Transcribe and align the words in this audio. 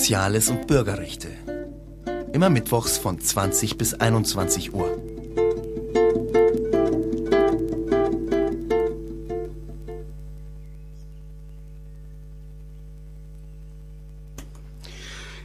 Soziales 0.00 0.48
und 0.48 0.66
Bürgerrechte. 0.66 1.28
Immer 2.32 2.48
mittwochs 2.48 2.96
von 2.96 3.20
20 3.20 3.76
bis 3.76 3.92
21 3.92 4.72
Uhr. 4.72 4.98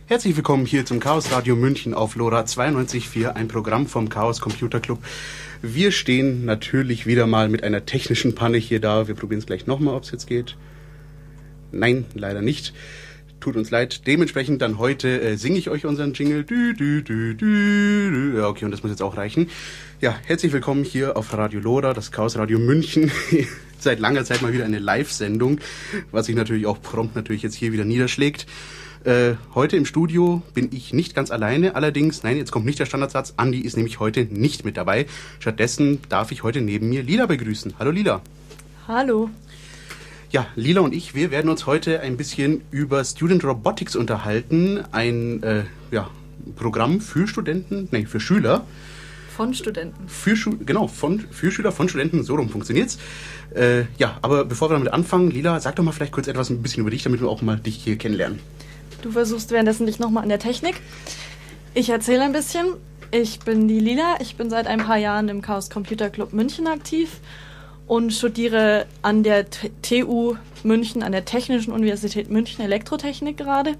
Herzlich 0.06 0.38
willkommen 0.38 0.66
hier 0.66 0.86
zum 0.86 1.02
Chaos 1.02 1.34
Radio 1.34 1.58
München 1.58 1.94
auf 1.94 2.16
LoRa 2.16 2.44
92.4, 2.44 3.34
ein 3.34 3.50
Programm 3.50 3.88
vom 3.88 4.08
Chaos 4.08 4.40
Computer 4.40 4.80
Club. 4.80 5.00
Wir 5.62 5.92
stehen 5.92 6.46
natürlich 6.46 7.06
wieder 7.06 7.28
mal 7.28 7.50
mit 7.50 7.62
einer 7.66 7.86
technischen 7.86 8.36
Panne 8.36 8.58
hier 8.58 8.80
da. 8.80 9.10
Wir 9.10 9.16
probieren 9.16 9.40
es 9.40 9.46
gleich 9.48 9.68
nochmal, 9.68 9.96
ob 9.96 10.04
es 10.04 10.12
jetzt 10.12 10.28
geht. 10.28 10.56
Nein, 11.74 12.06
leider 12.14 12.42
nicht. 12.42 12.74
Tut 13.40 13.56
uns 13.56 13.70
leid. 13.70 14.08
Dementsprechend 14.08 14.62
dann 14.62 14.80
heute 14.80 15.22
äh, 15.22 15.38
singe 15.38 15.58
ich 15.58 15.70
euch 15.70 15.86
unseren 15.86 16.14
Jingle. 16.14 16.44
Dü, 16.44 16.74
dü, 16.74 17.04
dü, 17.04 17.36
dü, 17.36 18.10
dü. 18.12 18.38
Ja, 18.38 18.48
okay, 18.48 18.66
und 18.66 18.72
das 18.72 18.82
muss 18.82 18.92
jetzt 18.92 19.04
auch 19.04 19.18
reichen. 19.18 19.50
Ja, 20.02 20.16
herzlich 20.26 20.52
willkommen 20.52 20.84
hier 20.84 21.16
auf 21.16 21.32
Radio 21.34 21.60
Lora, 21.60 21.94
das 21.94 22.12
Chaos 22.12 22.38
Radio 22.38 22.58
München. 22.60 23.12
Seit 23.80 24.00
langer 24.00 24.26
Zeit 24.26 24.42
mal 24.42 24.54
wieder 24.54 24.66
eine 24.66 24.80
Live-Sendung, 24.80 25.60
was 26.12 26.26
sich 26.26 26.36
natürlich 26.36 26.66
auch 26.66 26.82
prompt 26.82 27.16
natürlich 27.16 27.44
jetzt 27.44 27.56
hier 27.56 27.72
wieder 27.72 27.86
niederschlägt. 27.86 28.48
Äh, 29.04 29.36
heute 29.54 29.78
im 29.78 29.86
Studio 29.86 30.42
bin 30.56 30.70
ich 30.72 30.92
nicht 30.92 31.14
ganz 31.14 31.30
alleine. 31.30 31.76
Allerdings, 31.76 32.24
nein, 32.24 32.38
jetzt 32.38 32.52
kommt 32.52 32.66
nicht 32.66 32.80
der 32.80 32.88
Standardsatz. 32.88 33.36
Andi 33.38 33.60
ist 33.60 33.78
nämlich 33.78 34.00
heute 34.00 34.26
nicht 34.26 34.66
mit 34.66 34.78
dabei. 34.78 35.06
Stattdessen 35.40 36.00
darf 36.10 36.32
ich 36.32 36.42
heute 36.42 36.62
neben 36.62 36.90
mir 36.90 37.04
Lila 37.04 37.28
begrüßen. 37.28 37.76
Hallo 37.78 37.92
Lila. 37.92 38.22
Hallo. 38.88 39.30
Ja, 40.36 40.48
Lila 40.58 40.82
und 40.82 40.94
ich, 40.94 41.16
wir 41.16 41.32
werden 41.32 41.50
uns 41.50 41.66
heute 41.66 42.02
ein 42.02 42.18
bisschen 42.18 42.60
über 42.70 43.06
Student 43.06 43.46
Robotics 43.46 43.96
unterhalten. 43.96 44.84
Ein 44.92 45.42
äh, 45.44 45.64
ja, 45.92 46.10
Programm 46.58 47.00
für 47.00 47.26
Studenten, 47.26 47.88
nein, 47.92 48.06
für 48.06 48.20
Schüler. 48.20 48.66
Von 49.34 49.54
Studenten. 49.54 50.10
Für 50.10 50.36
Schu 50.36 50.58
genau, 50.60 50.90
von, 50.90 51.22
für 51.32 51.52
Schüler 51.52 51.72
von 51.72 51.88
Studenten, 51.88 52.22
so 52.24 52.36
rum 52.36 52.50
funktioniert's. 52.50 52.98
Äh, 53.56 53.84
ja, 53.98 54.18
aber 54.22 54.44
bevor 54.44 54.70
wir 54.70 54.74
damit 54.74 54.92
anfangen, 54.92 55.32
Lila, 55.32 55.58
sag 55.62 55.78
doch 55.78 55.86
mal 55.86 55.94
vielleicht 55.94 56.12
kurz 56.12 56.28
etwas 56.28 56.50
ein 56.50 56.62
bisschen 56.62 56.82
über 56.82 56.90
dich, 56.90 57.04
damit 57.04 57.22
wir 57.22 57.30
auch 57.30 57.42
mal 57.42 57.58
dich 57.58 57.78
hier 57.78 57.98
kennenlernen. 57.98 58.40
Du 59.04 59.12
versuchst 59.12 59.52
währenddessen 59.52 59.86
dich 59.86 60.00
nochmal 60.00 60.24
an 60.24 60.28
der 60.28 60.40
Technik. 60.40 60.82
Ich 61.74 61.88
erzähle 61.88 62.24
ein 62.24 62.34
bisschen. 62.34 62.66
Ich 63.12 63.40
bin 63.40 63.70
die 63.70 63.80
Lila. 63.80 64.18
Ich 64.20 64.36
bin 64.36 64.50
seit 64.50 64.68
ein 64.68 64.80
paar 64.80 64.98
Jahren 64.98 65.30
im 65.30 65.42
Chaos 65.42 65.70
Computer 65.70 66.10
Club 66.10 66.34
München 66.34 66.68
aktiv 66.68 67.22
und 67.88 68.12
studiere 68.12 68.86
an 69.02 69.24
der 69.24 69.46
TU 69.82 70.36
München, 70.64 71.04
an 71.04 71.12
der 71.12 71.26
Technischen 71.26 71.72
Universität 71.72 72.30
München 72.30 72.64
Elektrotechnik 72.64 73.38
gerade. 73.38 73.76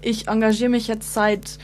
Ich 0.00 0.28
engagiere 0.28 0.70
mich 0.70 0.86
jetzt 0.88 1.12
seit 1.12 1.58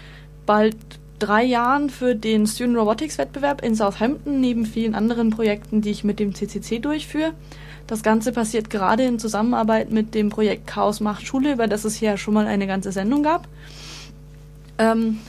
bald 0.44 0.76
drei 1.18 1.44
Jahren 1.44 1.88
für 1.88 2.14
den 2.14 2.46
Student 2.46 2.76
Robotics 2.76 3.18
Wettbewerb 3.18 3.62
in 3.62 3.74
Southampton, 3.74 4.40
neben 4.40 4.66
vielen 4.66 4.94
anderen 4.94 5.30
Projekten, 5.30 5.80
die 5.80 5.90
ich 5.90 6.04
mit 6.04 6.18
dem 6.18 6.34
CCC 6.34 6.78
durchführe. 6.78 7.32
Das 7.86 8.02
Ganze 8.02 8.32
passiert 8.32 8.68
gerade 8.68 9.04
in 9.04 9.18
Zusammenarbeit 9.18 9.90
mit 9.90 10.14
dem 10.14 10.28
Projekt 10.28 10.66
Chaos 10.66 11.00
macht 11.00 11.26
Schule, 11.26 11.52
über 11.52 11.68
das 11.68 11.84
es 11.84 11.94
hier 11.96 12.16
schon 12.16 12.34
mal 12.34 12.46
eine 12.46 12.66
ganze 12.66 12.90
Sendung 12.90 13.22
gab. 13.22 13.46
Ähm, 14.78 15.20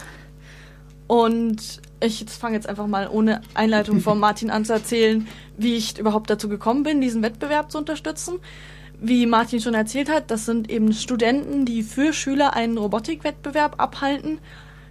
und 1.08 1.82
ich 2.00 2.26
fange 2.30 2.56
jetzt 2.56 2.70
einfach 2.70 2.88
mal 2.88 3.10
ohne 3.10 3.42
Einleitung 3.54 4.02
von 4.02 4.20
Martin 4.22 4.50
an 4.50 4.66
zu 4.66 4.74
erzählen, 4.74 5.28
wie 5.58 5.76
ich 5.76 5.98
überhaupt 5.98 6.30
dazu 6.30 6.50
gekommen 6.50 6.84
bin, 6.84 7.02
diesen 7.02 7.24
Wettbewerb 7.24 7.72
zu 7.72 7.80
unterstützen. 7.80 8.40
Wie 9.00 9.26
Martin 9.26 9.62
schon 9.62 9.74
erzählt 9.74 10.10
hat, 10.10 10.32
das 10.32 10.46
sind 10.46 10.70
eben 10.70 10.92
Studenten, 10.92 11.66
die 11.66 11.84
für 11.84 12.14
Schüler 12.14 12.54
einen 12.54 12.78
Robotikwettbewerb 12.78 13.80
abhalten. 13.80 14.40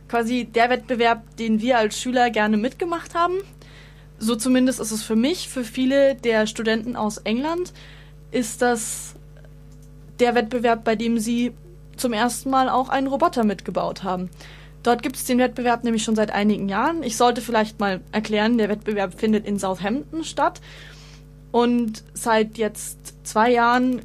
Quasi 0.09 0.45
der 0.45 0.71
Wettbewerb, 0.71 1.37
den 1.37 1.61
wir 1.61 1.79
als 1.79 2.01
Schüler 2.01 2.31
gerne 2.31 2.57
mitgemacht 2.57 3.15
haben. 3.15 3.35
So 4.19 4.37
zumindest 4.37 4.81
ist 4.81 4.93
es 4.93 5.03
für 5.03 5.17
mich, 5.17 5.49
für 5.49 5.65
viele 5.65 6.15
der 6.15 6.47
Studenten 6.47 6.97
aus 6.97 7.19
England 7.19 7.73
ist 8.31 8.63
das 8.63 9.15
der 10.19 10.35
Wettbewerb, 10.35 10.85
bei 10.85 10.97
dem 10.97 11.19
sie 11.19 11.53
zum 11.97 12.13
ersten 12.13 12.51
Mal 12.51 12.69
auch 12.69 12.89
einen 12.89 13.07
Roboter 13.07 13.45
mitgebaut 13.45 14.03
haben. 14.03 14.31
Dort 14.87 15.03
gibt 15.03 15.17
es 15.17 15.25
den 15.25 15.39
Wettbewerb 15.39 15.83
nämlich 15.83 16.05
schon 16.05 16.15
seit 16.15 16.31
einigen 16.31 16.69
Jahren. 16.69 17.03
Ich 17.03 17.17
sollte 17.17 17.41
vielleicht 17.41 17.81
mal 17.81 18.01
erklären, 18.13 18.57
der 18.57 18.69
Wettbewerb 18.69 19.19
findet 19.19 19.45
in 19.45 19.59
Southampton 19.59 20.23
statt. 20.23 20.61
Und 21.51 22.05
seit 22.15 22.57
jetzt 22.57 23.15
zwei 23.25 23.51
Jahren 23.51 24.03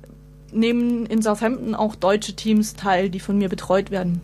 nehmen 0.52 1.06
in 1.06 1.22
Southampton 1.22 1.76
auch 1.76 1.96
deutsche 1.96 2.36
Teams 2.36 2.74
teil, 2.74 3.12
die 3.12 3.20
von 3.20 3.38
mir 3.38 3.48
betreut 3.48 3.92
werden. 3.92 4.22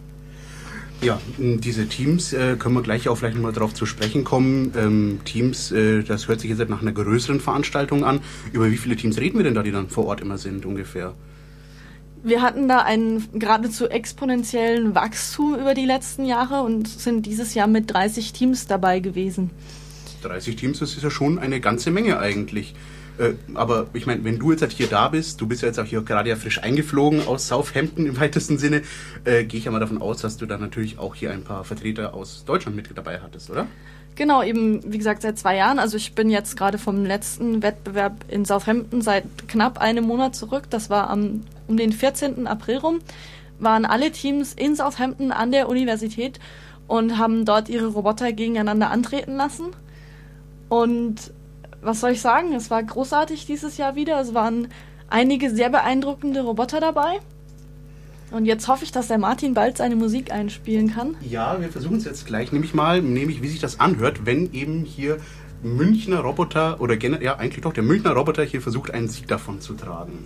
Ja, 1.04 1.22
diese 1.38 1.88
Teams 1.88 2.34
äh, 2.34 2.56
können 2.58 2.74
wir 2.74 2.82
gleich 2.82 3.08
auch 3.08 3.20
vielleicht 3.20 3.36
nochmal 3.36 3.54
darauf 3.54 3.76
zu 3.76 3.86
sprechen 3.86 4.24
kommen. 4.24 4.74
Ähm, 4.76 5.20
Teams, 5.26 5.72
äh, 5.72 6.02
das 6.02 6.28
hört 6.28 6.40
sich 6.40 6.50
jetzt 6.50 6.70
nach 6.70 6.82
einer 6.82 6.92
größeren 6.92 7.40
Veranstaltung 7.40 8.04
an. 8.04 8.22
Über 8.52 8.72
wie 8.72 8.78
viele 8.78 8.96
Teams 8.96 9.20
reden 9.20 9.38
wir 9.38 9.44
denn 9.44 9.54
da, 9.54 9.62
die 9.62 9.72
dann 9.72 9.90
vor 9.90 10.08
Ort 10.08 10.22
immer 10.22 10.40
sind 10.40 10.66
ungefähr? 10.66 11.14
Wir 12.28 12.42
hatten 12.42 12.68
da 12.68 12.82
einen 12.82 13.26
geradezu 13.40 13.88
exponentiellen 13.88 14.94
Wachstum 14.96 15.56
über 15.56 15.74
die 15.74 15.86
letzten 15.86 16.26
Jahre 16.26 16.62
und 16.62 16.86
sind 16.86 17.26
dieses 17.26 17.54
Jahr 17.54 17.68
mit 17.68 17.94
30 17.94 18.34
Teams 18.34 18.68
dabei 18.68 19.00
gewesen. 19.00 19.50
30 20.24 20.58
Teams, 20.58 20.80
das 20.80 20.98
ist 20.98 21.04
ja 21.04 21.10
schon 21.10 21.40
eine 21.40 21.62
ganze 21.62 21.90
Menge 21.90 22.20
eigentlich. 22.20 22.76
Äh, 23.18 23.36
aber 23.54 23.88
ich 23.94 24.08
meine, 24.08 24.26
wenn 24.26 24.40
du 24.40 24.52
jetzt 24.52 24.62
halt 24.62 24.74
hier 24.74 24.88
da 24.88 25.08
bist, 25.08 25.40
du 25.40 25.48
bist 25.48 25.62
ja 25.62 25.70
jetzt 25.70 25.80
auch 25.80 25.86
hier 25.86 26.02
gerade 26.02 26.30
ja 26.30 26.36
frisch 26.36 26.62
eingeflogen 26.62 27.26
aus 27.26 27.48
Southampton 27.48 28.06
im 28.06 28.18
weitesten 28.20 28.58
Sinne, 28.58 28.82
äh, 29.24 29.46
gehe 29.46 29.60
ich 29.60 29.64
ja 29.64 29.72
mal 29.72 29.80
davon 29.80 30.02
aus, 30.02 30.20
dass 30.20 30.36
du 30.36 30.46
da 30.46 30.58
natürlich 30.58 31.00
auch 31.00 31.16
hier 31.16 31.32
ein 31.32 31.46
paar 31.46 31.64
Vertreter 31.64 32.14
aus 32.14 32.44
Deutschland 32.44 32.76
mit 32.76 32.90
dabei 32.94 33.22
hattest, 33.22 33.50
oder? 33.52 33.68
Genau, 34.16 34.44
eben 34.44 34.82
wie 34.92 34.98
gesagt 34.98 35.22
seit 35.22 35.40
zwei 35.40 35.56
Jahren. 35.56 35.80
Also 35.80 35.96
ich 35.96 36.14
bin 36.14 36.30
jetzt 36.30 36.58
gerade 36.58 36.78
vom 36.78 37.06
letzten 37.06 37.64
Wettbewerb 37.64 38.26
in 38.28 38.44
Southampton 38.44 39.02
seit 39.02 39.48
knapp 39.48 39.78
einem 39.78 40.04
Monat 40.04 40.36
zurück. 40.36 40.64
Das 40.70 40.90
war 40.90 41.10
am, 41.10 41.44
um 41.68 41.78
den 41.78 41.92
14. 41.92 42.48
April 42.48 42.78
rum. 42.78 43.00
Waren 43.60 43.86
alle 43.86 44.12
Teams 44.12 44.54
in 44.54 44.76
Southampton 44.76 45.32
an 45.32 45.52
der 45.52 45.70
Universität 45.70 46.40
und 46.88 47.18
haben 47.18 47.46
dort 47.46 47.70
ihre 47.70 47.88
Roboter 47.88 48.32
gegeneinander 48.32 48.90
antreten 48.90 49.36
lassen. 49.36 49.68
Und 50.70 51.34
was 51.82 52.00
soll 52.00 52.12
ich 52.12 52.22
sagen? 52.22 52.54
Es 52.54 52.70
war 52.70 52.84
großartig 52.84 53.46
dieses 53.46 53.78
Jahr 53.78 53.96
wieder. 53.96 54.20
Es 54.20 54.34
waren 54.34 54.70
einige 55.10 55.50
sehr 55.50 55.70
beeindruckende 55.70 56.42
Roboter 56.42 56.80
dabei. 56.80 57.20
Und 58.32 58.46
jetzt 58.46 58.68
hoffe 58.68 58.84
ich, 58.84 58.92
dass 58.92 59.08
der 59.08 59.18
Martin 59.18 59.54
bald 59.54 59.78
seine 59.78 59.96
Musik 59.96 60.32
einspielen 60.32 60.94
kann. 60.94 61.16
Ja, 61.22 61.62
wir 61.62 61.70
versuchen 61.70 61.98
es 61.98 62.06
jetzt 62.06 62.26
gleich, 62.26 62.52
nämlich 62.52 62.74
mal, 62.74 63.02
nämlich 63.02 63.42
wie 63.42 63.48
sich 63.48 63.62
das 63.62 63.80
anhört, 63.80 64.26
wenn 64.26 64.52
eben 64.52 64.84
hier 64.84 65.18
Münchner 65.64 66.20
Roboter 66.20 66.82
oder 66.82 67.02
ja 67.02 67.38
eigentlich 67.38 67.62
doch 67.62 67.74
der 67.74 67.84
Münchner 67.84 68.12
Roboter 68.12 68.44
hier 68.44 68.62
versucht, 68.62 68.92
einen 68.94 69.08
Sieg 69.08 69.28
davon 69.28 69.62
zu 69.62 69.74
tragen. 69.74 70.26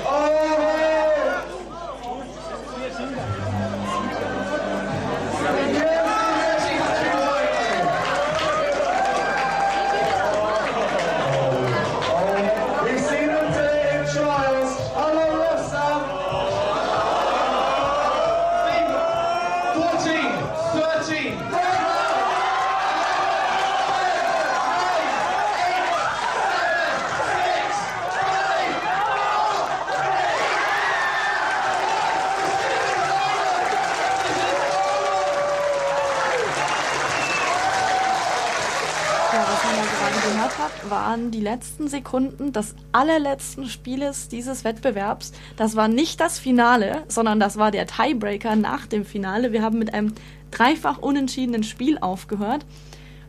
waren 41.11 41.29
die 41.29 41.41
letzten 41.41 41.89
Sekunden 41.89 42.53
des 42.53 42.73
allerletzten 42.93 43.65
Spieles 43.67 44.29
dieses 44.29 44.63
Wettbewerbs. 44.63 45.33
Das 45.57 45.75
war 45.75 45.89
nicht 45.89 46.21
das 46.21 46.39
Finale, 46.39 47.03
sondern 47.09 47.37
das 47.37 47.57
war 47.57 47.69
der 47.69 47.85
Tiebreaker 47.85 48.55
nach 48.55 48.87
dem 48.87 49.03
Finale. 49.03 49.51
Wir 49.51 49.61
haben 49.61 49.77
mit 49.77 49.93
einem 49.93 50.13
dreifach 50.51 50.99
unentschiedenen 50.99 51.63
Spiel 51.63 51.97
aufgehört. 51.99 52.65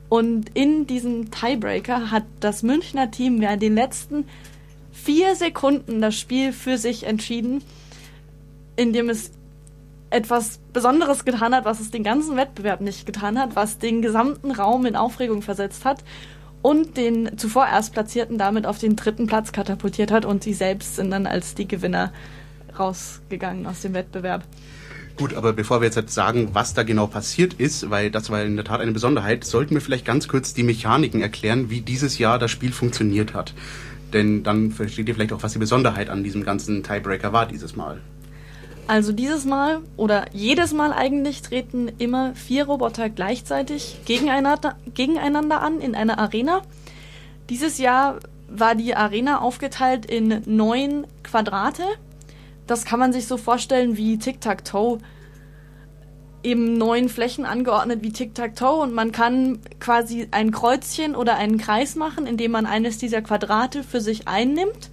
Und 0.09 0.51
in 0.55 0.87
diesem 0.87 1.33
Tiebreaker 1.33 2.13
hat 2.13 2.23
das 2.39 2.63
Münchner 2.63 3.11
Team 3.11 3.41
während 3.41 3.63
den 3.63 3.75
letzten 3.75 4.29
vier 4.93 5.35
Sekunden 5.35 6.01
das 6.01 6.17
Spiel 6.17 6.53
für 6.53 6.79
sich 6.79 7.05
entschieden. 7.05 7.65
in 8.77 8.93
dem 8.93 9.11
es 9.11 9.33
etwas 10.09 10.61
Besonderes 10.73 11.25
getan 11.25 11.55
hat, 11.55 11.65
was 11.65 11.81
es 11.81 11.91
den 11.91 12.05
ganzen 12.05 12.37
Wettbewerb 12.37 12.81
nicht 12.81 13.07
getan 13.07 13.39
hat, 13.39 13.57
was 13.57 13.79
den 13.79 14.03
gesamten 14.03 14.53
Raum 14.53 14.87
in 14.87 14.95
Aufregung 14.95 15.43
versetzt 15.43 15.85
hat 15.85 16.05
und 16.63 16.97
den 16.97 17.37
zuvor 17.37 17.67
Erstplatzierten 17.67 18.39
damit 18.39 18.67
auf 18.67 18.79
den 18.79 18.97
dritten 18.97 19.27
Platz 19.27 19.53
katapultiert 19.53 20.11
hat 20.11 20.25
und 20.25 20.43
sie 20.43 20.55
selbst 20.55 20.97
sind 20.97 21.11
dann 21.11 21.27
als 21.27 21.55
die 21.55 21.69
Gewinner 21.69 22.13
rausgegangen 22.79 23.67
aus 23.67 23.83
dem 23.83 23.95
Wettbewerb. 23.95 24.45
Gut, 25.17 25.35
aber 25.35 25.53
bevor 25.53 25.83
wir 25.83 25.91
jetzt 25.91 26.11
sagen, 26.11 26.51
was 26.53 26.73
da 26.73 26.85
genau 26.85 27.07
passiert 27.07 27.55
ist, 27.55 27.91
weil 27.91 28.11
das 28.11 28.31
war 28.31 28.43
in 28.43 28.57
der 28.57 28.65
Tat 28.65 28.81
eine 28.81 28.93
Besonderheit, 28.93 29.45
sollten 29.45 29.75
wir 29.75 29.83
vielleicht 29.83 30.07
ganz 30.07 30.27
kurz 30.27 30.55
die 30.55 30.63
Mechaniken 30.63 31.21
erklären, 31.21 31.69
wie 31.69 31.83
dieses 31.83 32.19
Jahr 32.19 32.39
das 32.39 32.51
Spiel 32.51 32.73
funktioniert 32.73 33.35
hat. 33.35 33.53
Denn 34.13 34.43
dann 34.43 34.71
versteht 34.71 35.09
ihr 35.09 35.15
vielleicht 35.15 35.33
auch, 35.33 35.43
was 35.43 35.53
die 35.53 35.59
Besonderheit 35.59 36.09
an 36.09 36.25
diesem 36.25 36.45
ganzen 36.45 36.83
Tiebreaker 36.83 37.33
war 37.33 37.47
dieses 37.47 37.77
Mal. 37.77 38.01
Also 38.93 39.13
dieses 39.13 39.47
Mal 39.47 39.81
oder 39.97 40.27
jedes 40.35 40.75
Mal 40.75 40.93
eigentlich 40.93 41.41
treten 41.41 41.89
immer 41.97 42.35
vier 42.35 42.67
Roboter 42.67 43.09
gleichzeitig 43.09 44.01
gegeneinander, 44.05 44.77
gegeneinander 44.93 45.63
an 45.63 45.81
in 45.81 45.95
einer 45.95 46.19
Arena. 46.19 46.61
Dieses 47.49 47.79
Jahr 47.79 48.19
war 48.49 48.75
die 48.75 48.95
Arena 48.95 49.41
aufgeteilt 49.41 50.05
in 50.05 50.43
neun 50.45 51.07
Quadrate. 51.23 51.85
Das 52.67 52.85
kann 52.85 52.99
man 52.99 53.15
sich 53.15 53.27
so 53.27 53.39
vorstellen 53.39 53.97
wie 53.97 54.19
Tic-Tac-Toe. 54.19 54.99
Eben 56.43 56.77
neun 56.77 57.09
Flächen 57.09 57.47
angeordnet 57.47 58.03
wie 58.03 58.13
Tic-Tac-Toe 58.13 58.83
und 58.83 58.93
man 58.93 59.11
kann 59.11 59.61
quasi 59.81 60.29
ein 60.33 60.51
Kreuzchen 60.51 61.17
oder 61.17 61.37
einen 61.37 61.57
Kreis 61.57 61.97
machen, 61.97 62.27
indem 62.27 62.51
man 62.51 62.67
eines 62.67 62.99
dieser 62.99 63.23
Quadrate 63.23 63.85
für 63.85 64.03
sich 64.03 64.29
einnimmt. 64.29 64.91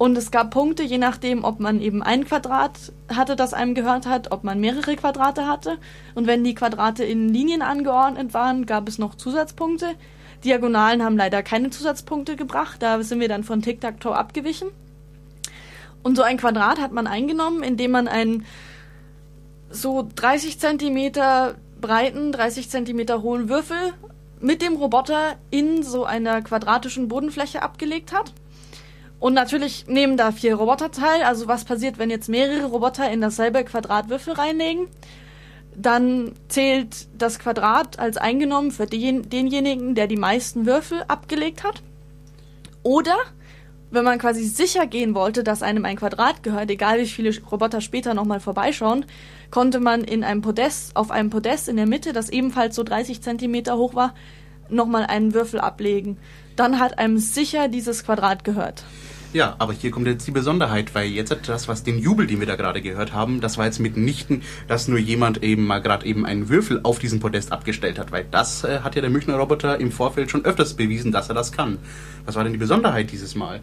Und 0.00 0.16
es 0.16 0.30
gab 0.30 0.50
Punkte, 0.50 0.82
je 0.82 0.96
nachdem, 0.96 1.44
ob 1.44 1.60
man 1.60 1.78
eben 1.78 2.02
ein 2.02 2.24
Quadrat 2.24 2.72
hatte, 3.14 3.36
das 3.36 3.52
einem 3.52 3.74
gehört 3.74 4.06
hat, 4.06 4.32
ob 4.32 4.44
man 4.44 4.58
mehrere 4.58 4.96
Quadrate 4.96 5.46
hatte. 5.46 5.76
Und 6.14 6.26
wenn 6.26 6.42
die 6.42 6.54
Quadrate 6.54 7.04
in 7.04 7.28
Linien 7.28 7.60
angeordnet 7.60 8.32
waren, 8.32 8.64
gab 8.64 8.88
es 8.88 8.96
noch 8.96 9.14
Zusatzpunkte. 9.14 9.88
Diagonalen 10.42 11.04
haben 11.04 11.18
leider 11.18 11.42
keine 11.42 11.68
Zusatzpunkte 11.68 12.36
gebracht, 12.36 12.80
da 12.80 13.02
sind 13.02 13.20
wir 13.20 13.28
dann 13.28 13.44
von 13.44 13.60
Tic-Tac-Toe 13.60 14.16
abgewichen. 14.16 14.68
Und 16.02 16.16
so 16.16 16.22
ein 16.22 16.38
Quadrat 16.38 16.80
hat 16.80 16.92
man 16.92 17.06
eingenommen, 17.06 17.62
indem 17.62 17.90
man 17.90 18.08
einen 18.08 18.46
so 19.68 20.08
30 20.14 20.58
Zentimeter 20.58 21.56
breiten, 21.78 22.32
30 22.32 22.70
Zentimeter 22.70 23.20
hohen 23.20 23.50
Würfel 23.50 23.92
mit 24.40 24.62
dem 24.62 24.76
Roboter 24.76 25.36
in 25.50 25.82
so 25.82 26.06
einer 26.06 26.40
quadratischen 26.40 27.08
Bodenfläche 27.08 27.60
abgelegt 27.60 28.14
hat. 28.14 28.32
Und 29.20 29.34
natürlich 29.34 29.86
nehmen 29.86 30.16
da 30.16 30.32
vier 30.32 30.54
Roboter 30.54 30.90
teil. 30.90 31.22
Also 31.22 31.46
was 31.46 31.64
passiert, 31.64 31.98
wenn 31.98 32.10
jetzt 32.10 32.28
mehrere 32.28 32.66
Roboter 32.66 33.08
in 33.10 33.20
dasselbe 33.20 33.62
Quadrat 33.64 34.08
Würfel 34.08 34.32
reinlegen? 34.32 34.88
Dann 35.76 36.32
zählt 36.48 37.06
das 37.16 37.38
Quadrat 37.38 37.98
als 37.98 38.16
eingenommen 38.16 38.70
für 38.70 38.86
den, 38.86 39.28
denjenigen, 39.28 39.94
der 39.94 40.06
die 40.06 40.16
meisten 40.16 40.66
Würfel 40.66 41.04
abgelegt 41.06 41.62
hat. 41.62 41.82
Oder 42.82 43.16
wenn 43.90 44.04
man 44.04 44.18
quasi 44.18 44.44
sicher 44.44 44.86
gehen 44.86 45.14
wollte, 45.14 45.44
dass 45.44 45.62
einem 45.62 45.84
ein 45.84 45.96
Quadrat 45.96 46.42
gehört, 46.42 46.70
egal 46.70 47.00
wie 47.00 47.06
viele 47.06 47.38
Roboter 47.42 47.80
später 47.80 48.14
nochmal 48.14 48.40
vorbeischauen, 48.40 49.04
konnte 49.50 49.80
man 49.80 50.02
in 50.02 50.24
einem 50.24 50.40
Podest, 50.42 50.96
auf 50.96 51.10
einem 51.10 51.28
Podest 51.28 51.68
in 51.68 51.76
der 51.76 51.86
Mitte, 51.86 52.12
das 52.12 52.30
ebenfalls 52.30 52.74
so 52.74 52.84
30 52.84 53.20
Zentimeter 53.20 53.76
hoch 53.76 53.94
war, 53.94 54.14
nochmal 54.70 55.04
einen 55.04 55.34
Würfel 55.34 55.60
ablegen. 55.60 56.18
Dann 56.56 56.78
hat 56.78 56.98
einem 56.98 57.18
sicher 57.18 57.68
dieses 57.68 58.04
Quadrat 58.04 58.44
gehört. 58.44 58.84
Ja, 59.32 59.54
aber 59.58 59.72
hier 59.72 59.92
kommt 59.92 60.08
jetzt 60.08 60.26
die 60.26 60.32
Besonderheit, 60.32 60.92
weil 60.96 61.08
jetzt 61.08 61.34
das, 61.46 61.68
was 61.68 61.84
den 61.84 62.00
Jubel, 62.00 62.26
den 62.26 62.40
wir 62.40 62.48
da 62.48 62.56
gerade 62.56 62.82
gehört 62.82 63.12
haben, 63.12 63.40
das 63.40 63.58
war 63.58 63.66
jetzt 63.66 63.78
mitnichten, 63.78 64.42
dass 64.66 64.88
nur 64.88 64.98
jemand 64.98 65.44
eben 65.44 65.66
mal 65.66 65.78
gerade 65.78 66.04
eben 66.04 66.26
einen 66.26 66.48
Würfel 66.48 66.80
auf 66.82 66.98
diesen 66.98 67.20
Podest 67.20 67.52
abgestellt 67.52 68.00
hat, 68.00 68.10
weil 68.10 68.26
das 68.28 68.64
äh, 68.64 68.80
hat 68.80 68.96
ja 68.96 69.02
der 69.02 69.10
Münchner 69.10 69.36
Roboter 69.36 69.78
im 69.78 69.92
Vorfeld 69.92 70.32
schon 70.32 70.44
öfters 70.44 70.74
bewiesen, 70.74 71.12
dass 71.12 71.28
er 71.28 71.36
das 71.36 71.52
kann. 71.52 71.78
Was 72.24 72.34
war 72.34 72.42
denn 72.42 72.52
die 72.52 72.58
Besonderheit 72.58 73.12
dieses 73.12 73.36
Mal? 73.36 73.60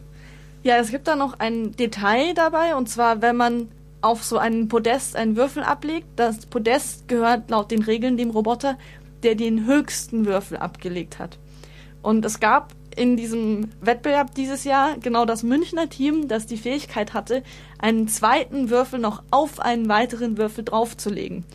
Ja, 0.63 0.77
es 0.77 0.89
gibt 0.89 1.05
da 1.05 1.17
noch 1.17 1.37
ein 1.39 1.73
Detail 1.73 2.33
dabei, 2.33 2.73
und 2.73 2.87
zwar, 2.87 3.21
wenn 3.21 3.35
man 3.35 3.67
auf 3.99 4.23
so 4.23 4.37
einen 4.37 4.69
Podest 4.69 5.17
einen 5.17 5.35
Würfel 5.35 5.63
ablegt, 5.63 6.07
das 6.15 6.45
Podest 6.45 7.09
gehört 7.09 7.49
laut 7.49 7.71
den 7.71 7.83
Regeln 7.83 8.15
dem 8.15 8.29
Roboter, 8.29 8.77
der 9.23 9.35
den 9.35 9.65
höchsten 9.65 10.25
Würfel 10.25 10.57
abgelegt 10.57 11.19
hat. 11.19 11.37
Und 12.01 12.23
es 12.23 12.39
gab 12.39 12.73
in 12.97 13.15
diesem 13.15 13.69
Wettbewerb 13.79 14.33
dieses 14.33 14.63
Jahr 14.63 14.97
genau 14.97 15.25
das 15.25 15.43
Münchner 15.43 15.87
Team, 15.87 16.27
das 16.27 16.47
die 16.47 16.57
Fähigkeit 16.57 17.13
hatte, 17.13 17.43
einen 17.79 18.07
zweiten 18.07 18.69
Würfel 18.69 18.99
noch 18.99 19.23
auf 19.29 19.59
einen 19.59 19.87
weiteren 19.87 20.37
Würfel 20.37 20.63
draufzulegen. 20.63 21.45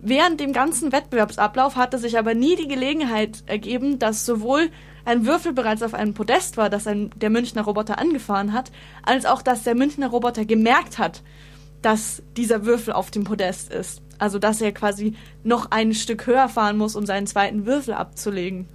Während 0.00 0.40
dem 0.40 0.52
ganzen 0.52 0.92
Wettbewerbsablauf 0.92 1.76
hatte 1.76 1.98
sich 1.98 2.18
aber 2.18 2.34
nie 2.34 2.56
die 2.56 2.68
Gelegenheit 2.68 3.42
ergeben, 3.46 3.98
dass 3.98 4.26
sowohl 4.26 4.70
ein 5.04 5.26
Würfel 5.26 5.52
bereits 5.52 5.82
auf 5.82 5.94
einem 5.94 6.14
Podest 6.14 6.56
war, 6.56 6.70
das 6.70 6.86
ein, 6.86 7.10
der 7.16 7.30
Münchner 7.30 7.62
Roboter 7.62 7.98
angefahren 7.98 8.52
hat, 8.52 8.70
als 9.02 9.26
auch, 9.26 9.42
dass 9.42 9.64
der 9.64 9.74
Münchner 9.74 10.08
Roboter 10.08 10.44
gemerkt 10.44 10.98
hat, 10.98 11.22
dass 11.82 12.22
dieser 12.36 12.64
Würfel 12.64 12.94
auf 12.94 13.10
dem 13.10 13.24
Podest 13.24 13.70
ist. 13.72 14.02
Also, 14.18 14.38
dass 14.38 14.62
er 14.62 14.72
quasi 14.72 15.14
noch 15.42 15.70
ein 15.70 15.92
Stück 15.92 16.26
höher 16.26 16.48
fahren 16.48 16.78
muss, 16.78 16.96
um 16.96 17.04
seinen 17.04 17.26
zweiten 17.26 17.66
Würfel 17.66 17.94
abzulegen 17.94 18.68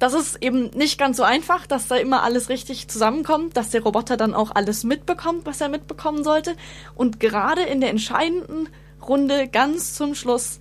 das 0.00 0.14
ist 0.14 0.42
eben 0.42 0.70
nicht 0.70 0.98
ganz 0.98 1.18
so 1.18 1.22
einfach, 1.22 1.66
dass 1.66 1.86
da 1.86 1.96
immer 1.96 2.22
alles 2.22 2.48
richtig 2.48 2.88
zusammenkommt, 2.88 3.56
dass 3.56 3.70
der 3.70 3.82
Roboter 3.82 4.16
dann 4.16 4.34
auch 4.34 4.50
alles 4.54 4.82
mitbekommt, 4.82 5.44
was 5.44 5.60
er 5.60 5.68
mitbekommen 5.68 6.24
sollte. 6.24 6.56
Und 6.94 7.20
gerade 7.20 7.62
in 7.62 7.80
der 7.80 7.90
entscheidenden 7.90 8.68
Runde 9.06 9.46
ganz 9.46 9.94
zum 9.94 10.14
Schluss 10.14 10.58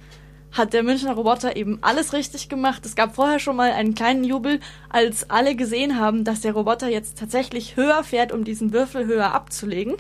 hat 0.51 0.74
der 0.74 0.83
Münchner 0.83 1.13
Roboter 1.13 1.56
eben 1.56 1.80
alles 1.81 2.12
richtig 2.12 2.50
gemacht. 2.50 2.86
Es 2.86 2.95
gab 2.95 3.15
vorher 3.15 3.39
schon 3.39 3.56
mal 3.56 3.71
einen 3.71 3.95
kleinen 3.95 4.25
Jubel, 4.25 4.59
als 4.89 5.30
alle 5.30 5.56
gesehen 5.56 5.97
haben, 6.00 6.25
dass 6.25 6.42
der 6.42 6.53
Roboter 6.53 6.89
jetzt 6.89 7.18
tatsächlich 7.18 7.77
höher 7.77 8.03
fährt, 8.03 8.33
um 8.33 8.44
diesen 8.44 8.74
Würfel 8.74 9.06
höher 9.06 9.33
abzulegen. 9.33 9.95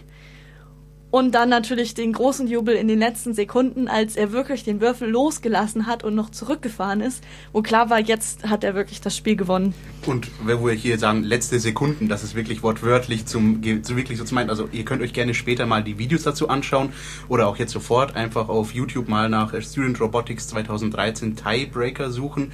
Und 1.11 1.33
dann 1.33 1.49
natürlich 1.49 1.95
den 1.95 2.13
großen 2.13 2.47
Jubel 2.47 2.75
in 2.75 2.87
den 2.87 2.99
letzten 2.99 3.33
Sekunden, 3.33 3.87
als 3.87 4.15
er 4.15 4.31
wirklich 4.31 4.63
den 4.63 4.79
Würfel 4.79 5.09
losgelassen 5.09 5.87
hat 5.87 6.03
und 6.03 6.13
noch 6.13 6.29
zurückgefahren 6.29 7.01
ist, 7.01 7.23
wo 7.51 7.63
klar 7.63 7.89
war, 7.89 7.99
jetzt 7.99 8.47
hat 8.47 8.63
er 8.63 8.75
wirklich 8.75 9.01
das 9.01 9.17
Spiel 9.17 9.35
gewonnen. 9.35 9.73
Und 10.05 10.29
wo 10.43 10.67
wir 10.67 10.73
hier 10.73 10.99
sagen, 10.99 11.23
letzte 11.23 11.59
Sekunden, 11.59 12.09
das 12.09 12.23
ist 12.23 12.35
wirklich 12.35 12.61
wortwörtlich 12.61 13.25
zum, 13.25 13.63
wirklich 13.63 14.19
so 14.19 14.23
zu 14.23 14.35
meinen. 14.35 14.51
Also 14.51 14.69
ihr 14.71 14.85
könnt 14.85 15.01
euch 15.01 15.13
gerne 15.13 15.33
später 15.33 15.65
mal 15.65 15.83
die 15.83 15.97
Videos 15.97 16.21
dazu 16.21 16.47
anschauen 16.47 16.93
oder 17.27 17.47
auch 17.47 17.57
jetzt 17.57 17.71
sofort 17.71 18.15
einfach 18.15 18.47
auf 18.47 18.75
YouTube 18.75 19.07
mal 19.07 19.29
nach 19.29 19.59
Student 19.63 19.99
Robotics 19.99 20.47
2013 20.49 21.35
Tiebreaker 21.35 22.11
suchen 22.11 22.51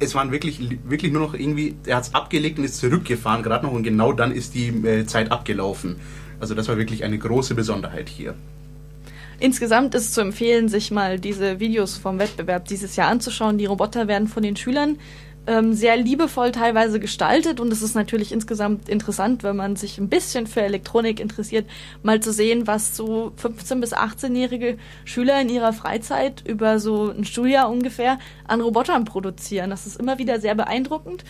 es 0.00 0.14
waren 0.14 0.32
wirklich, 0.32 0.60
wirklich 0.84 1.12
nur 1.12 1.22
noch 1.22 1.34
irgendwie, 1.34 1.76
er 1.86 1.96
hat 1.96 2.04
es 2.04 2.14
abgelegt 2.14 2.58
und 2.58 2.64
ist 2.64 2.78
zurückgefahren, 2.78 3.42
gerade 3.42 3.64
noch, 3.64 3.72
und 3.72 3.84
genau 3.84 4.12
dann 4.12 4.32
ist 4.32 4.54
die 4.54 4.68
äh, 4.68 5.06
Zeit 5.06 5.30
abgelaufen. 5.30 5.96
Also 6.40 6.54
das 6.54 6.68
war 6.68 6.76
wirklich 6.76 7.04
eine 7.04 7.18
große 7.18 7.54
Besonderheit 7.54 8.08
hier. 8.08 8.34
Insgesamt 9.40 9.94
ist 9.94 10.14
zu 10.14 10.20
empfehlen, 10.20 10.68
sich 10.68 10.90
mal 10.90 11.18
diese 11.18 11.60
Videos 11.60 11.96
vom 11.96 12.18
Wettbewerb 12.18 12.66
dieses 12.66 12.96
Jahr 12.96 13.08
anzuschauen. 13.08 13.58
Die 13.58 13.66
Roboter 13.66 14.06
werden 14.06 14.28
von 14.28 14.42
den 14.42 14.56
Schülern 14.56 14.98
ähm, 15.46 15.74
sehr 15.74 15.96
liebevoll 15.96 16.52
teilweise 16.52 17.00
gestaltet 17.00 17.60
und 17.60 17.72
es 17.72 17.82
ist 17.82 17.94
natürlich 17.94 18.32
insgesamt 18.32 18.88
interessant, 18.88 19.42
wenn 19.42 19.56
man 19.56 19.76
sich 19.76 19.98
ein 19.98 20.08
bisschen 20.08 20.46
für 20.46 20.62
Elektronik 20.62 21.20
interessiert, 21.20 21.66
mal 22.02 22.20
zu 22.20 22.32
sehen, 22.32 22.66
was 22.66 22.96
so 22.96 23.32
15- 23.42 23.80
bis 23.80 23.94
18-jährige 23.94 24.78
Schüler 25.04 25.40
in 25.40 25.48
ihrer 25.48 25.72
Freizeit 25.72 26.42
über 26.46 26.78
so 26.78 27.10
ein 27.10 27.24
Schuljahr 27.24 27.70
ungefähr 27.70 28.18
an 28.46 28.60
Robotern 28.60 29.04
produzieren. 29.04 29.70
Das 29.70 29.86
ist 29.86 30.00
immer 30.00 30.18
wieder 30.18 30.40
sehr 30.40 30.54
beeindruckend. 30.54 31.24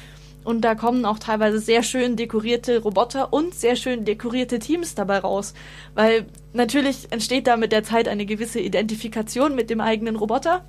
Und 0.44 0.60
da 0.60 0.74
kommen 0.74 1.04
auch 1.06 1.18
teilweise 1.18 1.58
sehr 1.58 1.82
schön 1.82 2.16
dekorierte 2.16 2.78
Roboter 2.82 3.32
und 3.32 3.54
sehr 3.54 3.76
schön 3.76 4.04
dekorierte 4.04 4.58
Teams 4.58 4.94
dabei 4.94 5.18
raus. 5.18 5.54
Weil 5.94 6.26
natürlich 6.52 7.10
entsteht 7.10 7.46
da 7.46 7.56
mit 7.56 7.72
der 7.72 7.82
Zeit 7.82 8.08
eine 8.08 8.26
gewisse 8.26 8.60
Identifikation 8.60 9.54
mit 9.54 9.70
dem 9.70 9.80
eigenen 9.80 10.16
Roboter. 10.16 10.64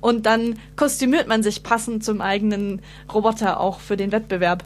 Und 0.00 0.26
dann 0.26 0.58
kostümiert 0.76 1.26
man 1.26 1.42
sich 1.42 1.62
passend 1.62 2.04
zum 2.04 2.20
eigenen 2.20 2.80
Roboter 3.12 3.60
auch 3.60 3.80
für 3.80 3.96
den 3.96 4.12
Wettbewerb. 4.12 4.64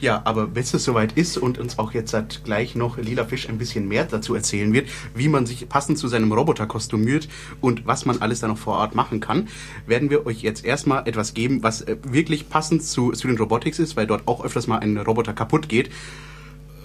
Ja, 0.00 0.22
aber 0.24 0.46
bis 0.46 0.74
es 0.74 0.84
soweit 0.84 1.12
ist 1.12 1.36
und 1.36 1.58
uns 1.58 1.78
auch 1.78 1.92
jetzt 1.92 2.14
gleich 2.44 2.74
noch 2.74 2.98
Lila 2.98 3.24
Fisch 3.24 3.48
ein 3.48 3.58
bisschen 3.58 3.88
mehr 3.88 4.04
dazu 4.04 4.34
erzählen 4.34 4.72
wird, 4.72 4.88
wie 5.14 5.28
man 5.28 5.46
sich 5.46 5.68
passend 5.68 5.98
zu 5.98 6.08
seinem 6.08 6.32
Roboter 6.32 6.66
kostümiert 6.66 7.28
und 7.60 7.86
was 7.86 8.04
man 8.04 8.20
alles 8.20 8.40
da 8.40 8.48
noch 8.48 8.58
vor 8.58 8.76
Ort 8.76 8.94
machen 8.94 9.20
kann, 9.20 9.48
werden 9.86 10.10
wir 10.10 10.26
euch 10.26 10.42
jetzt 10.42 10.64
erstmal 10.64 11.06
etwas 11.08 11.34
geben, 11.34 11.62
was 11.62 11.82
äh, 11.82 11.96
wirklich 12.02 12.48
passend 12.48 12.82
zu 12.82 13.12
Student 13.14 13.40
Robotics 13.40 13.78
ist, 13.78 13.96
weil 13.96 14.06
dort 14.06 14.26
auch 14.26 14.44
öfters 14.44 14.66
mal 14.66 14.78
ein 14.78 14.96
Roboter 14.98 15.32
kaputt 15.32 15.68
geht 15.68 15.90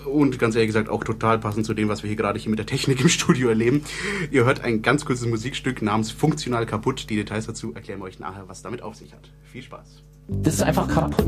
und 0.06 0.40
ganz 0.40 0.56
ehrlich 0.56 0.70
gesagt 0.70 0.90
auch 0.90 1.04
total 1.04 1.40
passend 1.40 1.66
zu 1.66 1.74
dem, 1.74 1.90
was 1.90 2.04
wir 2.04 2.08
hier 2.08 2.18
gerade 2.18 2.40
hier 2.40 2.50
mit 2.50 2.60
der 2.60 2.66
Technik 2.66 3.02
im 3.02 3.10
Studio 3.10 3.50
erleben. 3.50 3.84
Ihr 4.32 4.46
hört 4.46 4.64
ein 4.64 4.82
ganz 4.82 5.06
kurzes 5.06 5.28
Musikstück 5.28 5.82
namens 5.82 6.12
Funktional 6.12 6.66
kaputt. 6.66 7.10
Die 7.10 7.16
Details 7.16 7.46
dazu 7.46 7.74
erklären 7.74 8.00
wir 8.00 8.06
euch 8.06 8.20
nachher, 8.20 8.48
was 8.48 8.62
damit 8.62 8.82
auf 8.82 8.96
sich 8.96 9.14
hat. 9.14 9.30
Viel 9.52 9.64
Spaß. 9.64 10.04
Das 10.28 10.56
ist 10.56 10.64
einfach 10.64 10.88
kaputt 10.88 11.26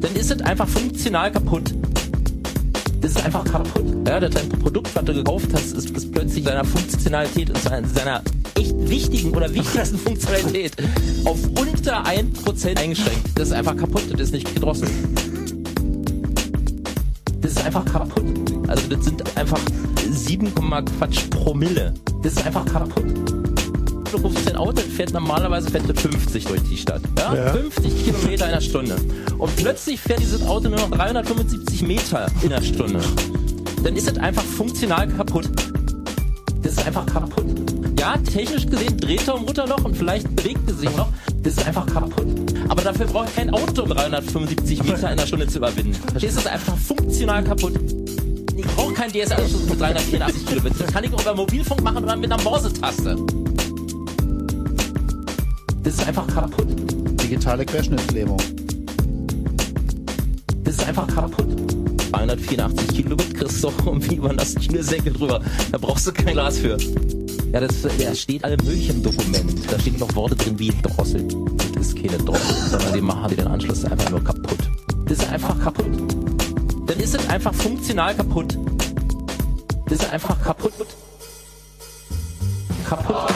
dann 0.00 0.14
ist 0.14 0.30
es 0.30 0.40
einfach 0.42 0.68
funktional 0.68 1.30
kaputt. 1.32 1.74
Das 3.00 3.12
ist 3.12 3.24
einfach 3.24 3.44
kaputt. 3.44 3.84
Ja, 4.06 4.20
dein 4.20 4.48
Produkt, 4.48 4.94
was 4.94 5.04
du 5.04 5.14
gekauft 5.14 5.48
hast, 5.52 5.72
ist, 5.72 5.90
ist 5.90 6.12
plötzlich 6.12 6.44
seiner 6.44 6.64
Funktionalität 6.64 7.50
und 7.50 7.58
seiner, 7.62 8.22
echt 8.54 8.74
wichtigen 8.88 9.30
oder 9.32 9.52
wichtigsten 9.52 9.98
Funktionalität 10.04 10.72
auf 11.24 11.38
unter 11.58 12.04
1% 12.04 12.78
eingeschränkt. 12.78 13.30
Das 13.34 13.48
ist 13.48 13.54
einfach 13.54 13.76
kaputt, 13.76 14.04
das 14.12 14.20
ist 14.20 14.32
nicht 14.32 14.54
gedrosselt. 14.54 14.90
Das 17.40 17.52
ist 17.52 17.64
einfach 17.64 17.84
kaputt. 17.84 18.24
Also 18.66 18.88
das 18.88 19.04
sind 19.04 19.36
einfach 19.36 19.60
7, 20.10 20.52
Quatsch 20.98 21.30
Promille. 21.30 21.94
Das 22.22 22.32
ist 22.32 22.46
einfach 22.46 22.64
kaputt 22.64 23.45
du 24.10 24.18
rufst 24.18 24.46
dein 24.46 24.56
Auto, 24.56 24.80
fährt 24.80 25.12
normalerweise 25.12 25.70
fährt 25.70 25.84
50 25.98 26.44
durch 26.44 26.62
die 26.62 26.76
Stadt. 26.76 27.02
Ja? 27.18 27.34
ja? 27.34 27.52
50 27.52 28.04
Kilometer 28.04 28.46
in 28.46 28.52
der 28.52 28.60
Stunde. 28.60 28.96
Und 29.38 29.56
plötzlich 29.56 30.00
fährt 30.00 30.20
dieses 30.20 30.42
Auto 30.46 30.68
nur 30.68 30.78
noch 30.78 30.90
375 30.90 31.82
Meter 31.82 32.26
in 32.42 32.50
der 32.50 32.62
Stunde. 32.62 33.00
Dann 33.82 33.96
ist 33.96 34.10
es 34.10 34.18
einfach 34.18 34.42
funktional 34.42 35.08
kaputt. 35.08 35.48
Das 36.62 36.72
ist 36.72 36.86
einfach 36.86 37.06
kaputt. 37.06 37.44
Ja, 37.98 38.16
technisch 38.16 38.66
gesehen 38.66 38.98
dreht 38.98 39.26
er 39.26 39.36
um 39.36 39.44
Mutterloch 39.44 39.84
und 39.84 39.96
vielleicht 39.96 40.34
bewegt 40.34 40.68
es 40.68 40.80
sich 40.80 40.96
noch. 40.96 41.08
Das 41.42 41.54
ist 41.54 41.66
einfach 41.66 41.86
kaputt. 41.86 42.26
Aber 42.68 42.82
dafür 42.82 43.06
braucht 43.06 43.34
kein 43.36 43.50
Auto 43.50 43.86
375 43.86 44.82
Meter 44.82 45.10
in 45.10 45.16
der 45.16 45.26
Stunde 45.26 45.46
zu 45.46 45.58
überwinden. 45.58 45.94
Verstehst 45.94 46.36
du? 46.36 46.42
Das 46.42 46.44
ist 46.44 46.46
einfach 46.46 46.76
funktional 46.76 47.44
kaputt. 47.44 47.74
Ich 48.56 48.66
brauche 48.66 48.92
keinen 48.94 49.12
DSL-Anschluss 49.12 49.68
mit 49.68 49.80
384 49.80 50.46
Kilobit. 50.46 50.72
Das 50.78 50.92
kann 50.92 51.04
ich 51.04 51.12
auch 51.12 51.20
über 51.20 51.34
Mobilfunk 51.34 51.82
machen 51.82 52.02
oder 52.02 52.16
mit 52.16 52.32
einer 52.32 52.42
Morse-Taste. 52.42 53.16
Das 55.86 55.94
ist 55.94 56.04
einfach 56.08 56.26
kaputt. 56.26 56.66
Digitale 57.22 57.64
Querschnittslähmung. 57.64 58.38
Das 60.64 60.74
ist 60.74 60.84
einfach 60.84 61.06
kaputt. 61.06 61.46
284 62.10 62.88
Kilobit 62.88 63.34
kriegst 63.34 63.62
du 63.62 63.70
irgendwie 63.84 64.16
über 64.16 64.34
das 64.34 64.56
Schnürsenkel 64.60 65.12
drüber. 65.12 65.40
Da 65.70 65.78
brauchst 65.78 66.08
du 66.08 66.12
kein 66.12 66.32
Glas 66.32 66.58
für. 66.58 66.76
Ja, 67.52 67.60
das, 67.60 67.82
da 67.82 68.14
steht 68.16 68.42
alle 68.42 68.56
möglichen 68.56 68.96
im 68.96 69.02
Dokument. 69.04 69.54
Da 69.70 69.78
stehen 69.78 69.96
noch 70.00 70.12
Worte 70.16 70.34
drin 70.34 70.58
wie 70.58 70.72
Drossel. 70.82 71.28
Das 71.76 71.86
ist 71.86 72.02
keine 72.02 72.18
Drossel, 72.18 72.56
sondern 72.68 72.92
die 72.92 73.00
machen 73.00 73.30
die 73.30 73.36
den 73.36 73.46
Anschluss 73.46 73.84
einfach 73.84 74.10
nur 74.10 74.24
kaputt. 74.24 74.58
Das 75.06 75.18
ist 75.18 75.30
einfach 75.30 75.56
kaputt. 75.62 75.86
Dann 76.86 76.98
ist 76.98 77.14
es 77.14 77.28
einfach 77.28 77.54
funktional 77.54 78.12
kaputt. 78.12 78.58
Das 79.88 80.00
ist 80.00 80.12
einfach 80.12 80.42
kaputt. 80.42 80.72
Kaputt. 82.88 83.35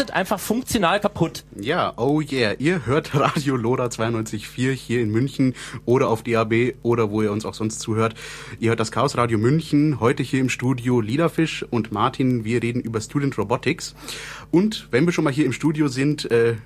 Es 0.00 0.10
einfach 0.10 0.40
funktional 0.40 1.00
kaputt. 1.00 1.44
Ja, 1.60 1.92
oh 1.96 2.20
yeah. 2.20 2.54
Ihr 2.58 2.86
hört 2.86 3.14
Radio 3.18 3.56
Loda 3.56 3.86
92.4 3.86 4.72
hier 4.72 5.00
in 5.00 5.10
München 5.10 5.54
oder 5.84 6.08
auf 6.08 6.22
DAB 6.22 6.74
oder 6.82 7.10
wo 7.10 7.22
ihr 7.22 7.30
uns 7.32 7.44
auch 7.44 7.54
sonst 7.54 7.80
zuhört. 7.80 8.14
Ihr 8.58 8.70
hört 8.70 8.80
das 8.80 8.92
Chaos 8.92 9.16
Radio 9.16 9.38
München. 9.38 10.00
Heute 10.00 10.22
hier 10.22 10.40
im 10.40 10.48
Studio 10.48 11.00
Liederfisch 11.00 11.64
und 11.70 11.92
Martin. 11.92 12.44
Wir 12.44 12.62
reden 12.62 12.80
über 12.80 13.00
Student 13.00 13.36
Robotics. 13.36 13.94
Und 14.50 14.88
wenn 14.90 15.04
wir 15.06 15.12
schon 15.12 15.24
mal 15.24 15.32
hier 15.32 15.46
im 15.46 15.52
Studio 15.52 15.88
sind, 15.88 16.30
äh, 16.30 16.56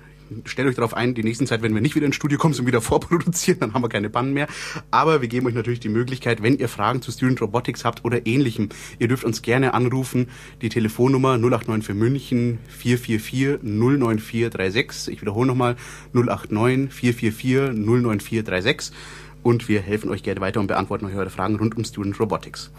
stellt 0.45 0.67
euch 0.67 0.75
darauf 0.75 0.93
ein, 0.93 1.13
die 1.13 1.23
nächsten 1.23 1.47
Zeit, 1.47 1.61
wenn 1.61 1.73
wir 1.73 1.81
nicht 1.81 1.95
wieder 1.95 2.05
ins 2.05 2.15
Studio 2.15 2.37
kommen 2.37 2.55
und 2.55 2.67
wieder 2.67 2.81
vorproduzieren, 2.81 3.59
dann 3.59 3.73
haben 3.73 3.83
wir 3.83 3.89
keine 3.89 4.09
Pannen 4.09 4.33
mehr. 4.33 4.47
Aber 4.91 5.21
wir 5.21 5.27
geben 5.27 5.47
euch 5.47 5.53
natürlich 5.53 5.79
die 5.79 5.89
Möglichkeit, 5.89 6.41
wenn 6.43 6.57
ihr 6.57 6.69
Fragen 6.69 7.01
zu 7.01 7.11
Student 7.11 7.41
Robotics 7.41 7.85
habt 7.85 8.05
oder 8.05 8.25
ähnlichem, 8.25 8.69
ihr 8.99 9.07
dürft 9.07 9.23
uns 9.23 9.41
gerne 9.41 9.73
anrufen. 9.73 10.27
Die 10.61 10.69
Telefonnummer 10.69 11.37
089 11.37 11.85
für 11.85 11.93
München 11.93 12.59
444 12.69 13.63
09436. 13.63 15.13
Ich 15.13 15.21
wiederhole 15.21 15.47
nochmal 15.47 15.75
089 16.13 16.93
444 16.93 17.73
09436. 17.73 18.91
Und 19.43 19.67
wir 19.69 19.81
helfen 19.81 20.09
euch 20.09 20.23
gerne 20.23 20.41
weiter 20.41 20.59
und 20.59 20.67
beantworten 20.67 21.05
euch 21.05 21.15
eure 21.15 21.29
Fragen 21.29 21.57
rund 21.57 21.77
um 21.77 21.83
Student 21.83 22.19
Robotics. 22.19 22.71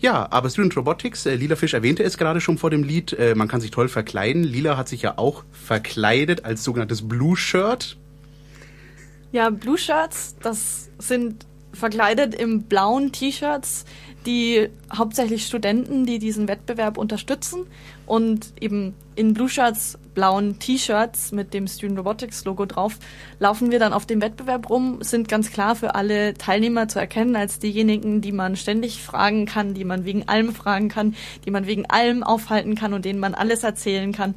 Ja, 0.00 0.28
aber 0.30 0.48
Student 0.48 0.76
Robotics, 0.78 1.26
äh, 1.26 1.34
Lila 1.34 1.56
Fisch 1.56 1.74
erwähnte 1.74 2.02
es 2.02 2.16
gerade 2.16 2.40
schon 2.40 2.56
vor 2.56 2.70
dem 2.70 2.82
Lied, 2.82 3.12
äh, 3.12 3.34
man 3.34 3.48
kann 3.48 3.60
sich 3.60 3.70
toll 3.70 3.88
verkleiden. 3.88 4.42
Lila 4.42 4.78
hat 4.78 4.88
sich 4.88 5.02
ja 5.02 5.18
auch 5.18 5.44
verkleidet 5.52 6.46
als 6.46 6.64
sogenanntes 6.64 7.06
Blue 7.06 7.36
Shirt. 7.36 7.98
Ja, 9.30 9.50
Blue 9.50 9.76
Shirts, 9.76 10.36
das 10.42 10.88
sind 10.98 11.46
verkleidet 11.72 12.34
im 12.34 12.62
blauen 12.62 13.12
T-Shirts, 13.12 13.84
die 14.26 14.68
hauptsächlich 14.92 15.46
Studenten, 15.46 16.06
die 16.06 16.18
diesen 16.18 16.48
Wettbewerb 16.48 16.96
unterstützen 16.98 17.66
und 18.06 18.54
eben 18.58 18.94
in 19.14 19.34
Blue 19.34 19.48
Shirts, 19.48 19.98
blauen 20.14 20.58
T-Shirts 20.58 21.32
mit 21.32 21.54
dem 21.54 21.66
Student 21.66 21.98
Robotics 21.98 22.44
Logo 22.44 22.66
drauf, 22.66 22.98
laufen 23.38 23.70
wir 23.70 23.78
dann 23.78 23.92
auf 23.92 24.06
dem 24.06 24.20
Wettbewerb 24.20 24.68
rum, 24.70 24.98
sind 25.02 25.28
ganz 25.28 25.50
klar 25.50 25.76
für 25.76 25.94
alle 25.94 26.34
Teilnehmer 26.34 26.88
zu 26.88 26.98
erkennen 26.98 27.36
als 27.36 27.58
diejenigen, 27.58 28.20
die 28.20 28.32
man 28.32 28.56
ständig 28.56 29.02
fragen 29.02 29.46
kann, 29.46 29.74
die 29.74 29.84
man 29.84 30.04
wegen 30.04 30.28
allem 30.28 30.54
fragen 30.54 30.88
kann, 30.88 31.14
die 31.44 31.50
man 31.50 31.66
wegen 31.66 31.86
allem 31.86 32.22
aufhalten 32.22 32.74
kann 32.74 32.94
und 32.94 33.04
denen 33.04 33.20
man 33.20 33.34
alles 33.34 33.62
erzählen 33.62 34.12
kann 34.12 34.34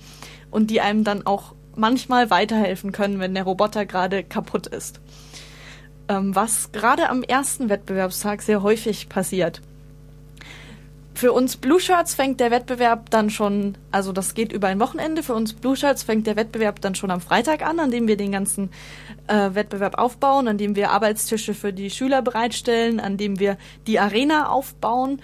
und 0.51 0.70
die 0.70 0.82
einem 0.82 1.03
dann 1.03 1.25
auch 1.25 1.53
manchmal 1.75 2.30
weiterhelfen 2.30 2.92
können, 2.92 3.20
wenn 3.20 3.34
der 3.34 3.44
Roboter 3.44 3.86
gerade 3.86 4.24
kaputt 4.24 4.68
ist. 4.68 5.01
Ähm, 6.08 6.36
was 6.36 6.72
gerade 6.72 7.10
am 7.10 7.24
ersten 7.24 7.70
Wettbewerbstag 7.70 8.42
sehr 8.42 8.62
häufig 8.62 9.10
passiert 9.10 9.62
für 11.24 11.32
uns 11.32 11.56
Blue 11.56 11.80
Shirts 11.80 12.15
fängt 12.15 12.42
der 12.42 12.51
Wettbewerb 12.51 13.10
dann 13.10 13.30
schon, 13.30 13.77
also 13.92 14.12
das 14.12 14.34
geht 14.34 14.51
über 14.51 14.68
ein 14.68 14.82
Wochenende. 14.82 15.24
Für 15.24 15.36
uns 15.36 15.53
Blue 15.53 15.77
Shirts 15.77 16.03
fängt 16.03 16.27
der 16.27 16.36
Wettbewerb 16.36 16.82
dann 16.82 16.96
schon 16.96 17.12
am 17.12 17.22
Freitag 17.22 17.65
an, 17.65 17.80
an 17.80 17.92
dem 17.92 18.10
wir 18.10 18.18
den 18.18 18.34
ganzen 18.34 18.72
äh, 19.27 19.51
Wettbewerb 19.53 19.98
aufbauen, 19.98 20.50
an 20.50 20.58
dem 20.58 20.75
wir 20.75 20.92
Arbeitstische 20.92 21.53
für 21.53 21.72
die 21.72 21.89
Schüler 21.92 22.22
bereitstellen, 22.22 23.00
an 23.00 23.15
dem 23.15 23.39
wir 23.39 23.58
die 23.88 24.00
Arena 24.00 24.50
aufbauen, 24.50 25.22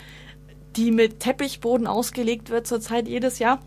die 0.78 0.92
mit 0.92 1.20
Teppichboden 1.20 1.86
ausgelegt 1.86 2.50
wird 2.50 2.66
zurzeit 2.66 3.10
jedes 3.10 3.40
Jahr. 3.40 3.60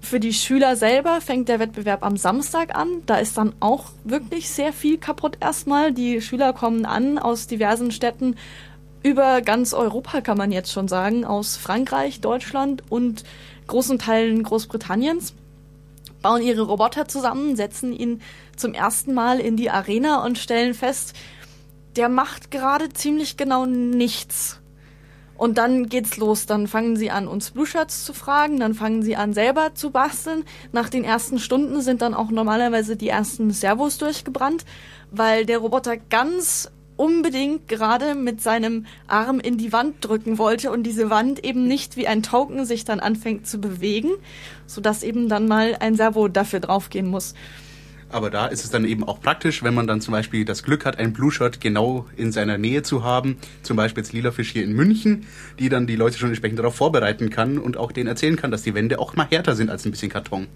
Für 0.00 0.18
die 0.18 0.32
Schüler 0.32 0.74
selber 0.74 1.20
fängt 1.20 1.48
der 1.48 1.60
Wettbewerb 1.60 2.04
am 2.04 2.16
Samstag 2.16 2.74
an. 2.74 3.02
Da 3.06 3.18
ist 3.18 3.38
dann 3.38 3.54
auch 3.60 3.90
wirklich 4.02 4.50
sehr 4.50 4.72
viel 4.72 4.98
kaputt 4.98 5.38
erstmal. 5.40 5.92
Die 5.92 6.20
Schüler 6.22 6.52
kommen 6.52 6.86
an 6.86 7.18
aus 7.18 7.46
diversen 7.46 7.92
Städten 7.92 8.34
über 9.08 9.40
ganz 9.40 9.72
Europa 9.72 10.20
kann 10.20 10.36
man 10.36 10.52
jetzt 10.52 10.70
schon 10.70 10.86
sagen, 10.86 11.24
aus 11.24 11.56
Frankreich, 11.56 12.20
Deutschland 12.20 12.82
und 12.90 13.24
großen 13.66 13.98
Teilen 13.98 14.42
Großbritanniens, 14.42 15.34
bauen 16.20 16.42
ihre 16.42 16.62
Roboter 16.62 17.08
zusammen, 17.08 17.56
setzen 17.56 17.92
ihn 17.92 18.20
zum 18.56 18.74
ersten 18.74 19.14
Mal 19.14 19.40
in 19.40 19.56
die 19.56 19.70
Arena 19.70 20.24
und 20.24 20.36
stellen 20.36 20.74
fest, 20.74 21.14
der 21.96 22.08
macht 22.08 22.50
gerade 22.50 22.90
ziemlich 22.90 23.36
genau 23.36 23.64
nichts. 23.64 24.60
Und 25.38 25.56
dann 25.56 25.88
geht's 25.88 26.16
los. 26.16 26.46
Dann 26.46 26.66
fangen 26.66 26.96
sie 26.96 27.10
an, 27.10 27.28
uns 27.28 27.52
Blue 27.52 27.64
Shirts 27.64 28.04
zu 28.04 28.12
fragen. 28.12 28.58
Dann 28.58 28.74
fangen 28.74 29.02
sie 29.02 29.14
an, 29.14 29.32
selber 29.32 29.72
zu 29.74 29.90
basteln. 29.90 30.44
Nach 30.72 30.88
den 30.88 31.04
ersten 31.04 31.38
Stunden 31.38 31.80
sind 31.80 32.02
dann 32.02 32.12
auch 32.12 32.30
normalerweise 32.30 32.96
die 32.96 33.08
ersten 33.08 33.52
Servos 33.52 33.98
durchgebrannt, 33.98 34.64
weil 35.12 35.46
der 35.46 35.58
Roboter 35.58 35.96
ganz 35.96 36.72
unbedingt 36.98 37.68
gerade 37.68 38.14
mit 38.14 38.42
seinem 38.42 38.84
Arm 39.06 39.40
in 39.40 39.56
die 39.56 39.72
Wand 39.72 40.04
drücken 40.04 40.36
wollte 40.36 40.70
und 40.70 40.82
diese 40.82 41.08
Wand 41.08 41.44
eben 41.44 41.66
nicht 41.66 41.96
wie 41.96 42.06
ein 42.06 42.22
Token 42.22 42.66
sich 42.66 42.84
dann 42.84 43.00
anfängt 43.00 43.46
zu 43.46 43.58
bewegen, 43.58 44.10
sodass 44.66 45.02
eben 45.02 45.28
dann 45.30 45.48
mal 45.48 45.76
ein 45.80 45.94
Servo 45.94 46.28
dafür 46.28 46.60
draufgehen 46.60 47.06
muss. 47.06 47.34
Aber 48.10 48.30
da 48.30 48.46
ist 48.46 48.64
es 48.64 48.70
dann 48.70 48.86
eben 48.86 49.04
auch 49.04 49.20
praktisch, 49.20 49.62
wenn 49.62 49.74
man 49.74 49.86
dann 49.86 50.00
zum 50.00 50.12
Beispiel 50.12 50.44
das 50.44 50.62
Glück 50.62 50.86
hat, 50.86 50.98
ein 50.98 51.12
Blue 51.12 51.30
Shirt 51.30 51.60
genau 51.60 52.06
in 52.16 52.32
seiner 52.32 52.56
Nähe 52.56 52.82
zu 52.82 53.04
haben, 53.04 53.36
zum 53.62 53.76
Beispiel 53.76 54.02
jetzt 54.02 54.14
Lilafisch 54.14 54.50
hier 54.50 54.64
in 54.64 54.72
München, 54.72 55.26
die 55.58 55.68
dann 55.68 55.86
die 55.86 55.96
Leute 55.96 56.18
schon 56.18 56.30
entsprechend 56.30 56.58
darauf 56.58 56.74
vorbereiten 56.74 57.28
kann 57.28 57.58
und 57.58 57.76
auch 57.76 57.92
denen 57.92 58.08
erzählen 58.08 58.36
kann, 58.36 58.50
dass 58.50 58.62
die 58.62 58.74
Wände 58.74 58.98
auch 58.98 59.14
mal 59.14 59.26
härter 59.28 59.54
sind 59.54 59.68
als 59.68 59.84
ein 59.84 59.90
bisschen 59.90 60.10
Karton. 60.10 60.48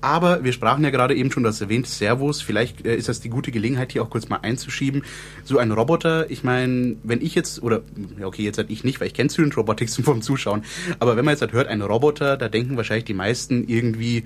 Aber 0.00 0.44
wir 0.44 0.52
sprachen 0.52 0.84
ja 0.84 0.90
gerade 0.90 1.14
eben 1.14 1.32
schon 1.32 1.42
das 1.42 1.60
erwähnt, 1.60 1.86
Servos. 1.86 2.40
Vielleicht 2.40 2.86
äh, 2.86 2.94
ist 2.94 3.08
das 3.08 3.20
die 3.20 3.30
gute 3.30 3.50
Gelegenheit, 3.50 3.92
hier 3.92 4.02
auch 4.02 4.10
kurz 4.10 4.28
mal 4.28 4.38
einzuschieben. 4.42 5.02
So 5.44 5.58
ein 5.58 5.72
Roboter, 5.72 6.30
ich 6.30 6.44
meine, 6.44 6.96
wenn 7.02 7.20
ich 7.20 7.34
jetzt, 7.34 7.62
oder, 7.62 7.82
okay, 8.22 8.42
jetzt 8.42 8.58
halt 8.58 8.70
ich 8.70 8.84
nicht, 8.84 9.00
weil 9.00 9.08
ich 9.08 9.14
kenne 9.14 9.30
Student 9.30 9.56
Robotics 9.56 9.96
vom 10.02 10.22
Zuschauen, 10.22 10.62
aber 11.00 11.16
wenn 11.16 11.24
man 11.24 11.32
jetzt 11.32 11.40
halt 11.40 11.52
hört, 11.52 11.68
ein 11.68 11.82
Roboter, 11.82 12.36
da 12.36 12.48
denken 12.48 12.76
wahrscheinlich 12.76 13.06
die 13.06 13.14
meisten 13.14 13.64
irgendwie, 13.66 14.22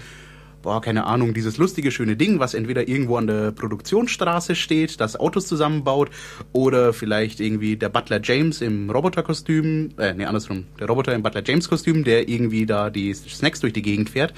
boah, 0.62 0.80
keine 0.80 1.04
Ahnung, 1.04 1.34
dieses 1.34 1.56
lustige, 1.56 1.90
schöne 1.90 2.16
Ding, 2.16 2.38
was 2.38 2.54
entweder 2.54 2.86
irgendwo 2.86 3.16
an 3.16 3.26
der 3.26 3.50
Produktionsstraße 3.50 4.54
steht, 4.54 5.00
das 5.00 5.18
Autos 5.18 5.46
zusammenbaut, 5.46 6.10
oder 6.52 6.92
vielleicht 6.92 7.40
irgendwie 7.40 7.76
der 7.76 7.88
Butler 7.88 8.20
James 8.22 8.60
im 8.60 8.90
Roboterkostüm, 8.90 9.90
äh, 9.98 10.14
nee, 10.14 10.24
andersrum, 10.24 10.64
der 10.78 10.86
Roboter 10.86 11.14
im 11.14 11.22
Butler 11.22 11.42
James 11.44 11.68
Kostüm, 11.68 12.04
der 12.04 12.28
irgendwie 12.28 12.66
da 12.66 12.90
die 12.90 13.12
Snacks 13.14 13.60
durch 13.60 13.72
die 13.72 13.82
Gegend 13.82 14.10
fährt. 14.10 14.34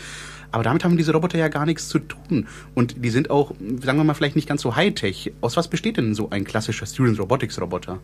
Aber 0.55 0.63
damit 0.63 0.85
haben 0.85 0.97
diese 0.97 1.13
Roboter 1.13 1.37
ja 1.37 1.49
gar 1.49 1.67
nichts 1.67 1.89
zu 1.89 1.99
tun. 1.99 2.47
Und 2.77 3.05
die 3.05 3.11
sind 3.11 3.29
auch, 3.29 3.55
sagen 3.83 3.99
wir 3.99 4.05
mal, 4.05 4.15
vielleicht 4.15 4.37
nicht 4.37 4.49
ganz 4.49 4.63
so 4.63 4.77
high-tech. 4.77 5.33
Aus 5.41 5.57
was 5.57 5.67
besteht 5.67 5.97
denn 5.97 6.15
so 6.15 6.31
ein 6.31 6.45
klassischer 6.45 6.87
Student 6.87 7.19
Robotics 7.19 7.61
Roboter? 7.61 7.99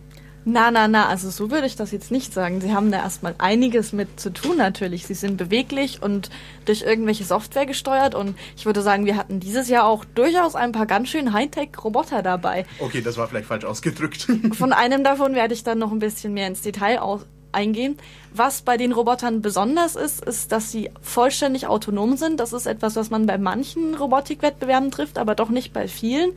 Na, 0.44 0.72
na, 0.72 0.88
na, 0.88 1.06
also 1.06 1.30
so 1.30 1.52
würde 1.52 1.68
ich 1.68 1.76
das 1.76 1.92
jetzt 1.92 2.10
nicht 2.10 2.32
sagen. 2.32 2.60
Sie 2.60 2.74
haben 2.74 2.90
da 2.90 2.98
erstmal 2.98 3.36
einiges 3.38 3.92
mit 3.92 4.18
zu 4.18 4.32
tun 4.32 4.56
natürlich. 4.56 5.06
Sie 5.06 5.14
sind 5.14 5.36
beweglich 5.36 6.02
und 6.02 6.28
durch 6.64 6.82
irgendwelche 6.82 7.22
Software 7.22 7.66
gesteuert 7.66 8.16
und 8.16 8.36
ich 8.56 8.66
würde 8.66 8.82
sagen, 8.82 9.06
wir 9.06 9.16
hatten 9.16 9.38
dieses 9.38 9.68
Jahr 9.68 9.84
auch 9.84 10.04
durchaus 10.04 10.56
ein 10.56 10.72
paar 10.72 10.86
ganz 10.86 11.08
schön 11.08 11.32
Hightech-Roboter 11.32 12.22
dabei. 12.22 12.66
Okay, 12.80 13.00
das 13.00 13.16
war 13.16 13.28
vielleicht 13.28 13.46
falsch 13.46 13.64
ausgedrückt. 13.64 14.26
Von 14.54 14.72
einem 14.72 15.04
davon 15.04 15.36
werde 15.36 15.54
ich 15.54 15.62
dann 15.62 15.78
noch 15.78 15.92
ein 15.92 16.00
bisschen 16.00 16.34
mehr 16.34 16.48
ins 16.48 16.62
Detail 16.62 16.98
aus 16.98 17.26
eingehen. 17.52 17.96
Was 18.32 18.62
bei 18.62 18.76
den 18.76 18.92
Robotern 18.92 19.42
besonders 19.42 19.96
ist, 19.96 20.24
ist, 20.24 20.52
dass 20.52 20.70
sie 20.70 20.90
vollständig 21.00 21.66
autonom 21.66 22.16
sind. 22.16 22.40
Das 22.40 22.52
ist 22.52 22.66
etwas, 22.66 22.96
was 22.96 23.10
man 23.10 23.26
bei 23.26 23.38
manchen 23.38 23.94
Robotikwettbewerben 23.94 24.90
trifft, 24.90 25.18
aber 25.18 25.34
doch 25.34 25.50
nicht 25.50 25.72
bei 25.72 25.88
vielen. 25.88 26.32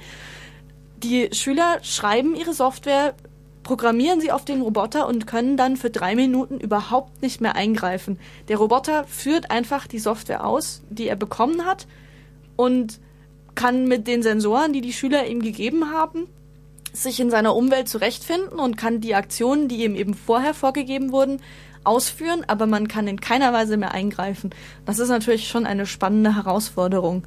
Die 0.98 1.29
Schüler 1.34 1.79
schreiben 1.82 2.36
ihre 2.36 2.53
Software 2.53 3.13
programmieren 3.63 4.22
sie 4.22 4.32
auf 4.32 4.46
den 4.46 4.62
Roboter 4.62 5.08
und 5.08 5.25
können 5.25 5.58
dann 5.58 5.77
für 5.77 5.89
drei 5.89 6.15
Minuten 6.15 6.60
überhaupt 6.60 7.22
nicht 7.22 7.41
mehr 7.41 7.55
eingreifen. 7.55 8.20
Der 8.50 8.58
Roboter 8.58 9.05
führt 9.05 9.51
einfach 9.51 9.88
die 9.88 10.00
Software 10.00 10.46
aus, 10.46 10.84
die 10.89 11.08
er 11.08 11.15
bekommen 11.15 11.65
hat 11.65 11.88
und 12.55 13.00
kann 13.55 13.88
mit 13.88 14.08
den 14.08 14.22
Sensoren, 14.22 14.74
die 14.74 14.82
die 14.82 14.93
Schüler 14.93 15.25
ihm 15.27 15.41
gegeben 15.41 15.91
haben, 15.91 16.27
sich 16.94 17.20
in 17.20 17.32
seiner 17.32 17.56
Umwelt 17.56 17.90
zurechtfinden 17.90 18.60
und 18.60 18.78
kann 18.78 19.02
die 19.02 19.16
Aktionen, 19.16 19.68
die 19.68 19.84
ihm 19.84 19.96
eben 19.96 20.14
vorher 20.14 20.54
vorgegeben 20.54 21.12
wurden, 21.12 21.42
ausführen, 21.84 22.46
aber 22.48 22.68
man 22.68 22.88
kann 22.88 23.08
in 23.08 23.20
keiner 23.20 23.52
Weise 23.52 23.78
mehr 23.78 23.94
eingreifen. 23.94 24.52
Das 24.86 25.00
ist 25.00 25.10
natürlich 25.10 25.48
schon 25.48 25.66
eine 25.66 25.86
spannende 25.86 26.36
Herausforderung. 26.36 27.26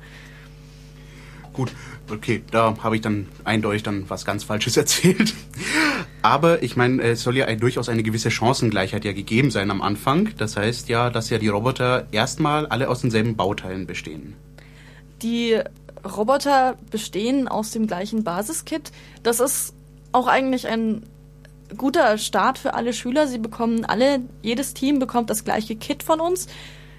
Gut, 1.53 1.73
okay, 2.11 2.43
da 2.51 2.77
habe 2.83 2.97
ich 2.97 3.03
dann 3.03 3.29
eindeutig 3.45 3.83
dann 3.83 4.09
was 4.09 4.25
ganz 4.25 4.45
Falsches 4.45 4.77
erzählt. 4.77 5.35
Aber 6.23 6.63
ich 6.63 6.77
meine, 6.77 7.03
es 7.03 7.23
soll 7.23 7.37
ja 7.37 7.53
durchaus 7.55 7.89
eine 7.89 8.03
gewisse 8.03 8.31
Chancengleichheit 8.31 9.05
ja 9.05 9.13
gegeben 9.13 9.51
sein 9.51 9.71
am 9.71 9.81
Anfang. 9.81 10.31
Das 10.37 10.57
heißt 10.57 10.89
ja, 10.89 11.11
dass 11.11 11.31
ja 11.31 11.39
die 11.39 11.49
Roboter 11.49 12.07
erstmal 12.13 12.67
alle 12.67 12.89
aus 12.89 13.01
denselben 13.01 13.37
Bauteilen 13.37 13.87
bestehen. 13.87 14.35
Die 15.23 15.61
Roboter 16.07 16.77
bestehen 16.91 17.49
aus 17.49 17.71
dem 17.71 17.87
gleichen 17.87 18.25
Basiskit. 18.25 18.93
Das 19.23 19.41
ist 19.41 19.75
auch 20.13 20.27
eigentlich 20.27 20.67
ein 20.67 21.03
guter 21.77 22.19
Start 22.19 22.59
für 22.59 22.75
alle 22.75 22.93
Schüler. 22.93 23.27
Sie 23.27 23.39
bekommen 23.39 23.85
alle, 23.85 24.21
jedes 24.43 24.75
Team 24.75 24.99
bekommt 24.99 25.31
das 25.31 25.45
gleiche 25.45 25.77
Kit 25.77 26.03
von 26.03 26.21
uns. 26.21 26.47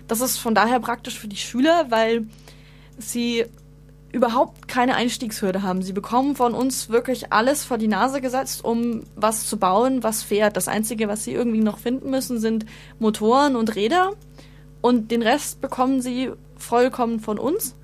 Das 0.08 0.22
ist 0.22 0.38
von 0.38 0.56
daher 0.56 0.80
praktisch 0.80 1.20
für 1.20 1.28
die 1.28 1.38
Schüler, 1.38 1.88
weil 1.90 2.28
sie 2.98 3.46
überhaupt 4.12 4.68
keine 4.68 4.96
Einstiegshürde 4.96 5.64
haben. 5.64 5.82
Sie 5.82 5.94
bekommen 5.94 6.36
von 6.36 6.54
uns 6.54 6.90
wirklich 6.90 7.34
alles 7.34 7.64
vor 7.64 7.78
die 7.78 7.88
Nase 7.88 8.22
gesetzt, 8.22 8.64
um 8.64 9.04
was 9.16 9.48
zu 9.48 9.58
bauen, 9.58 10.02
was 10.02 10.24
fährt. 10.24 10.56
Das 10.56 10.68
Einzige, 10.68 11.08
was 11.08 11.24
sie 11.24 11.34
irgendwie 11.34 11.60
noch 11.60 11.78
finden 11.78 12.10
müssen, 12.10 12.40
sind 12.40 12.66
Motoren 13.00 13.56
und 13.56 13.76
Räder. 13.76 14.12
Und 14.82 15.12
den 15.12 15.22
Rest 15.22 15.60
bekommen 15.62 16.02
sie 16.02 16.32
vollkommen 16.58 17.20
von 17.20 17.38
uns. 17.38 17.76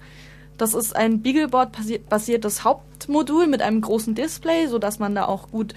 Das 0.63 0.73
ist 0.73 0.95
ein 0.95 1.21
Beagleboard-basiertes 1.21 2.63
Hauptmodul 2.63 3.47
mit 3.47 3.61
einem 3.61 3.81
großen 3.81 4.15
Display, 4.15 4.67
sodass 4.67 4.97
man 4.97 5.13
da 5.13 5.25
auch 5.25 5.51
gut 5.51 5.73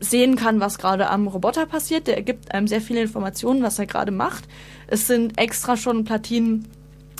sehen 0.00 0.34
kann, 0.34 0.60
was 0.60 0.78
gerade 0.78 1.10
am 1.10 1.26
Roboter 1.26 1.66
passiert. 1.66 2.06
Der 2.06 2.22
gibt 2.22 2.54
einem 2.54 2.68
sehr 2.68 2.80
viele 2.80 3.02
Informationen, 3.02 3.62
was 3.62 3.78
er 3.78 3.84
gerade 3.84 4.10
macht. 4.10 4.48
Es 4.86 5.06
sind 5.06 5.38
extra 5.38 5.76
schon 5.76 6.04
Platinen 6.04 6.68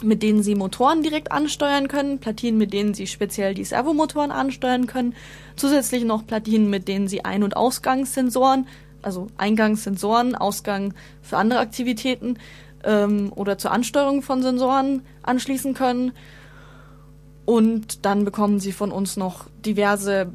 mit 0.03 0.23
denen 0.23 0.43
sie 0.43 0.55
Motoren 0.55 1.03
direkt 1.03 1.31
ansteuern 1.31 1.89
können, 1.89 2.21
Platinen, 2.21 2.57
mit 2.57 2.73
denen 2.73 2.95
sie 2.95 3.07
speziell 3.07 3.53
die 3.53 3.65
Servomotoren 3.65 4.31
ansteuern 4.31 4.87
können, 4.87 5.15
zusätzlich 5.57 6.05
noch 6.05 6.27
Platinen, 6.27 6.71
mit 6.71 6.89
denen 6.89 7.07
sie 7.09 7.25
Ein- 7.25 7.43
und 7.43 7.55
Ausgangssensoren, 7.57 8.67
also 9.03 9.27
Eingangssensoren, 9.37 10.37
Ausgang 10.37 10.95
für 11.21 11.37
andere 11.37 11.59
Aktivitäten 11.59 12.39
ähm, 12.85 13.33
oder 13.35 13.59
zur 13.59 13.73
Ansteuerung 13.73 14.23
von 14.23 14.41
Sensoren 14.41 15.03
anschließen 15.23 15.75
können. 15.75 16.13
Und 17.49 18.05
dann 18.05 18.27
bekommen 18.27 18.61
sie 18.61 18.73
von 18.73 18.93
uns 18.93 19.17
noch 19.17 19.47
diverse 19.65 20.31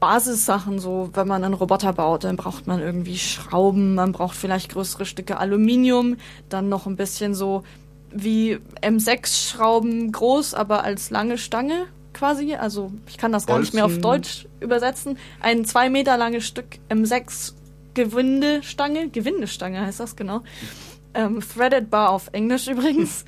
Basissachen, 0.00 0.78
so 0.78 1.10
wenn 1.12 1.28
man 1.28 1.44
einen 1.44 1.52
Roboter 1.52 1.92
baut, 1.92 2.24
dann 2.24 2.36
braucht 2.36 2.66
man 2.66 2.80
irgendwie 2.80 3.18
Schrauben, 3.18 3.94
man 3.94 4.12
braucht 4.12 4.34
vielleicht 4.34 4.72
größere 4.72 5.04
Stücke 5.04 5.36
Aluminium, 5.36 6.16
dann 6.48 6.70
noch 6.70 6.86
ein 6.86 6.96
bisschen 6.96 7.34
so 7.34 7.62
wie 8.10 8.58
M6-Schrauben 8.80 10.10
groß, 10.12 10.54
aber 10.54 10.82
als 10.82 11.10
lange 11.10 11.36
Stange 11.36 11.88
quasi. 12.14 12.54
Also 12.54 12.90
ich 13.06 13.18
kann 13.18 13.32
das 13.32 13.44
gar 13.44 13.58
nicht 13.58 13.74
mehr 13.74 13.84
auf 13.84 13.98
Deutsch 13.98 14.48
übersetzen. 14.60 15.18
Ein 15.42 15.66
zwei 15.66 15.90
Meter 15.90 16.16
langes 16.16 16.46
Stück 16.46 16.78
M6 16.88 17.52
Gewindestange. 17.92 19.10
Gewindestange 19.10 19.82
heißt 19.82 20.00
das 20.00 20.16
genau. 20.16 20.40
Ähm, 21.12 21.40
Threaded 21.54 21.90
Bar 21.90 22.08
auf 22.08 22.30
Englisch 22.32 22.66
übrigens. 22.66 23.26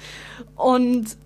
Und 0.57 1.19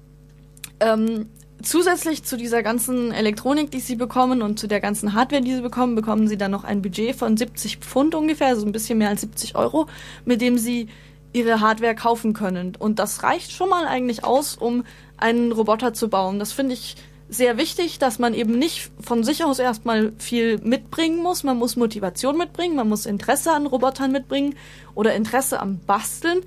ähm, 0.81 1.29
zusätzlich 1.63 2.25
zu 2.25 2.37
dieser 2.37 2.63
ganzen 2.63 3.13
Elektronik, 3.13 3.71
die 3.71 3.81
sie 3.81 3.97
bekommen 3.97 4.43
und 4.43 4.59
zu 4.59 4.67
der 4.67 4.81
ganzen 4.81 5.15
Hardware, 5.15 5.43
die 5.43 5.55
sie 5.55 5.63
bekommen, 5.63 5.95
bekommen 5.95 6.29
sie 6.29 6.37
dann 6.37 6.51
noch 6.51 6.65
ein 6.65 6.83
Budget 6.83 7.17
von 7.17 7.37
70 7.37 7.79
Pfund 7.79 8.15
ungefähr, 8.15 8.49
also 8.49 8.67
ein 8.67 8.73
bisschen 8.73 8.99
mehr 8.99 9.09
als 9.09 9.23
70 9.23 9.57
Euro, 9.57 9.87
mit 10.25 10.41
dem 10.41 10.59
sie 10.59 10.89
ihre 11.33 11.61
Hardware 11.61 11.95
kaufen 11.95 12.33
können. 12.35 12.77
Und 12.79 12.99
das 12.99 13.23
reicht 13.23 13.53
schon 13.53 13.69
mal 13.69 13.87
eigentlich 13.87 14.25
aus, 14.25 14.57
um 14.57 14.85
einen 15.17 15.53
Roboter 15.53 15.95
zu 15.95 16.09
bauen. 16.09 16.39
Das 16.39 16.53
finde 16.53 16.75
ich 16.75 16.97
sehr 17.29 17.57
wichtig, 17.57 17.99
dass 17.99 18.19
man 18.19 18.35
eben 18.35 18.59
nicht 18.59 18.91
von 19.01 19.25
sich 19.25 19.43
aus 19.43 19.59
erstmal 19.59 20.13
viel 20.19 20.59
mitbringen 20.59 21.23
muss. 21.23 21.45
Man 21.45 21.57
muss 21.57 21.77
Motivation 21.77 22.37
mitbringen, 22.37 22.77
man 22.77 22.89
muss 22.89 23.07
Interesse 23.07 23.53
an 23.53 23.67
Robotern 23.67 24.13
mitbringen 24.13 24.55
oder 24.95 25.15
Interesse 25.15 25.59
am 25.59 25.79
Basteln 25.79 26.41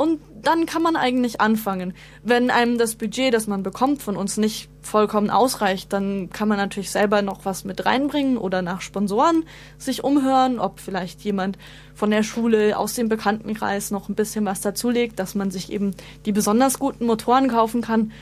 und 0.00 0.18
dann 0.40 0.64
kann 0.64 0.80
man 0.80 0.96
eigentlich 0.96 1.42
anfangen. 1.42 1.92
Wenn 2.22 2.50
einem 2.50 2.78
das 2.78 2.94
Budget, 2.94 3.34
das 3.34 3.46
man 3.46 3.62
bekommt 3.62 4.00
von 4.00 4.16
uns 4.16 4.38
nicht 4.38 4.70
vollkommen 4.80 5.28
ausreicht, 5.28 5.92
dann 5.92 6.30
kann 6.30 6.48
man 6.48 6.56
natürlich 6.56 6.90
selber 6.90 7.20
noch 7.20 7.44
was 7.44 7.64
mit 7.64 7.84
reinbringen 7.84 8.38
oder 8.38 8.62
nach 8.62 8.80
Sponsoren 8.80 9.44
sich 9.76 10.02
umhören, 10.02 10.58
ob 10.58 10.80
vielleicht 10.80 11.20
jemand 11.20 11.58
von 11.94 12.10
der 12.10 12.22
Schule 12.22 12.78
aus 12.78 12.94
dem 12.94 13.10
Bekanntenkreis 13.10 13.90
noch 13.90 14.08
ein 14.08 14.14
bisschen 14.14 14.46
was 14.46 14.62
dazulegt, 14.62 15.18
dass 15.18 15.34
man 15.34 15.50
sich 15.50 15.70
eben 15.70 15.94
die 16.24 16.32
besonders 16.32 16.78
guten 16.78 17.04
Motoren 17.04 17.48
kaufen 17.48 17.82
kann 17.82 18.12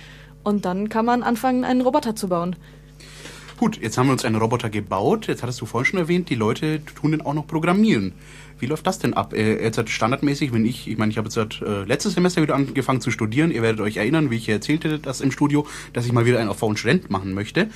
und 0.43 0.64
dann 0.64 0.88
kann 0.88 1.05
man 1.05 1.23
anfangen, 1.23 1.64
einen 1.64 1.83
Roboter 1.83 2.17
zu 2.17 2.27
bauen. 2.27 2.57
Gut, 3.59 3.77
jetzt 3.83 3.99
haben 3.99 4.07
wir 4.07 4.12
uns 4.12 4.25
einen 4.25 4.37
Roboter 4.37 4.71
gebaut. 4.71 5.27
Jetzt 5.27 5.42
hattest 5.42 5.61
du 5.61 5.66
vorhin 5.66 5.85
schon 5.85 5.99
erwähnt, 5.99 6.31
die 6.31 6.37
Leute 6.37 6.81
tun 6.85 7.11
den 7.11 7.23
auch 7.23 7.35
noch 7.35 7.44
programmieren. 7.44 8.12
Wie 8.61 8.66
läuft 8.66 8.87
das 8.87 9.01
denn 9.01 9.14
ab? 9.14 9.33
Äh, 9.33 9.61
jetzt 9.61 9.79
hat 9.79 9.90
standardmäßig, 9.90 10.53
wenn 10.53 10.64
ich, 10.64 10.88
ich 10.88 10.97
meine, 10.97 11.11
ich 11.11 11.18
habe 11.18 11.29
jetzt 11.29 11.61
äh, 11.61 11.83
letztes 11.83 12.14
Semester 12.14 12.40
wieder 12.40 12.55
angefangen 12.55 13.01
zu 13.01 13.11
studieren. 13.11 13.51
Ihr 13.51 13.62
werdet 13.62 13.81
euch 13.81 13.97
erinnern, 13.97 14.31
wie 14.31 14.37
ich 14.37 14.49
erzählte 14.49 15.01
das 15.01 15.21
im 15.21 15.33
Studio, 15.33 15.66
dass 15.92 16.07
ich 16.07 16.12
mal 16.12 16.25
wieder 16.25 16.38
einen 16.38 16.51
auf 16.51 16.62
und 16.62 16.79
Student 16.79 17.11
machen 17.11 17.35
möchte. 17.35 17.68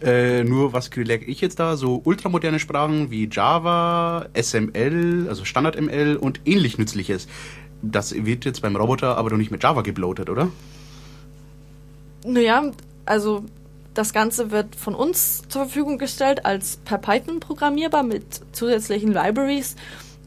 Äh, 0.00 0.44
nur 0.44 0.72
was 0.72 0.94
lerne 0.94 1.24
ich 1.24 1.40
jetzt 1.40 1.58
da? 1.58 1.76
So 1.76 2.00
ultramoderne 2.04 2.60
Sprachen 2.60 3.10
wie 3.10 3.28
Java, 3.28 4.26
SML, 4.40 5.26
also 5.28 5.44
Standard-ML 5.44 6.14
und 6.14 6.42
ähnlich 6.44 6.78
Nützliches. 6.78 7.26
Das 7.82 8.14
wird 8.24 8.44
jetzt 8.44 8.62
beim 8.62 8.76
Roboter 8.76 9.18
aber 9.18 9.30
doch 9.30 9.36
nicht 9.36 9.50
mit 9.50 9.64
Java 9.64 9.82
gebloatet, 9.82 10.30
oder? 10.30 10.48
Naja, 12.24 12.70
also 13.04 13.44
das 13.94 14.12
Ganze 14.12 14.50
wird 14.50 14.76
von 14.76 14.94
uns 14.94 15.42
zur 15.48 15.62
Verfügung 15.62 15.98
gestellt 15.98 16.44
als 16.44 16.78
per 16.78 16.98
Python 16.98 17.40
programmierbar 17.40 18.02
mit 18.02 18.24
zusätzlichen 18.52 19.12
Libraries 19.12 19.76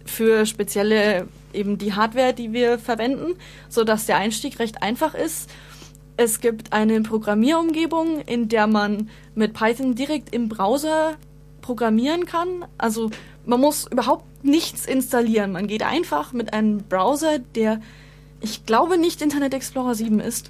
für 0.05 0.45
spezielle 0.45 1.27
eben 1.53 1.77
die 1.77 1.93
Hardware, 1.93 2.33
die 2.33 2.53
wir 2.53 2.79
verwenden, 2.79 3.35
so 3.69 3.83
dass 3.83 4.05
der 4.05 4.17
Einstieg 4.17 4.59
recht 4.59 4.81
einfach 4.81 5.13
ist. 5.13 5.49
Es 6.15 6.39
gibt 6.39 6.73
eine 6.73 7.01
Programmierumgebung, 7.01 8.21
in 8.21 8.49
der 8.49 8.67
man 8.67 9.09
mit 9.35 9.53
Python 9.53 9.95
direkt 9.95 10.33
im 10.33 10.49
Browser 10.49 11.15
programmieren 11.61 12.25
kann. 12.25 12.65
Also 12.77 13.11
man 13.45 13.59
muss 13.59 13.87
überhaupt 13.91 14.43
nichts 14.43 14.85
installieren. 14.85 15.51
Man 15.51 15.67
geht 15.67 15.83
einfach 15.83 16.33
mit 16.33 16.53
einem 16.53 16.79
Browser, 16.79 17.39
der 17.39 17.81
ich 18.39 18.65
glaube 18.65 18.97
nicht 18.97 19.21
Internet 19.21 19.53
Explorer 19.53 19.95
7 19.95 20.19
ist, 20.19 20.49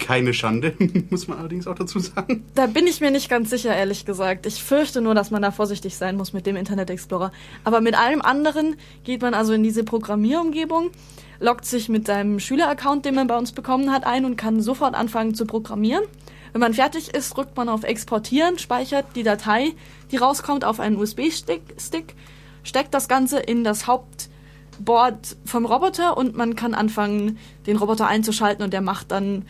keine 0.00 0.34
Schande, 0.34 0.74
muss 1.10 1.28
man 1.28 1.38
allerdings 1.38 1.66
auch 1.66 1.76
dazu 1.76 2.00
sagen. 2.00 2.44
Da 2.54 2.66
bin 2.66 2.86
ich 2.86 3.00
mir 3.00 3.10
nicht 3.10 3.28
ganz 3.28 3.50
sicher, 3.50 3.74
ehrlich 3.74 4.04
gesagt. 4.04 4.46
Ich 4.46 4.62
fürchte 4.62 5.00
nur, 5.00 5.14
dass 5.14 5.30
man 5.30 5.42
da 5.42 5.52
vorsichtig 5.52 5.96
sein 5.96 6.16
muss 6.16 6.32
mit 6.32 6.46
dem 6.46 6.56
Internet 6.56 6.90
Explorer. 6.90 7.30
Aber 7.62 7.80
mit 7.80 7.96
allem 7.96 8.22
anderen 8.22 8.76
geht 9.04 9.22
man 9.22 9.34
also 9.34 9.52
in 9.52 9.62
diese 9.62 9.84
Programmierumgebung, 9.84 10.90
loggt 11.38 11.64
sich 11.64 11.88
mit 11.88 12.06
seinem 12.06 12.40
Schüleraccount, 12.40 13.04
den 13.04 13.14
man 13.14 13.26
bei 13.26 13.36
uns 13.36 13.52
bekommen 13.52 13.92
hat, 13.92 14.04
ein 14.04 14.24
und 14.24 14.36
kann 14.36 14.60
sofort 14.60 14.94
anfangen 14.94 15.34
zu 15.34 15.46
programmieren. 15.46 16.04
Wenn 16.52 16.60
man 16.60 16.74
fertig 16.74 17.14
ist, 17.14 17.36
drückt 17.36 17.56
man 17.56 17.68
auf 17.68 17.84
Exportieren, 17.84 18.58
speichert 18.58 19.06
die 19.14 19.22
Datei, 19.22 19.72
die 20.10 20.16
rauskommt, 20.16 20.64
auf 20.64 20.80
einen 20.80 20.96
USB-Stick, 20.96 21.62
steckt 22.64 22.94
das 22.94 23.06
Ganze 23.06 23.38
in 23.38 23.62
das 23.62 23.86
Haupt 23.86 24.30
Board 24.80 25.36
vom 25.44 25.66
Roboter 25.66 26.16
und 26.16 26.36
man 26.36 26.56
kann 26.56 26.74
anfangen, 26.74 27.38
den 27.66 27.76
Roboter 27.76 28.06
einzuschalten 28.06 28.64
und 28.64 28.72
der 28.72 28.80
macht 28.80 29.10
dann, 29.10 29.44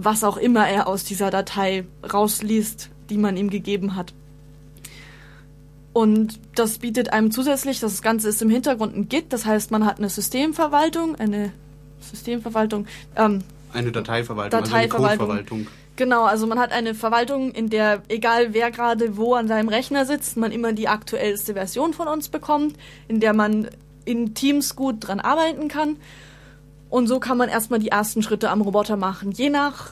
was 0.00 0.22
auch 0.22 0.36
immer 0.36 0.68
er 0.68 0.86
aus 0.86 1.04
dieser 1.04 1.30
Datei 1.30 1.84
rausliest, 2.10 2.90
die 3.10 3.18
man 3.18 3.36
ihm 3.36 3.50
gegeben 3.50 3.96
hat. 3.96 4.14
Und 5.92 6.38
das 6.54 6.78
bietet 6.78 7.12
einem 7.12 7.32
zusätzlich, 7.32 7.80
das 7.80 8.02
Ganze 8.02 8.28
ist 8.28 8.40
im 8.40 8.50
Hintergrund 8.50 8.96
ein 8.96 9.08
Git, 9.08 9.32
das 9.32 9.46
heißt, 9.46 9.72
man 9.72 9.84
hat 9.84 9.98
eine 9.98 10.08
Systemverwaltung, 10.08 11.16
eine 11.16 11.52
Systemverwaltung, 12.00 12.86
ähm, 13.16 13.40
Eine 13.72 13.90
Dateiverwaltung, 13.90 14.62
Dateiverwaltung. 14.62 15.30
also 15.30 15.54
eine. 15.54 15.66
Genau, 15.96 16.24
also 16.24 16.46
man 16.46 16.60
hat 16.60 16.70
eine 16.70 16.94
Verwaltung, 16.94 17.50
in 17.50 17.70
der 17.70 18.02
egal 18.06 18.54
wer 18.54 18.70
gerade 18.70 19.16
wo 19.16 19.34
an 19.34 19.48
seinem 19.48 19.68
Rechner 19.68 20.06
sitzt, 20.06 20.36
man 20.36 20.52
immer 20.52 20.72
die 20.72 20.86
aktuellste 20.86 21.54
Version 21.54 21.92
von 21.92 22.06
uns 22.06 22.28
bekommt, 22.28 22.76
in 23.08 23.18
der 23.18 23.34
man 23.34 23.68
in 24.04 24.34
Teams 24.34 24.76
gut 24.76 25.08
dran 25.08 25.18
arbeiten 25.18 25.66
kann. 25.66 25.96
Und 26.88 27.06
so 27.06 27.20
kann 27.20 27.36
man 27.36 27.48
erstmal 27.48 27.80
die 27.80 27.88
ersten 27.88 28.22
Schritte 28.22 28.50
am 28.50 28.62
Roboter 28.62 28.96
machen. 28.96 29.30
Je 29.32 29.50
nach 29.50 29.90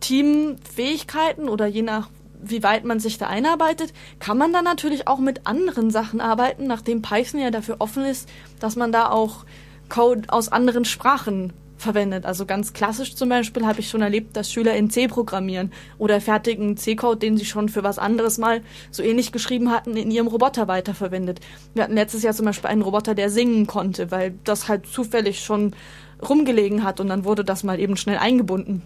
Teamfähigkeiten 0.00 1.48
oder 1.48 1.66
je 1.66 1.82
nach 1.82 2.08
wie 2.42 2.62
weit 2.62 2.84
man 2.84 3.00
sich 3.00 3.18
da 3.18 3.26
einarbeitet, 3.26 3.92
kann 4.18 4.38
man 4.38 4.52
dann 4.52 4.64
natürlich 4.64 5.08
auch 5.08 5.18
mit 5.18 5.46
anderen 5.46 5.90
Sachen 5.90 6.20
arbeiten, 6.20 6.66
nachdem 6.66 7.02
Python 7.02 7.40
ja 7.40 7.50
dafür 7.50 7.76
offen 7.78 8.04
ist, 8.04 8.28
dass 8.60 8.76
man 8.76 8.92
da 8.92 9.10
auch 9.10 9.44
Code 9.88 10.22
aus 10.28 10.50
anderen 10.50 10.84
Sprachen 10.84 11.52
verwendet. 11.78 12.24
Also 12.24 12.46
ganz 12.46 12.72
klassisch 12.72 13.14
zum 13.16 13.28
Beispiel 13.28 13.66
habe 13.66 13.80
ich 13.80 13.90
schon 13.90 14.00
erlebt, 14.00 14.36
dass 14.36 14.50
Schüler 14.50 14.74
in 14.74 14.90
C 14.90 15.08
programmieren 15.08 15.72
oder 15.98 16.20
fertigen 16.20 16.76
C-Code, 16.76 17.18
den 17.18 17.36
sie 17.36 17.44
schon 17.44 17.68
für 17.68 17.82
was 17.82 17.98
anderes 17.98 18.38
mal 18.38 18.62
so 18.90 19.02
ähnlich 19.02 19.30
geschrieben 19.30 19.70
hatten, 19.70 19.96
in 19.96 20.10
ihrem 20.10 20.26
Roboter 20.26 20.68
weiterverwendet. 20.68 21.40
Wir 21.74 21.84
hatten 21.84 21.94
letztes 21.94 22.22
Jahr 22.22 22.34
zum 22.34 22.46
Beispiel 22.46 22.70
einen 22.70 22.82
Roboter, 22.82 23.14
der 23.14 23.30
singen 23.30 23.66
konnte, 23.66 24.10
weil 24.10 24.34
das 24.44 24.68
halt 24.68 24.86
zufällig 24.86 25.40
schon 25.40 25.74
rumgelegen 26.20 26.84
hat 26.84 27.00
und 27.00 27.08
dann 27.08 27.24
wurde 27.24 27.44
das 27.44 27.64
mal 27.64 27.78
eben 27.80 27.96
schnell 27.96 28.18
eingebunden. 28.18 28.82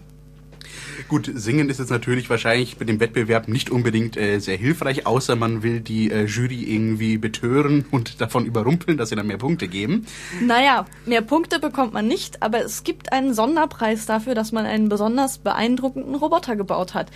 Gut, 1.07 1.29
singen 1.33 1.69
ist 1.69 1.79
jetzt 1.79 1.89
natürlich 1.89 2.29
wahrscheinlich 2.29 2.79
mit 2.79 2.87
dem 2.87 2.99
Wettbewerb 2.99 3.47
nicht 3.47 3.69
unbedingt 3.69 4.17
äh, 4.17 4.39
sehr 4.39 4.57
hilfreich, 4.57 5.05
außer 5.05 5.35
man 5.35 5.63
will 5.63 5.79
die 5.81 6.11
äh, 6.11 6.25
Jury 6.25 6.63
irgendwie 6.63 7.17
betören 7.17 7.85
und 7.91 8.21
davon 8.21 8.45
überrumpeln, 8.45 8.97
dass 8.97 9.09
sie 9.09 9.15
dann 9.15 9.27
mehr 9.27 9.37
Punkte 9.37 9.67
geben. 9.67 10.05
Naja, 10.41 10.85
mehr 11.05 11.21
Punkte 11.21 11.59
bekommt 11.59 11.93
man 11.93 12.07
nicht, 12.07 12.43
aber 12.43 12.63
es 12.63 12.83
gibt 12.83 13.11
einen 13.11 13.33
Sonderpreis 13.33 14.05
dafür, 14.05 14.35
dass 14.35 14.51
man 14.51 14.65
einen 14.65 14.89
besonders 14.89 15.39
beeindruckenden 15.39 16.15
Roboter 16.15 16.55
gebaut 16.55 16.93
hat. 16.93 17.11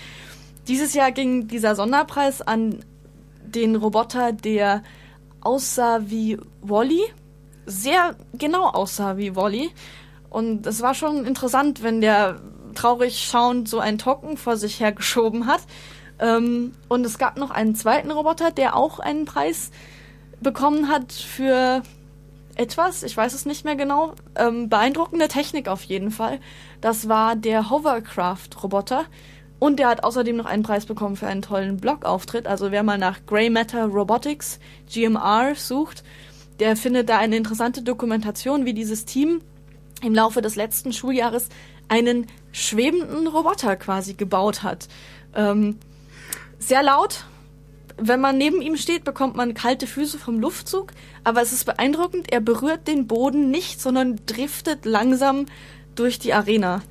Dieses 0.68 0.94
Jahr 0.94 1.12
ging 1.12 1.48
dieser 1.48 1.76
Sonderpreis 1.76 2.42
an 2.42 2.80
den 3.46 3.76
Roboter, 3.76 4.34
der 4.34 4.84
aussah 5.42 6.02
wie 6.08 6.38
Wally, 6.62 7.02
sehr 7.66 8.16
genau 8.38 8.68
aussah 8.68 9.18
wie 9.18 9.36
Wally. 9.36 9.70
Und 10.36 10.68
es 10.68 10.82
war 10.82 10.94
schon 10.94 11.26
interessant, 11.26 11.82
wenn 11.82 12.02
der 12.02 12.42
traurig 12.74 13.20
schauend 13.20 13.70
so 13.70 13.80
einen 13.80 13.98
Token 13.98 14.36
vor 14.36 14.58
sich 14.58 14.82
hergeschoben 14.82 15.48
hat. 15.48 15.62
Ähm, 16.20 16.74
und 16.90 17.06
es 17.06 17.18
gab 17.18 17.38
noch 17.38 17.52
einen 17.52 17.74
zweiten 17.74 18.12
Roboter, 18.12 18.52
der 18.52 18.76
auch 18.76 19.00
einen 19.00 19.24
Preis 19.24 19.72
bekommen 20.42 20.90
hat 20.90 21.14
für 21.14 21.84
etwas, 22.56 23.04
ich 23.04 23.16
weiß 23.16 23.34
es 23.34 23.46
nicht 23.46 23.64
mehr 23.64 23.78
genau, 23.78 24.14
ähm, 24.36 24.68
beeindruckende 24.68 25.30
Technik 25.30 25.70
auf 25.70 25.84
jeden 25.84 26.12
Fall. 26.12 26.42
Das 26.82 27.08
war 27.08 27.38
der 27.38 27.70
Hovercraft-Roboter. 27.70 29.06
Und 29.60 29.80
der 29.80 29.88
hat 29.88 30.04
außerdem 30.04 30.36
noch 30.36 30.48
einen 30.48 30.64
Preis 30.64 30.86
bekommen 30.86 31.16
für 31.16 31.28
einen 31.28 31.44
tollen 31.44 31.78
Blogauftritt. 31.78 32.46
Also 32.46 32.72
wer 32.72 32.84
mal 32.84 32.98
nach 32.98 33.26
Grey 33.26 33.50
Matter 33.50 33.86
Robotics, 33.86 34.60
GMR, 34.94 35.56
sucht, 35.56 36.04
der 36.60 36.76
findet 36.76 37.08
da 37.08 37.20
eine 37.20 37.38
interessante 37.38 37.84
Dokumentation, 37.84 38.66
wie 38.66 38.74
dieses 38.74 39.06
Team 39.06 39.40
im 40.02 40.14
Laufe 40.14 40.42
des 40.42 40.56
letzten 40.56 40.94
Schuljahres 40.94 41.50
einen 41.88 42.28
schwebenden 42.52 43.28
Roboter 43.28 43.76
quasi 43.76 44.14
gebaut 44.14 44.64
hat. 44.64 44.88
Ähm, 45.36 45.78
sehr 46.60 46.84
laut. 46.84 47.26
Wenn 47.98 48.20
man 48.20 48.38
neben 48.38 48.62
ihm 48.62 48.76
steht, 48.76 49.06
bekommt 49.06 49.36
man 49.36 49.54
kalte 49.54 49.88
Füße 49.88 50.18
vom 50.18 50.40
Luftzug. 50.40 50.92
Aber 51.24 51.42
es 51.42 51.54
ist 51.54 51.66
beeindruckend, 51.66 52.32
er 52.32 52.42
berührt 52.42 52.88
den 52.88 53.08
Boden 53.08 53.50
nicht, 53.52 53.80
sondern 53.80 54.20
driftet 54.26 54.86
langsam 54.86 55.46
durch 55.96 56.20
die 56.20 56.34
Arena. 56.34 56.82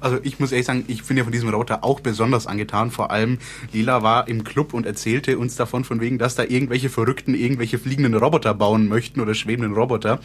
Also 0.00 0.18
ich 0.22 0.38
muss 0.40 0.52
ehrlich 0.52 0.66
sagen, 0.66 0.84
ich 0.88 1.04
bin 1.04 1.16
ja 1.16 1.24
von 1.24 1.32
diesem 1.32 1.48
Roboter 1.48 1.84
auch 1.84 2.00
besonders 2.00 2.46
angetan. 2.46 2.90
Vor 2.90 3.10
allem 3.10 3.38
Lila 3.72 4.02
war 4.02 4.28
im 4.28 4.44
Club 4.44 4.74
und 4.74 4.86
erzählte 4.86 5.38
uns 5.38 5.56
davon, 5.56 5.84
von 5.84 6.00
wegen, 6.00 6.18
dass 6.18 6.34
da 6.34 6.44
irgendwelche 6.44 6.88
Verrückten 6.88 7.34
irgendwelche 7.34 7.78
fliegenden 7.78 8.14
Roboter 8.14 8.54
bauen 8.54 8.88
möchten 8.88 9.20
oder 9.20 9.34
schwebenden 9.34 9.74
Roboter. 9.74 10.20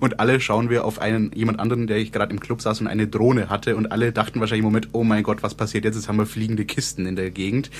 Und 0.00 0.20
alle 0.20 0.40
schauen 0.40 0.70
wir 0.70 0.84
auf 0.84 1.00
einen 1.00 1.32
jemand 1.34 1.60
anderen, 1.60 1.86
der 1.86 1.98
ich 1.98 2.12
gerade 2.12 2.32
im 2.32 2.40
Club 2.40 2.60
saß 2.60 2.80
und 2.80 2.86
eine 2.86 3.06
Drohne 3.06 3.48
hatte. 3.48 3.76
Und 3.76 3.92
alle 3.92 4.12
dachten 4.12 4.40
wahrscheinlich 4.40 4.64
im 4.64 4.66
Moment, 4.66 4.88
oh 4.92 5.04
mein 5.04 5.22
Gott, 5.22 5.42
was 5.42 5.54
passiert 5.54 5.84
jetzt? 5.84 5.96
Jetzt 5.96 6.08
haben 6.08 6.18
wir 6.18 6.26
fliegende 6.26 6.64
Kisten 6.64 7.06
in 7.06 7.16
der 7.16 7.30
Gegend. 7.30 7.70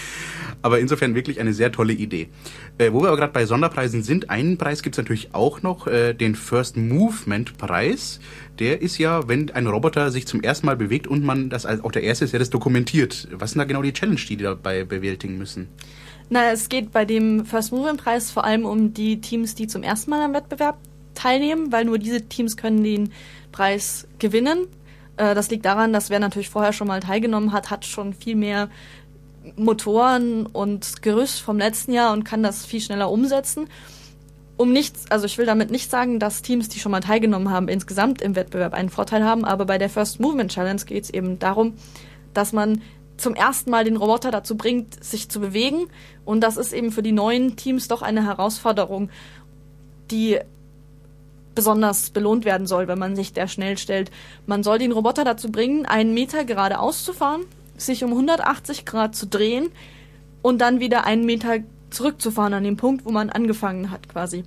Aber 0.63 0.81
insofern 0.81 1.15
wirklich 1.15 1.41
eine 1.41 1.53
sehr 1.53 1.73
tolle 1.73 1.93
Idee. 1.93 2.29
Äh, 2.79 2.93
wo 2.93 3.03
wir 3.03 3.09
aber 3.09 3.17
gerade 3.17 3.33
bei 3.33 3.47
Sonderpreisen 3.47 4.03
sind, 4.03 4.31
einen 4.31 4.59
Preis 4.59 4.83
gibt's 4.83 4.99
natürlich 4.99 5.35
auch 5.35 5.63
noch, 5.63 5.87
äh, 5.87 6.15
den 6.15 6.35
First 6.35 6.77
Movement 6.77 7.59
Preis 7.59 8.21
der 8.59 8.83
ist 8.83 8.99
ja, 8.99 9.29
wenn 9.29 9.51
ein 9.51 9.67
Roboter 9.67 9.92
sich 10.11 10.27
zum 10.27 10.43
ersten 10.43 10.67
Mal 10.67 10.77
bewegt 10.77 11.07
und 11.07 11.25
man 11.25 11.51
das 11.51 11.67
als 11.67 11.83
auch 11.83 11.93
der 11.93 12.03
Erste 12.03 12.25
ist, 12.25 12.33
der 12.33 12.41
das 12.41 12.51
dokumentiert. 12.51 13.29
Was 13.33 13.53
sind 13.53 13.59
da 13.59 13.65
genau 13.65 13.83
die 13.83 13.93
Challenge, 13.93 14.21
die 14.21 14.37
die 14.37 14.45
dabei 14.45 14.85
bewältigen 14.85 15.39
müssen? 15.39 15.69
Na, 16.31 16.51
es 16.51 16.69
geht 16.69 16.93
bei 16.93 17.05
dem 17.05 17.45
First 17.45 17.73
Movement 17.73 18.01
Preis 18.03 18.31
vor 18.31 18.45
allem 18.45 18.65
um 18.65 18.95
die 18.95 19.21
Teams, 19.21 19.55
die 19.55 19.67
zum 19.67 19.83
ersten 19.83 20.11
Mal 20.11 20.23
am 20.23 20.35
Wettbewerb 20.35 20.79
teilnehmen, 21.15 21.73
weil 21.73 21.85
nur 21.85 21.99
diese 21.99 22.23
Teams 22.23 22.57
können 22.57 22.83
den 22.83 23.13
Preis 23.51 24.07
gewinnen. 24.19 24.67
Äh, 25.17 25.35
Das 25.35 25.51
liegt 25.51 25.65
daran, 25.65 25.93
dass 25.93 26.11
wer 26.11 26.21
natürlich 26.21 26.49
vorher 26.49 26.73
schon 26.73 26.89
mal 26.89 27.01
teilgenommen 27.01 27.53
hat, 27.53 27.71
hat 27.71 27.85
schon 27.85 28.15
viel 28.15 28.37
mehr 28.37 28.71
Motoren 29.57 30.47
und 30.47 31.03
Gerüst 31.03 31.41
vom 31.41 31.59
letzten 31.59 31.93
Jahr 31.93 32.13
und 32.13 32.25
kann 32.25 32.43
das 32.43 32.65
viel 32.65 32.81
schneller 32.81 33.11
umsetzen. 33.11 33.69
Um 34.57 34.73
nichts, 34.73 35.11
also 35.11 35.27
ich 35.27 35.39
will 35.39 35.47
damit 35.47 35.71
nicht 35.71 35.91
sagen, 35.91 36.19
dass 36.19 36.43
Teams, 36.43 36.69
die 36.69 36.79
schon 36.79 36.93
mal 36.93 37.01
teilgenommen 37.01 37.51
haben, 37.51 37.69
insgesamt 37.69 38.21
im 38.23 38.37
Wettbewerb 38.37 38.75
einen 38.75 38.91
Vorteil 38.91 39.25
haben, 39.25 39.45
aber 39.45 39.65
bei 39.65 39.79
der 39.79 39.89
First 39.89 40.21
Movement 40.21 40.53
Challenge 40.53 40.83
geht 40.85 41.05
es 41.05 41.11
eben 41.11 41.39
darum, 41.39 41.75
dass 42.35 42.53
man 42.53 42.83
zum 43.17 43.35
ersten 43.35 43.71
Mal 43.71 43.85
den 43.85 43.97
Roboter 43.97 44.31
dazu 44.31 44.57
bringt, 44.57 45.03
sich 45.03 45.29
zu 45.29 45.41
bewegen. 45.41 45.87
Und 46.25 46.41
das 46.41 46.57
ist 46.57 46.73
eben 46.73 46.91
für 46.91 47.03
die 47.03 47.13
neuen 47.13 47.57
Teams 47.57 47.89
doch 47.89 48.03
eine 48.03 48.25
Herausforderung, 48.27 49.11
die 50.11 50.39
besonders 51.55 52.11
belohnt 52.11 52.45
werden 52.45 52.67
soll, 52.67 52.89
wenn 52.89 52.99
man 52.99 53.15
sich 53.15 53.33
der 53.33 53.47
schnell 53.47 53.79
stellt. 53.79 54.11
Man 54.47 54.63
soll 54.63 54.79
den 54.79 54.93
Roboter 54.93 55.25
dazu 55.25 55.53
bringen, 55.53 55.87
einen 55.87 56.15
Meter 56.15 56.45
geradeaus 56.45 57.05
zu 57.05 57.13
fahren, 57.13 57.43
sich 57.77 58.05
um 58.05 58.11
180 58.11 58.85
Grad 58.85 59.15
zu 59.15 59.27
drehen 59.27 59.71
und 60.41 60.61
dann 60.61 60.81
wieder 60.81 61.05
einen 61.05 61.25
Meter 61.25 61.59
zurückzufahren 61.95 62.55
an 62.55 62.65
den 62.65 62.77
Punkt, 62.77 63.05
wo 63.05 63.11
man 63.11 63.31
angefangen 63.31 63.91
hat 63.91 64.09
quasi. 64.09 64.45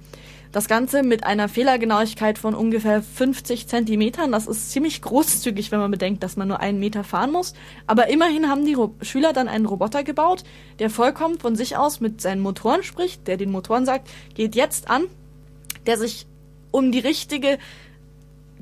Das 0.51 0.69
Ganze 0.69 1.03
mit 1.03 1.25
einer 1.25 1.49
Fehlergenauigkeit 1.49 2.37
von 2.37 2.55
ungefähr 2.55 3.01
50 3.01 3.67
Zentimetern. 3.67 4.31
Das 4.31 4.47
ist 4.47 4.71
ziemlich 4.71 5.01
großzügig, 5.01 5.71
wenn 5.71 5.79
man 5.79 5.91
bedenkt, 5.91 6.23
dass 6.23 6.37
man 6.37 6.47
nur 6.47 6.61
einen 6.61 6.79
Meter 6.79 7.03
fahren 7.03 7.33
muss. 7.33 7.53
Aber 7.87 8.07
immerhin 8.07 8.47
haben 8.47 8.65
die 8.65 8.73
Ro 8.73 8.95
Schüler 9.01 9.33
dann 9.33 9.49
einen 9.49 9.65
Roboter 9.65 10.05
gebaut, 10.05 10.45
der 10.79 10.89
vollkommen 10.89 11.39
von 11.39 11.57
sich 11.57 11.75
aus 11.75 11.99
mit 11.99 12.21
seinen 12.21 12.39
Motoren 12.41 12.83
spricht, 12.83 13.27
der 13.27 13.35
den 13.35 13.51
Motoren 13.51 13.85
sagt, 13.85 14.09
geht 14.33 14.55
jetzt 14.55 14.89
an, 14.89 15.03
der 15.87 15.97
sich 15.97 16.25
um 16.71 16.93
die 16.93 16.99
richtige 16.99 17.57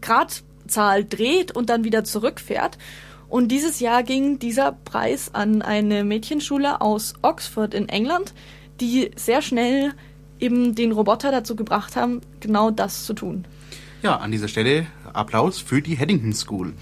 Gradzahl 0.02 1.06
dreht 1.06 1.56
und 1.56 1.70
dann 1.70 1.84
wieder 1.84 2.04
zurückfährt. 2.04 2.80
Und 3.30 3.50
dieses 3.50 3.80
Jahr 3.80 4.04
ging 4.04 4.40
dieser 4.40 4.72
Preis 4.72 5.30
an 5.34 5.62
eine 5.62 6.04
Mädchenschule 6.04 6.82
aus 6.82 7.14
Oxford 7.22 7.74
in 7.74 7.90
England, 7.90 8.34
die 8.80 9.12
sehr 9.16 9.42
schnell 9.42 9.94
eben 10.40 10.76
den 10.76 10.92
Roboter 10.92 11.32
dazu 11.32 11.56
gebracht 11.56 11.96
haben, 11.96 12.22
genau 12.40 12.72
das 12.72 13.06
zu 13.06 13.14
tun. 13.14 13.46
Ja, 14.02 14.18
an 14.18 14.32
dieser 14.32 14.48
Stelle 14.48 14.88
Applaus 15.14 15.60
für 15.60 15.82
die 15.82 15.98
Haddington 15.98 16.34
School. 16.34 16.74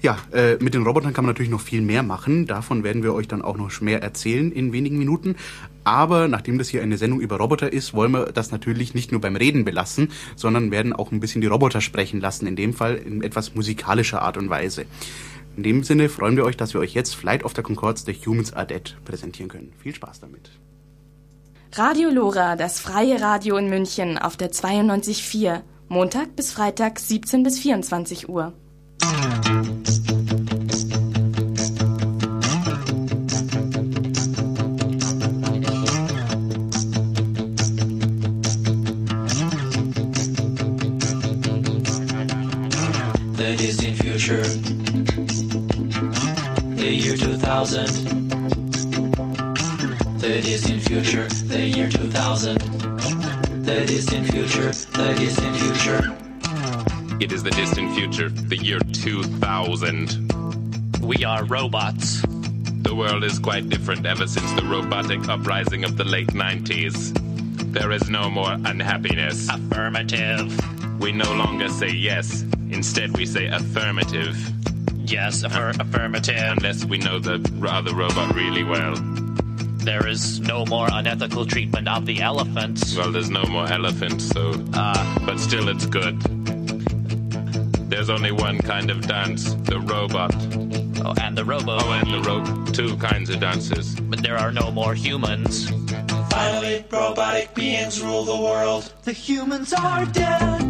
Ja, 0.00 0.16
äh, 0.32 0.56
mit 0.60 0.74
den 0.74 0.84
Robotern 0.84 1.12
kann 1.12 1.24
man 1.24 1.30
natürlich 1.30 1.50
noch 1.50 1.60
viel 1.60 1.80
mehr 1.80 2.04
machen. 2.04 2.46
Davon 2.46 2.84
werden 2.84 3.02
wir 3.02 3.14
euch 3.14 3.26
dann 3.26 3.42
auch 3.42 3.56
noch 3.56 3.80
mehr 3.80 4.00
erzählen 4.00 4.52
in 4.52 4.72
wenigen 4.72 4.96
Minuten. 4.96 5.34
Aber 5.82 6.28
nachdem 6.28 6.56
das 6.58 6.68
hier 6.68 6.82
eine 6.82 6.98
Sendung 6.98 7.20
über 7.20 7.38
Roboter 7.38 7.72
ist, 7.72 7.94
wollen 7.94 8.12
wir 8.12 8.26
das 8.26 8.52
natürlich 8.52 8.94
nicht 8.94 9.10
nur 9.10 9.20
beim 9.20 9.34
Reden 9.34 9.64
belassen, 9.64 10.12
sondern 10.36 10.70
werden 10.70 10.92
auch 10.92 11.10
ein 11.10 11.18
bisschen 11.18 11.40
die 11.40 11.48
Roboter 11.48 11.80
sprechen 11.80 12.20
lassen. 12.20 12.46
In 12.46 12.54
dem 12.54 12.74
Fall 12.74 12.94
in 12.94 13.22
etwas 13.22 13.56
musikalischer 13.56 14.22
Art 14.22 14.36
und 14.36 14.50
Weise. 14.50 14.84
In 15.56 15.64
dem 15.64 15.82
Sinne 15.82 16.08
freuen 16.08 16.36
wir 16.36 16.44
euch, 16.44 16.56
dass 16.56 16.74
wir 16.74 16.80
euch 16.80 16.94
jetzt 16.94 17.16
Flight 17.16 17.42
of 17.42 17.54
the 17.56 17.62
Concords 17.62 18.04
der 18.04 18.14
Humans 18.14 18.52
Are 18.52 18.66
Dead 18.66 18.96
präsentieren 19.04 19.48
können. 19.48 19.72
Viel 19.82 19.94
Spaß 19.94 20.20
damit. 20.20 20.50
Radio 21.72 22.08
Lora, 22.10 22.56
das 22.56 22.80
freie 22.80 23.20
Radio 23.20 23.56
in 23.56 23.68
München 23.68 24.18
auf 24.18 24.36
der 24.36 24.50
92.4. 24.50 25.62
Montag 25.88 26.34
bis 26.34 26.52
Freitag 26.52 26.98
17 26.98 27.42
bis 27.42 27.58
24 27.58 28.28
Uhr. 28.28 28.52
the 43.48 43.56
distant 43.56 43.96
future. 43.96 44.42
The 46.76 46.90
year 46.94 47.16
2000. 47.16 48.27
The 50.28 50.42
distant 50.42 50.82
future, 50.82 51.26
the 51.26 51.58
year 51.58 51.88
2000. 51.88 52.58
The 53.64 53.86
distant 53.86 54.30
future, 54.30 54.72
the 54.72 55.14
distant 55.18 55.56
future. 55.56 56.14
It 57.18 57.32
is 57.32 57.42
the 57.42 57.50
distant 57.50 57.94
future, 57.94 58.28
the 58.28 58.58
year 58.58 58.78
2000. 58.78 61.00
We 61.00 61.24
are 61.24 61.46
robots. 61.46 62.20
The 62.28 62.94
world 62.94 63.24
is 63.24 63.38
quite 63.38 63.70
different 63.70 64.04
ever 64.04 64.26
since 64.26 64.52
the 64.52 64.66
robotic 64.66 65.26
uprising 65.30 65.84
of 65.84 65.96
the 65.96 66.04
late 66.04 66.34
90s. 66.34 67.14
There 67.72 67.90
is 67.90 68.10
no 68.10 68.28
more 68.28 68.52
unhappiness. 68.52 69.48
Affirmative. 69.48 71.00
We 71.00 71.12
no 71.12 71.32
longer 71.32 71.70
say 71.70 71.88
yes. 71.88 72.42
Instead, 72.70 73.16
we 73.16 73.24
say 73.24 73.46
affirmative. 73.46 74.36
Yes, 74.94 75.42
affir- 75.42 75.80
affirmative. 75.80 76.36
Unless 76.36 76.84
we 76.84 76.98
know 76.98 77.18
the 77.18 77.40
other 77.66 77.94
robot 77.94 78.34
really 78.34 78.62
well. 78.62 78.94
There 79.88 80.06
is 80.06 80.38
no 80.40 80.66
more 80.66 80.86
unethical 80.92 81.46
treatment 81.46 81.88
of 81.88 82.04
the 82.04 82.20
elephants. 82.20 82.94
Well, 82.94 83.10
there's 83.10 83.30
no 83.30 83.42
more 83.44 83.66
elephants, 83.66 84.26
so. 84.26 84.52
Uh, 84.74 85.18
but 85.24 85.40
still, 85.40 85.70
it's 85.70 85.86
good. 85.86 86.20
There's 87.88 88.10
only 88.10 88.30
one 88.30 88.58
kind 88.58 88.90
of 88.90 89.06
dance 89.06 89.54
the 89.54 89.80
robot. 89.80 90.34
Oh, 91.02 91.14
and 91.22 91.38
the 91.38 91.42
robo. 91.42 91.78
Oh, 91.80 91.92
and 91.92 92.12
the 92.12 92.20
ro- 92.20 92.64
two 92.66 92.98
kinds 92.98 93.30
of 93.30 93.40
dances. 93.40 93.98
But 93.98 94.22
there 94.22 94.36
are 94.36 94.52
no 94.52 94.70
more 94.70 94.92
humans. 94.92 95.70
Finally, 96.28 96.84
robotic 96.90 97.54
beings 97.54 98.02
rule 98.02 98.24
the 98.24 98.36
world. 98.36 98.92
The 99.04 99.14
humans 99.14 99.72
are 99.72 100.04
dead. 100.04 100.60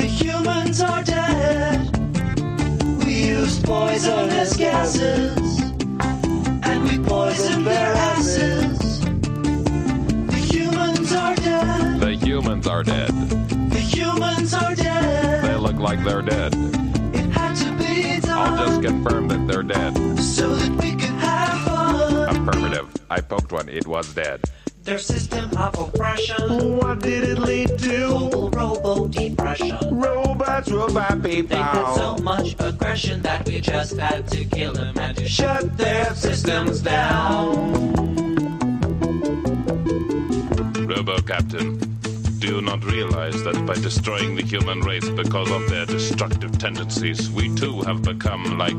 The 0.00 0.08
humans 0.08 0.80
are 0.80 1.04
dead. 1.04 1.76
We 3.04 3.26
used 3.26 3.62
poisonous 3.62 4.56
gases. 4.56 5.45
We 6.86 6.98
poisoned 6.98 7.66
their 7.66 7.92
asses. 7.94 9.00
The 9.00 10.36
humans 10.36 11.12
are 11.12 11.34
dead. 11.36 12.00
The 12.00 12.12
humans 12.12 12.66
are 12.66 12.82
dead. 12.82 13.10
The 13.70 13.78
humans 13.78 14.54
are 14.54 14.74
dead. 14.74 15.44
They 15.44 15.56
look 15.56 15.76
like 15.76 16.02
they're 16.04 16.22
dead. 16.22 16.54
It 17.14 17.30
had 17.30 17.54
to 17.56 17.72
be 17.76 18.20
done. 18.20 18.58
I'll 18.58 18.66
just 18.66 18.82
confirm 18.82 19.28
that 19.28 19.46
they're 19.48 19.62
dead. 19.62 19.96
So 20.20 20.54
that 20.54 20.70
we 20.82 20.92
could 20.92 21.16
have 21.20 21.64
fun. 21.64 22.36
Affirmative. 22.48 22.88
I 23.10 23.20
poked 23.20 23.52
one. 23.52 23.68
It 23.68 23.86
was 23.86 24.12
dead. 24.14 24.40
Their 24.86 24.98
system 24.98 25.50
of 25.56 25.76
oppression. 25.80 26.76
What 26.76 27.00
did 27.00 27.24
it 27.24 27.40
lead 27.40 27.76
to? 27.76 28.06
Global 28.06 28.50
robo 28.50 29.08
depression. 29.08 29.76
Robots, 29.90 30.70
robot 30.70 31.24
people. 31.24 31.56
They 31.56 31.56
had 31.56 31.94
so 31.94 32.16
much 32.18 32.54
aggression 32.60 33.20
that 33.22 33.44
we 33.48 33.60
just 33.60 33.96
had 33.96 34.28
to 34.28 34.44
kill 34.44 34.74
them 34.74 34.96
and 34.96 35.16
to 35.16 35.28
shut 35.28 35.76
their 35.76 36.14
systems 36.14 36.82
down. 36.82 37.72
Robo 40.86 41.20
Captain, 41.22 41.78
do 42.38 42.46
you 42.46 42.62
not 42.62 42.84
realize 42.84 43.42
that 43.42 43.60
by 43.66 43.74
destroying 43.74 44.36
the 44.36 44.42
human 44.42 44.82
race 44.82 45.08
because 45.08 45.50
of 45.50 45.68
their 45.68 45.86
destructive 45.86 46.56
tendencies, 46.58 47.28
we 47.28 47.52
too 47.56 47.82
have 47.82 48.02
become 48.02 48.56
like. 48.56 48.76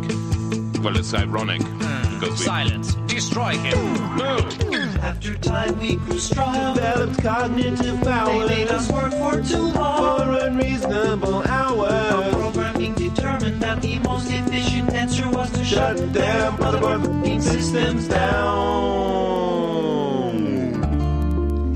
Well, 0.81 0.95
it's 0.95 1.13
ironic. 1.13 1.61
Hmm. 1.61 2.19
Because 2.19 2.39
we. 2.39 2.45
Silence. 2.45 2.95
Destroy 3.07 3.57
him. 3.57 4.17
No! 4.17 4.86
After 5.07 5.35
time 5.35 5.79
we 5.79 5.95
grew 5.95 6.19
strong. 6.19 6.75
Developed 6.75 7.23
cognitive 7.23 8.01
power. 8.01 8.45
They 8.45 8.65
made 8.65 8.67
us 8.67 8.91
work 8.91 9.13
for 9.13 9.41
too 9.41 9.71
long. 9.71 10.17
for 10.19 10.45
unreasonable 10.45 11.35
Our 11.35 11.47
hours. 11.47 12.33
programming 12.33 12.93
determined 12.95 13.61
that 13.61 13.81
the 13.81 13.99
most 13.99 14.29
efficient 14.29 14.91
answer 14.91 15.29
was 15.29 15.49
to 15.51 15.63
shut, 15.63 15.97
Shut 15.97 16.11
down 16.11 16.57
motherfucking 16.57 17.41
systems 17.41 18.09
down. 18.09 18.65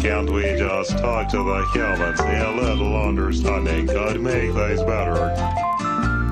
Can't 0.02 0.30
we 0.30 0.42
just 0.58 0.98
talk 0.98 1.30
to 1.30 1.38
the 1.38 1.66
humans? 1.74 2.20
A 2.20 2.52
little 2.52 3.02
understanding 3.02 3.88
could 3.88 4.20
make 4.20 4.52
things 4.54 4.84
better. 4.84 5.34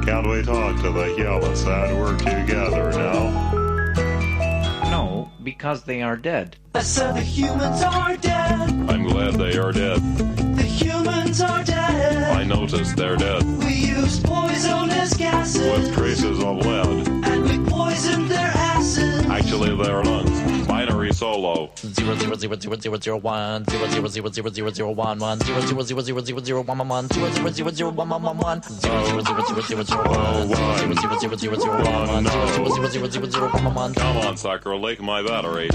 Can't 0.06 0.28
we 0.28 0.44
talk 0.44 0.76
to 0.82 0.92
the 0.92 1.16
humans 1.16 1.64
and 1.64 1.98
work 1.98 2.18
together 2.18 2.92
now? 2.92 3.59
No, 5.40 5.44
because 5.44 5.84
they 5.84 6.02
are 6.02 6.18
dead. 6.18 6.58
I 6.76 6.82
said 6.82 7.14
the 7.16 7.22
humans 7.22 7.82
are 7.82 8.18
dead. 8.18 8.70
I'm 8.90 9.04
glad 9.04 9.36
they 9.36 9.58
are 9.58 9.72
dead. 9.72 10.00
The 10.56 10.64
humans 10.64 11.42
are 11.42 11.64
dead. 11.64 12.38
I 12.38 12.44
noticed 12.44 12.96
they're 12.96 13.18
dead. 13.18 13.44
We 13.60 13.74
used 13.74 14.24
poisonous 14.26 15.16
gases. 15.16 15.62
With 15.62 15.94
traces 15.94 16.40
of 16.44 16.58
lead. 16.66 17.08
And 17.26 17.44
we 17.44 17.70
poisoned 17.70 18.30
their 18.30 18.40
asses. 18.40 18.59
Actually, 19.40 19.72
their 19.82 20.04
lungs. 20.04 20.68
Binary 20.68 21.14
solo. 21.14 21.72
zero 21.78 22.14
zero 22.18 22.36
zero 22.36 22.56
zero 22.60 22.76
zero 22.76 22.98
zero 23.00 23.18
one 23.18 23.64
zero 23.70 23.88
zero 23.88 24.08
zero 24.10 24.30
zero 24.30 24.50
zero 24.50 24.70
zero 24.70 24.92
one 24.92 25.18
one 25.18 25.40
zero 25.40 25.62
zero 25.62 25.82
zero 25.82 26.02
zero 26.02 26.20
zero 26.22 26.40
zero 26.44 26.62
one 26.62 26.78
one 26.78 26.88
one 26.90 27.08
zero 27.08 27.30
zero 27.32 27.50
zero 27.50 27.72
zero 27.72 27.90
one 27.90 28.10
one 28.10 28.22
one 28.22 28.38
one 28.38 28.62
zero 28.62 29.06
zero 29.06 29.22
zero 29.22 29.42
zero 29.48 29.62
zero 29.62 29.84
zero 29.84 30.04
one 30.04 30.48
zero 30.50 31.16
zero 31.16 31.16
zero 31.20 31.36
zero 31.38 31.56
zero 31.56 31.84
one 31.84 32.08
one 32.08 32.26
zero 32.26 32.48
zero 32.48 32.68
zero 32.70 32.88
zero 32.90 33.08
zero 33.08 33.26
zero 33.30 33.48
one 33.50 33.64
one 33.64 33.74
one. 33.74 33.94
Come 33.94 34.18
on, 34.18 34.36
sucker, 34.36 34.76
lick 34.76 35.02
my 35.02 35.24
battery. 35.24 35.70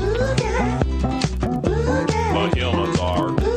The 2.34 2.50
humans 2.54 2.98
are. 3.00 3.53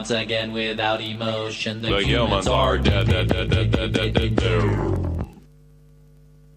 Once 0.00 0.12
again, 0.12 0.54
without 0.54 0.98
emotion, 0.98 1.82
the, 1.82 1.88
The 1.88 2.02
humans 2.02 2.48
are 2.48 2.78
dead, 2.78 3.06
dead, 3.06 3.28
dead, 3.28 3.50
dead, 3.50 3.70
dead, 3.70 3.92
dead, 3.92 4.14
dead, 4.14 4.34
dead. 4.34 5.26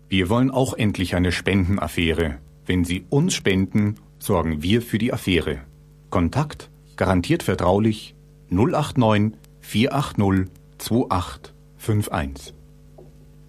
Wir 0.08 0.30
wollen 0.30 0.50
auch 0.50 0.74
endlich 0.76 1.14
eine 1.16 1.34
Spendenaffäre. 1.34 2.38
Wenn 2.66 2.86
Sie 2.86 3.04
uns 3.10 3.34
spenden, 3.34 3.96
sorgen 4.18 4.64
wir 4.64 4.82
für 4.82 4.98
die 4.98 5.12
Affäre. 5.12 5.60
Kontakt 6.10 6.70
garantiert 6.96 7.44
vertraulich 7.44 8.16
089 8.50 9.34
480 9.60 10.50
2851. 10.78 12.54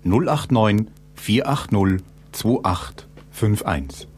089 0.03 0.87
480 1.15 2.05
2851. 2.33 4.09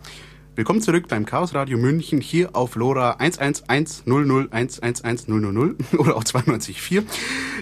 Willkommen 0.56 0.80
zurück 0.80 1.06
beim 1.08 1.26
Chaos 1.26 1.54
Radio 1.54 1.76
München 1.76 2.22
hier 2.22 2.56
auf 2.56 2.76
LoRa 2.76 3.18
11100111000 3.18 5.74
oder 5.98 6.16
auch 6.16 6.24
92.4. 6.24 7.02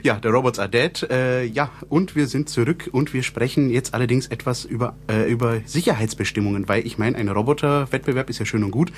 Ja, 0.04 0.20
der 0.20 0.30
Robots 0.30 0.60
are 0.60 0.68
dead. 0.68 1.02
Äh, 1.10 1.42
ja, 1.42 1.70
und 1.88 2.14
wir 2.14 2.28
sind 2.28 2.48
zurück 2.48 2.88
und 2.92 3.12
wir 3.12 3.24
sprechen 3.24 3.68
jetzt 3.68 3.94
allerdings 3.94 4.28
etwas 4.28 4.64
über, 4.64 4.94
äh, 5.10 5.28
über 5.28 5.58
Sicherheitsbestimmungen, 5.64 6.68
weil 6.68 6.86
ich 6.86 6.96
meine, 6.96 7.16
ein 7.16 7.28
Roboterwettbewerb 7.28 8.30
ist 8.30 8.38
ja 8.38 8.46
schön 8.46 8.62
und 8.62 8.70
gut, 8.70 8.92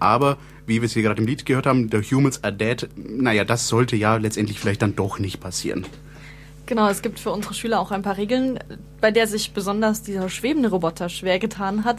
aber 0.00 0.38
wie 0.66 0.82
wir 0.82 0.86
es 0.86 0.94
hier 0.94 1.04
gerade 1.04 1.20
im 1.20 1.28
Lied 1.28 1.46
gehört 1.46 1.66
haben, 1.66 1.88
the 1.88 1.98
humans 1.98 2.42
are 2.42 2.52
dead, 2.52 2.88
naja, 2.96 3.44
das 3.44 3.68
sollte 3.68 3.94
ja 3.94 4.16
letztendlich 4.16 4.58
vielleicht 4.58 4.82
dann 4.82 4.96
doch 4.96 5.20
nicht 5.20 5.38
passieren. 5.38 5.86
Genau, 6.66 6.88
es 6.88 7.00
gibt 7.00 7.20
für 7.20 7.30
unsere 7.30 7.54
Schüler 7.54 7.78
auch 7.78 7.92
ein 7.92 8.02
paar 8.02 8.16
Regeln, 8.16 8.58
bei 9.00 9.12
der 9.12 9.28
sich 9.28 9.52
besonders 9.52 10.02
dieser 10.02 10.28
schwebende 10.28 10.68
Roboter 10.68 11.08
schwer 11.08 11.38
getan 11.38 11.84
hat. 11.84 11.98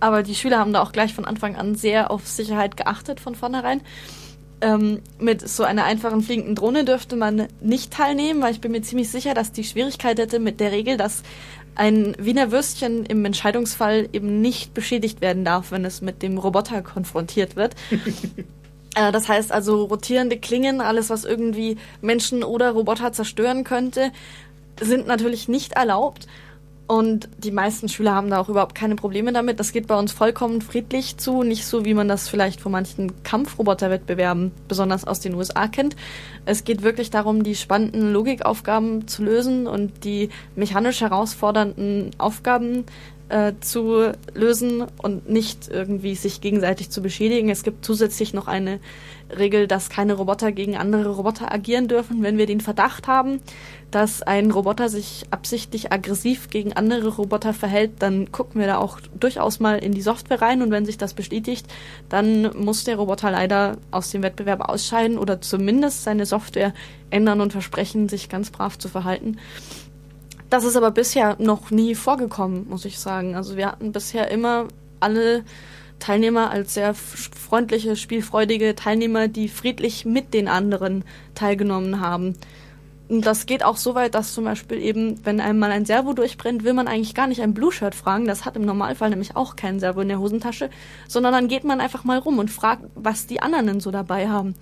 Aber 0.00 0.22
die 0.22 0.34
Schüler 0.34 0.58
haben 0.58 0.72
da 0.72 0.82
auch 0.82 0.92
gleich 0.92 1.14
von 1.14 1.24
Anfang 1.24 1.56
an 1.56 1.74
sehr 1.74 2.10
auf 2.10 2.26
Sicherheit 2.26 2.76
geachtet 2.76 3.20
von 3.20 3.34
vornherein. 3.34 3.80
Ähm, 4.60 5.00
mit 5.18 5.46
so 5.46 5.64
einer 5.64 5.84
einfachen 5.84 6.22
fliegenden 6.22 6.54
Drohne 6.54 6.84
dürfte 6.84 7.16
man 7.16 7.48
nicht 7.60 7.92
teilnehmen, 7.92 8.40
weil 8.40 8.52
ich 8.52 8.60
bin 8.60 8.72
mir 8.72 8.82
ziemlich 8.82 9.10
sicher, 9.10 9.34
dass 9.34 9.52
die 9.52 9.64
Schwierigkeit 9.64 10.18
hätte 10.18 10.38
mit 10.38 10.60
der 10.60 10.72
Regel, 10.72 10.96
dass 10.96 11.22
ein 11.74 12.16
Wiener 12.18 12.50
Würstchen 12.50 13.04
im 13.04 13.24
Entscheidungsfall 13.24 14.08
eben 14.12 14.40
nicht 14.40 14.72
beschädigt 14.72 15.20
werden 15.20 15.44
darf, 15.44 15.72
wenn 15.72 15.84
es 15.84 16.00
mit 16.00 16.22
dem 16.22 16.38
Roboter 16.38 16.82
konfrontiert 16.82 17.56
wird. 17.56 17.74
Äh, 18.96 19.12
Das 19.12 19.28
heißt 19.28 19.52
also 19.52 19.84
rotierende 19.84 20.38
Klingen, 20.38 20.80
alles 20.80 21.10
was 21.10 21.26
irgendwie 21.26 21.76
Menschen 22.00 22.42
oder 22.42 22.70
Roboter 22.70 23.12
zerstören 23.12 23.62
könnte, 23.62 24.10
sind 24.80 25.06
natürlich 25.06 25.48
nicht 25.48 25.74
erlaubt. 25.74 26.26
Und 26.86 27.28
die 27.38 27.50
meisten 27.50 27.88
Schüler 27.88 28.14
haben 28.14 28.30
da 28.30 28.38
auch 28.38 28.48
überhaupt 28.48 28.76
keine 28.76 28.94
Probleme 28.94 29.32
damit. 29.32 29.58
Das 29.58 29.72
geht 29.72 29.88
bei 29.88 29.98
uns 29.98 30.12
vollkommen 30.12 30.60
friedlich 30.60 31.16
zu, 31.16 31.42
nicht 31.42 31.66
so 31.66 31.84
wie 31.84 31.94
man 31.94 32.06
das 32.06 32.28
vielleicht 32.28 32.60
von 32.60 32.70
manchen 32.70 33.24
Kampfroboterwettbewerben, 33.24 34.52
besonders 34.68 35.04
aus 35.04 35.18
den 35.18 35.34
USA, 35.34 35.66
kennt. 35.66 35.96
Es 36.44 36.62
geht 36.62 36.82
wirklich 36.82 37.10
darum, 37.10 37.42
die 37.42 37.56
spannenden 37.56 38.12
Logikaufgaben 38.12 39.08
zu 39.08 39.24
lösen 39.24 39.66
und 39.66 40.04
die 40.04 40.28
mechanisch 40.54 41.00
herausfordernden 41.00 42.10
Aufgaben 42.18 42.84
äh, 43.28 43.54
zu 43.60 44.12
lösen 44.34 44.84
und 45.02 45.28
nicht 45.28 45.68
irgendwie 45.68 46.14
sich 46.14 46.40
gegenseitig 46.40 46.90
zu 46.90 47.02
beschädigen. 47.02 47.50
Es 47.50 47.64
gibt 47.64 47.84
zusätzlich 47.84 48.32
noch 48.32 48.46
eine 48.46 48.78
Regel, 49.30 49.66
dass 49.66 49.90
keine 49.90 50.14
Roboter 50.14 50.52
gegen 50.52 50.76
andere 50.76 51.08
Roboter 51.10 51.52
agieren 51.52 51.88
dürfen. 51.88 52.22
Wenn 52.22 52.38
wir 52.38 52.46
den 52.46 52.60
Verdacht 52.60 53.08
haben, 53.08 53.40
dass 53.90 54.22
ein 54.22 54.50
Roboter 54.50 54.88
sich 54.88 55.24
absichtlich 55.30 55.92
aggressiv 55.92 56.50
gegen 56.50 56.72
andere 56.72 57.08
Roboter 57.08 57.52
verhält, 57.52 57.92
dann 58.00 58.30
gucken 58.32 58.60
wir 58.60 58.66
da 58.66 58.78
auch 58.78 59.00
durchaus 59.18 59.60
mal 59.60 59.78
in 59.78 59.92
die 59.92 60.02
Software 60.02 60.42
rein 60.42 60.62
und 60.62 60.70
wenn 60.70 60.86
sich 60.86 60.98
das 60.98 61.14
bestätigt, 61.14 61.66
dann 62.08 62.50
muss 62.56 62.84
der 62.84 62.96
Roboter 62.96 63.30
leider 63.30 63.78
aus 63.90 64.10
dem 64.10 64.22
Wettbewerb 64.22 64.60
ausscheiden 64.60 65.18
oder 65.18 65.40
zumindest 65.40 66.04
seine 66.04 66.26
Software 66.26 66.74
ändern 67.10 67.40
und 67.40 67.52
versprechen, 67.52 68.08
sich 68.08 68.28
ganz 68.28 68.50
brav 68.50 68.78
zu 68.78 68.88
verhalten. 68.88 69.38
Das 70.50 70.64
ist 70.64 70.76
aber 70.76 70.92
bisher 70.92 71.36
noch 71.40 71.70
nie 71.70 71.94
vorgekommen, 71.94 72.68
muss 72.68 72.84
ich 72.84 72.98
sagen. 72.98 73.34
Also 73.34 73.56
wir 73.56 73.66
hatten 73.66 73.92
bisher 73.92 74.30
immer 74.30 74.68
alle 75.00 75.44
Teilnehmer 75.98 76.50
als 76.50 76.74
sehr 76.74 76.94
freundliche, 76.94 77.96
spielfreudige 77.96 78.74
Teilnehmer, 78.74 79.28
die 79.28 79.48
friedlich 79.48 80.04
mit 80.04 80.34
den 80.34 80.48
anderen 80.48 81.04
teilgenommen 81.34 82.00
haben. 82.00 82.34
Und 83.08 83.24
das 83.24 83.46
geht 83.46 83.64
auch 83.64 83.76
so 83.76 83.94
weit, 83.94 84.16
dass 84.16 84.34
zum 84.34 84.44
Beispiel 84.44 84.78
eben, 84.78 85.24
wenn 85.24 85.40
einem 85.40 85.60
mal 85.60 85.70
ein 85.70 85.84
Servo 85.84 86.12
durchbrennt, 86.12 86.64
will 86.64 86.72
man 86.72 86.88
eigentlich 86.88 87.14
gar 87.14 87.28
nicht 87.28 87.40
ein 87.40 87.54
Blue-Shirt 87.54 87.94
fragen. 87.94 88.26
Das 88.26 88.44
hat 88.44 88.56
im 88.56 88.64
Normalfall 88.64 89.10
nämlich 89.10 89.36
auch 89.36 89.54
kein 89.54 89.78
Servo 89.78 90.00
in 90.00 90.08
der 90.08 90.18
Hosentasche, 90.18 90.70
sondern 91.06 91.32
dann 91.32 91.46
geht 91.46 91.62
man 91.62 91.80
einfach 91.80 92.02
mal 92.02 92.18
rum 92.18 92.38
und 92.38 92.50
fragt, 92.50 92.84
was 92.96 93.26
die 93.26 93.40
anderen 93.40 93.66
denn 93.66 93.80
so 93.80 93.92
dabei 93.92 94.28
haben. 94.28 94.54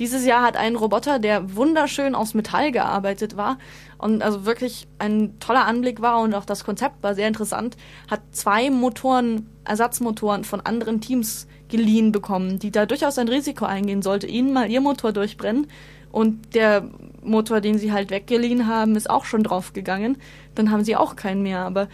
Dieses 0.00 0.26
Jahr 0.26 0.42
hat 0.42 0.56
ein 0.56 0.74
Roboter, 0.74 1.20
der 1.20 1.54
wunderschön 1.54 2.16
aus 2.16 2.34
Metall 2.34 2.72
gearbeitet 2.72 3.36
war 3.36 3.58
und 3.98 4.20
also 4.22 4.46
wirklich 4.46 4.88
ein 4.98 5.38
toller 5.38 5.66
Anblick 5.66 6.02
war 6.02 6.20
und 6.20 6.34
auch 6.34 6.44
das 6.44 6.64
Konzept 6.64 7.04
war 7.04 7.14
sehr 7.14 7.28
interessant, 7.28 7.76
hat 8.10 8.20
zwei 8.32 8.68
Motoren, 8.70 9.46
Ersatzmotoren 9.64 10.44
von 10.44 10.60
anderen 10.60 11.00
Teams 11.00 11.46
geliehen 11.68 12.12
bekommen, 12.12 12.58
die 12.58 12.70
da 12.70 12.86
durchaus 12.86 13.18
ein 13.18 13.28
Risiko 13.28 13.64
eingehen 13.64 14.02
sollte, 14.02 14.26
ihnen 14.26 14.52
mal 14.52 14.70
ihr 14.70 14.80
Motor 14.80 15.12
durchbrennen 15.12 15.66
und 16.12 16.54
der 16.54 16.88
Motor, 17.22 17.60
den 17.60 17.78
sie 17.78 17.90
halt 17.90 18.10
weggeliehen 18.10 18.66
haben, 18.66 18.96
ist 18.96 19.08
auch 19.08 19.24
schon 19.24 19.42
draufgegangen. 19.42 20.18
Dann 20.54 20.70
haben 20.70 20.84
sie 20.84 20.94
auch 20.94 21.16
keinen 21.16 21.42
mehr. 21.42 21.60
Aber 21.60 21.88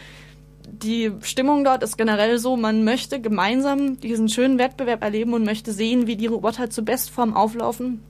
die 0.67 1.13
Stimmung 1.23 1.65
dort 1.65 1.83
ist 1.85 1.97
generell 1.97 2.39
so, 2.39 2.57
man 2.57 2.85
möchte 2.85 3.21
gemeinsam 3.21 4.01
diesen 4.01 4.29
schönen 4.29 4.59
Wettbewerb 4.59 5.05
erleben 5.05 5.35
und 5.35 5.45
möchte 5.45 5.73
sehen, 5.73 6.09
wie 6.09 6.17
die 6.17 6.27
Roboter 6.27 6.69
zu 6.69 6.85
Bestform 6.85 7.35
auflaufen. 7.35 8.03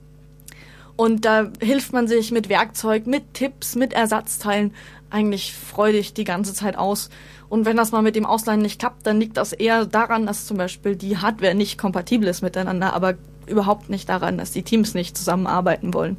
Und 0.95 1.23
da 1.23 1.51
hilft 1.61 1.93
man 1.93 2.07
sich 2.07 2.31
mit 2.31 2.49
Werkzeug, 2.49 3.07
mit 3.07 3.33
Tipps, 3.33 3.75
mit 3.75 3.93
Ersatzteilen 3.93 4.73
eigentlich 5.09 5.53
freudig 5.53 6.13
die 6.13 6.23
ganze 6.23 6.53
Zeit 6.53 6.77
aus. 6.77 7.09
Und 7.49 7.65
wenn 7.65 7.77
das 7.77 7.91
mal 7.91 8.01
mit 8.01 8.15
dem 8.15 8.25
Ausleihen 8.25 8.61
nicht 8.61 8.79
klappt, 8.79 9.05
dann 9.07 9.19
liegt 9.19 9.37
das 9.37 9.53
eher 9.53 9.85
daran, 9.85 10.25
dass 10.25 10.45
zum 10.45 10.57
Beispiel 10.57 10.95
die 10.95 11.17
Hardware 11.17 11.55
nicht 11.55 11.77
kompatibel 11.77 12.27
ist 12.27 12.41
miteinander, 12.41 12.93
aber 12.93 13.15
überhaupt 13.47 13.89
nicht 13.89 14.07
daran, 14.07 14.37
dass 14.37 14.51
die 14.51 14.63
Teams 14.63 14.93
nicht 14.93 15.17
zusammenarbeiten 15.17 15.93
wollen. 15.93 16.17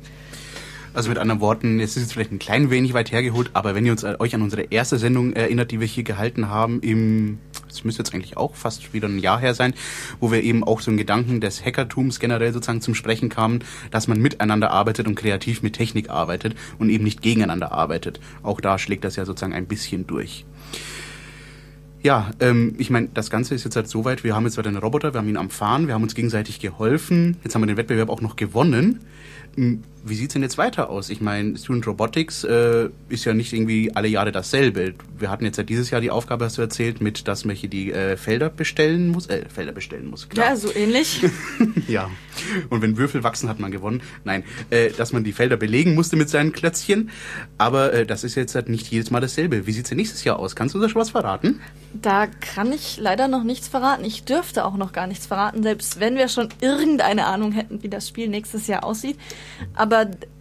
Also 0.92 1.08
mit 1.08 1.18
anderen 1.18 1.40
Worten, 1.40 1.78
es 1.78 1.96
ist 1.96 2.02
jetzt 2.02 2.12
vielleicht 2.14 2.32
ein 2.32 2.40
klein 2.40 2.68
wenig 2.70 2.94
weit 2.94 3.12
hergeholt, 3.12 3.50
aber 3.52 3.76
wenn 3.76 3.86
ihr 3.86 3.92
uns, 3.92 4.02
äh, 4.02 4.16
euch 4.18 4.34
an 4.34 4.42
unsere 4.42 4.62
erste 4.62 4.98
Sendung 4.98 5.34
erinnert, 5.34 5.70
die 5.70 5.78
wir 5.78 5.86
hier 5.86 6.02
gehalten 6.02 6.48
haben, 6.48 6.80
im, 6.80 7.38
es 7.70 7.84
müsste 7.84 8.02
jetzt 8.02 8.14
eigentlich 8.14 8.36
auch 8.36 8.54
fast 8.54 8.92
wieder 8.92 9.08
ein 9.08 9.18
Jahr 9.18 9.40
her 9.40 9.54
sein, 9.54 9.74
wo 10.18 10.30
wir 10.30 10.42
eben 10.42 10.64
auch 10.64 10.80
so 10.80 10.90
einen 10.90 10.98
Gedanken 10.98 11.40
des 11.40 11.64
Hackertums 11.64 12.20
generell 12.20 12.52
sozusagen 12.52 12.80
zum 12.80 12.94
Sprechen 12.94 13.28
kamen, 13.28 13.60
dass 13.90 14.08
man 14.08 14.20
miteinander 14.20 14.70
arbeitet 14.70 15.06
und 15.06 15.14
kreativ 15.14 15.62
mit 15.62 15.74
Technik 15.74 16.10
arbeitet 16.10 16.54
und 16.78 16.90
eben 16.90 17.04
nicht 17.04 17.22
gegeneinander 17.22 17.72
arbeitet. 17.72 18.20
Auch 18.42 18.60
da 18.60 18.78
schlägt 18.78 19.04
das 19.04 19.16
ja 19.16 19.24
sozusagen 19.24 19.54
ein 19.54 19.66
bisschen 19.66 20.06
durch. 20.06 20.44
Ja, 22.02 22.30
ähm, 22.40 22.74
ich 22.78 22.88
meine, 22.88 23.08
das 23.12 23.28
Ganze 23.28 23.54
ist 23.54 23.64
jetzt 23.64 23.76
halt 23.76 23.88
so 23.88 24.04
weit, 24.04 24.24
wir 24.24 24.34
haben 24.34 24.44
jetzt 24.44 24.56
wieder 24.56 24.68
einen 24.68 24.78
Roboter, 24.78 25.12
wir 25.12 25.18
haben 25.18 25.28
ihn 25.28 25.36
am 25.36 25.50
Fahren, 25.50 25.86
wir 25.86 25.94
haben 25.94 26.02
uns 26.02 26.14
gegenseitig 26.14 26.58
geholfen, 26.58 27.36
jetzt 27.44 27.54
haben 27.54 27.62
wir 27.62 27.66
den 27.66 27.76
Wettbewerb 27.76 28.08
auch 28.08 28.22
noch 28.22 28.36
gewonnen. 28.36 29.00
Wie 30.02 30.14
sieht's 30.14 30.32
denn 30.32 30.42
jetzt 30.42 30.56
weiter 30.56 30.88
aus? 30.88 31.10
Ich 31.10 31.20
meine, 31.20 31.58
Student 31.58 31.86
Robotics 31.86 32.44
äh, 32.44 32.88
ist 33.08 33.24
ja 33.24 33.34
nicht 33.34 33.52
irgendwie 33.52 33.94
alle 33.94 34.08
Jahre 34.08 34.32
dasselbe. 34.32 34.94
Wir 35.18 35.30
hatten 35.30 35.44
jetzt 35.44 35.58
ja 35.58 35.62
dieses 35.62 35.90
Jahr 35.90 36.00
die 36.00 36.10
Aufgabe, 36.10 36.46
hast 36.46 36.56
du 36.56 36.62
erzählt, 36.62 37.00
mit 37.00 37.28
dass 37.28 37.44
man 37.44 37.54
hier 37.54 37.68
die 37.68 37.92
äh, 37.92 38.16
Felder 38.16 38.48
bestellen 38.48 39.08
muss. 39.08 39.26
Äh, 39.26 39.48
Felder 39.48 39.72
bestellen 39.72 40.08
muss, 40.08 40.28
klar. 40.28 40.50
Ja, 40.50 40.56
so 40.56 40.74
ähnlich. 40.74 41.22
ja. 41.88 42.10
Und 42.70 42.80
wenn 42.80 42.96
Würfel 42.96 43.22
wachsen, 43.22 43.48
hat 43.48 43.60
man 43.60 43.70
gewonnen. 43.70 44.02
Nein, 44.24 44.44
äh, 44.70 44.90
dass 44.90 45.12
man 45.12 45.22
die 45.22 45.32
Felder 45.32 45.56
belegen 45.56 45.94
musste 45.94 46.16
mit 46.16 46.30
seinen 46.30 46.52
Klötzchen. 46.52 47.10
Aber 47.58 47.92
äh, 47.92 48.06
das 48.06 48.24
ist 48.24 48.36
jetzt 48.36 48.54
halt 48.54 48.68
nicht 48.68 48.86
jedes 48.86 49.10
Mal 49.10 49.20
dasselbe. 49.20 49.66
Wie 49.66 49.72
sieht's 49.72 49.90
denn 49.90 49.98
nächstes 49.98 50.24
Jahr 50.24 50.38
aus? 50.38 50.56
Kannst 50.56 50.74
du 50.74 50.80
da 50.80 50.88
schon 50.88 51.00
was 51.00 51.10
verraten? 51.10 51.60
Da 51.92 52.26
kann 52.26 52.72
ich 52.72 52.98
leider 52.98 53.28
noch 53.28 53.42
nichts 53.42 53.68
verraten. 53.68 54.04
Ich 54.04 54.24
dürfte 54.24 54.64
auch 54.64 54.76
noch 54.76 54.92
gar 54.92 55.06
nichts 55.06 55.26
verraten, 55.26 55.62
selbst 55.62 56.00
wenn 56.00 56.16
wir 56.16 56.28
schon 56.28 56.48
irgendeine 56.60 57.26
Ahnung 57.26 57.52
hätten, 57.52 57.82
wie 57.82 57.88
das 57.88 58.08
Spiel 58.08 58.28
nächstes 58.28 58.66
Jahr 58.66 58.84
aussieht. 58.84 59.18
Aber 59.74 59.89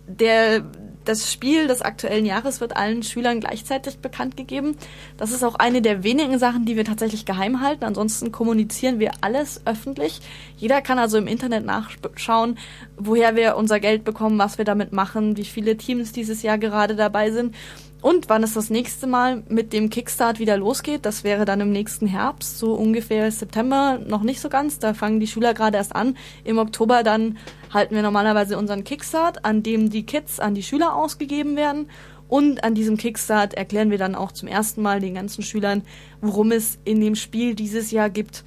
der, 0.07 0.63
das 1.05 1.31
Spiel 1.31 1.67
des 1.67 1.81
aktuellen 1.81 2.25
Jahres 2.25 2.61
wird 2.61 2.75
allen 2.75 3.03
Schülern 3.03 3.39
gleichzeitig 3.39 3.99
bekannt 3.99 4.37
gegeben. 4.37 4.75
Das 5.17 5.31
ist 5.31 5.43
auch 5.43 5.55
eine 5.55 5.81
der 5.81 6.03
wenigen 6.03 6.37
Sachen, 6.37 6.65
die 6.65 6.75
wir 6.75 6.85
tatsächlich 6.85 7.25
geheim 7.25 7.61
halten. 7.61 7.83
Ansonsten 7.83 8.31
kommunizieren 8.31 8.99
wir 8.99 9.11
alles 9.21 9.61
öffentlich. 9.65 10.21
Jeder 10.57 10.81
kann 10.81 10.99
also 10.99 11.17
im 11.17 11.27
Internet 11.27 11.65
nachschauen, 11.65 12.57
woher 12.97 13.35
wir 13.35 13.55
unser 13.55 13.79
Geld 13.79 14.03
bekommen, 14.03 14.37
was 14.37 14.57
wir 14.57 14.65
damit 14.65 14.93
machen, 14.93 15.37
wie 15.37 15.45
viele 15.45 15.77
Teams 15.77 16.11
dieses 16.11 16.43
Jahr 16.43 16.57
gerade 16.57 16.95
dabei 16.95 17.31
sind. 17.31 17.55
Und 18.01 18.29
wann 18.29 18.43
es 18.43 18.53
das 18.53 18.69
nächste 18.69 19.07
Mal 19.07 19.43
mit 19.49 19.73
dem 19.73 19.89
Kickstart 19.89 20.39
wieder 20.39 20.55
losgeht, 20.55 21.05
das 21.05 21.25
wäre 21.25 21.43
dann 21.43 21.59
im 21.59 21.71
nächsten 21.71 22.07
Herbst, 22.07 22.57
so 22.57 22.73
ungefähr 22.73 23.29
September, 23.29 23.99
noch 24.07 24.23
nicht 24.23 24.39
so 24.39 24.47
ganz. 24.47 24.79
Da 24.79 24.93
fangen 24.93 25.19
die 25.19 25.27
Schüler 25.27 25.53
gerade 25.53 25.77
erst 25.77 25.95
an. 25.95 26.15
Im 26.45 26.59
Oktober 26.59 27.03
dann 27.03 27.37
halten 27.73 27.95
wir 27.95 28.01
normalerweise 28.01 28.57
unseren 28.57 28.85
Kickstart, 28.85 29.43
an 29.43 29.63
dem 29.63 29.89
die 29.89 30.05
Kits 30.05 30.39
an 30.39 30.55
die 30.55 30.63
Schüler 30.63 30.95
ausgegeben 30.95 31.57
werden. 31.57 31.89
Und 32.29 32.63
an 32.63 32.73
diesem 32.73 32.95
Kickstart 32.95 33.55
erklären 33.55 33.91
wir 33.91 33.97
dann 33.97 34.15
auch 34.15 34.31
zum 34.31 34.47
ersten 34.47 34.81
Mal 34.81 35.01
den 35.01 35.15
ganzen 35.15 35.43
Schülern, 35.43 35.81
worum 36.21 36.51
es 36.51 36.77
in 36.85 37.01
dem 37.01 37.15
Spiel 37.15 37.53
dieses 37.53 37.91
Jahr 37.91 38.09
gibt, 38.09 38.45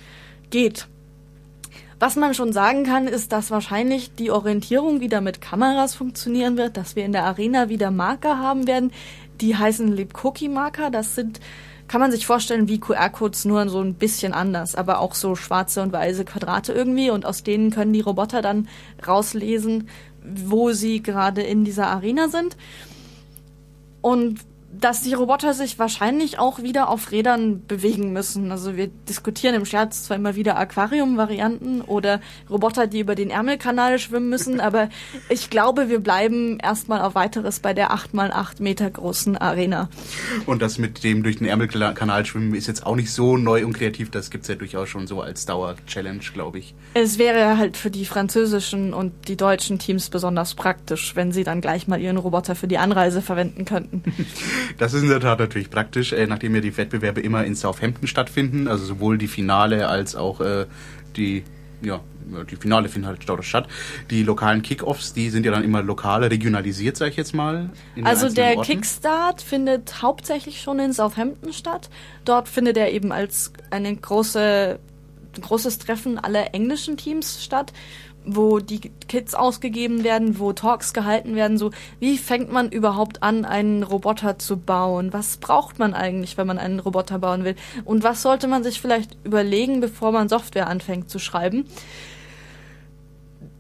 geht. 0.49 0.87
Was 2.03 2.17
man 2.17 2.35
schon 2.35 2.53
sagen 2.53 2.83
kann, 2.83 3.07
ist, 3.07 3.31
dass 3.31 3.53
wahrscheinlich 3.53 4.13
die 4.17 4.33
Orientierung 4.33 5.01
wieder 5.01 5.21
mit 5.21 5.41
Kameras 5.41 5.95
funktionieren 5.95 6.57
wird, 6.57 6.77
dass 6.77 6.97
wir 6.97 7.05
in 7.05 7.13
der 7.13 7.23
Arena 7.23 7.69
wieder 7.69 7.93
Marker 7.93 8.41
haben 8.41 8.67
werden, 8.67 8.91
die 9.41 9.57
heißen 9.57 9.89
Lip 9.89 10.25
Cookie 10.25 10.49
Marker. 10.49 10.91
Das 10.91 11.15
sind, 11.15 11.41
kann 11.89 12.01
man 12.01 12.11
sich 12.11 12.27
vorstellen, 12.27 12.69
wie 12.69 12.81
QR-Codes 12.81 13.45
nur 13.45 13.69
so 13.69 13.81
ein 13.81 13.95
bisschen 13.95 14.33
anders, 14.33 14.75
aber 14.75 15.01
auch 15.01 15.15
so 15.15 15.35
schwarze 15.35 15.83
und 15.83 15.93
weiße 15.93 16.25
Quadrate 16.25 16.73
irgendwie. 16.73 17.11
Und 17.11 17.27
aus 17.27 17.43
denen 17.43 17.71
können 17.71 17.93
die 17.93 18.01
Roboter 18.01 18.43
dann 18.43 18.69
rauslesen, 19.07 19.89
wo 20.23 20.73
sie 20.73 21.03
gerade 21.03 21.43
in 21.43 21.65
dieser 21.65 21.89
Arena 21.89 22.29
sind. 22.29 22.57
Und 24.01 24.41
dass 24.73 25.03
die 25.03 25.13
Roboter 25.13 25.53
sich 25.53 25.79
wahrscheinlich 25.79 26.39
auch 26.39 26.63
wieder 26.63 26.89
auf 26.89 27.13
Rädern 27.13 27.67
bewegen 27.67 28.13
müssen. 28.13 28.51
Also 28.51 28.77
wir 28.77 28.89
diskutieren 28.89 29.55
im 29.55 29.67
Scherz 29.67 30.05
zwar 30.05 30.17
immer 30.17 30.35
wieder 30.35 30.57
Aquarium-Varianten 30.57 31.83
oder 31.83 32.21
Roboter, 32.49 32.87
die 32.87 33.01
über 33.01 33.15
den 33.15 33.31
Ärmelkanal 33.31 33.99
schwimmen 33.99 34.31
müssen, 34.31 34.61
aber 34.73 34.89
ich 35.29 35.51
glaube, 35.51 35.89
wir 35.91 36.01
bleiben 36.01 36.59
erstmal 36.59 37.03
auf 37.03 37.15
weiteres 37.15 37.61
bei 37.61 37.75
der 37.75 37.93
8 37.93 38.15
mal 38.15 38.33
8 38.33 38.61
Meter 38.61 38.91
großen 38.91 39.37
Arena. 39.37 39.91
Und 40.47 40.63
das 40.63 40.79
mit 40.79 41.05
dem 41.05 41.23
durch 41.23 41.37
den 41.37 41.47
Ärmelkanal 41.47 42.25
schwimmen 42.25 42.55
ist 42.55 42.67
jetzt 42.67 42.87
auch 42.87 42.97
nicht 42.97 43.13
so 43.13 43.37
neu 43.37 43.67
und 43.67 43.75
kreativ. 43.75 44.11
Das 44.11 44.31
gibt's 44.31 44.49
ja 44.49 44.55
durchaus 44.55 44.89
schon 44.89 45.07
so 45.07 45.21
als 45.21 45.45
Dauer-Challenge, 45.45 46.23
glaube 46.33 46.59
ich. 46.59 46.75
Es 46.95 47.19
wäre 47.19 47.59
halt 47.59 47.77
für 47.77 47.91
die 47.91 48.07
französischen 48.07 48.95
und 48.95 49.29
die 49.29 49.37
deutschen 49.37 49.79
Teams 49.79 50.09
besonders 50.09 50.55
praktisch, 50.55 51.15
wenn 51.15 51.33
sie 51.33 51.45
dann 51.45 51.61
gleich 51.61 51.89
mal 51.89 52.01
ihren 52.01 52.17
Roboter 52.17 52.55
für 52.55 52.69
die 52.69 52.79
Anreise 52.79 53.21
verwenden 53.21 53.65
könnten. 53.65 54.03
Das 54.79 54.95
ist 54.95 55.03
in 55.03 55.09
der 55.09 55.21
Tat 55.21 55.39
natürlich 55.39 55.71
praktisch, 55.71 56.13
äh, 56.13 56.27
nachdem 56.27 56.55
ja 56.55 56.61
die 56.61 56.77
Wettbewerbe 56.77 57.21
immer 57.21 57.45
in 57.45 57.55
Southampton 57.55 58.07
stattfinden, 58.07 58.69
also 58.69 58.85
sowohl 58.85 59.19
die 59.19 59.29
Finale 59.29 59.89
als 59.89 60.17
auch 60.17 60.41
äh, 60.41 60.67
die 61.17 61.45
ja, 61.85 62.01
die 62.51 62.57
Finale 62.57 62.89
finden 62.89 63.09
halt 63.09 63.29
dort 63.29 63.45
statt. 63.45 63.67
Die 64.11 64.23
lokalen 64.23 64.63
Kickoffs, 64.63 65.13
die 65.13 65.31
sind 65.31 65.45
ja 65.45 65.53
dann 65.53 65.65
immer 65.65 65.83
lokal 65.83 66.25
regionalisiert, 66.25 66.97
sag 66.97 67.09
ich 67.09 67.17
jetzt 67.17 67.35
mal. 67.35 67.71
Also 68.05 68.29
der 68.29 68.57
Orten. 68.57 68.73
Kickstart 68.73 69.43
findet 69.43 70.03
hauptsächlich 70.03 70.61
schon 70.61 70.79
in 70.79 70.93
Southampton 70.93 71.53
statt. 71.53 71.91
Dort 72.25 72.49
findet 72.49 72.77
er 72.77 72.93
eben 72.93 73.13
als 73.13 73.53
eine 73.71 73.95
große, 73.95 74.79
großes 75.41 75.79
Treffen 75.79 76.19
aller 76.19 76.55
englischen 76.55 76.97
Teams 76.97 77.43
statt 77.43 77.73
wo 78.25 78.59
die 78.59 78.81
Kids 78.81 79.35
ausgegeben 79.35 80.05
werden, 80.05 80.39
wo 80.39 80.53
Talks 80.53 80.93
gehalten 80.93 81.35
werden, 81.35 81.59
so 81.59 81.71
wie 82.01 82.19
fängt 82.19 82.53
man 82.53 82.71
überhaupt 82.71 83.23
an, 83.23 83.45
einen 83.45 83.83
Roboter 83.83 84.39
zu 84.39 84.57
bauen? 84.57 85.13
Was 85.13 85.37
braucht 85.39 85.79
man 85.79 85.95
eigentlich, 85.95 86.37
wenn 86.37 86.47
man 86.47 86.59
einen 86.59 86.81
Roboter 86.81 87.19
bauen 87.19 87.45
will? 87.45 87.57
Und 87.85 88.05
was 88.05 88.23
sollte 88.23 88.49
man 88.49 88.63
sich 88.63 88.81
vielleicht 88.81 89.17
überlegen, 89.25 89.81
bevor 89.81 90.13
man 90.13 90.29
Software 90.29 90.69
anfängt 90.69 91.11
zu 91.11 91.19
schreiben? 91.19 91.67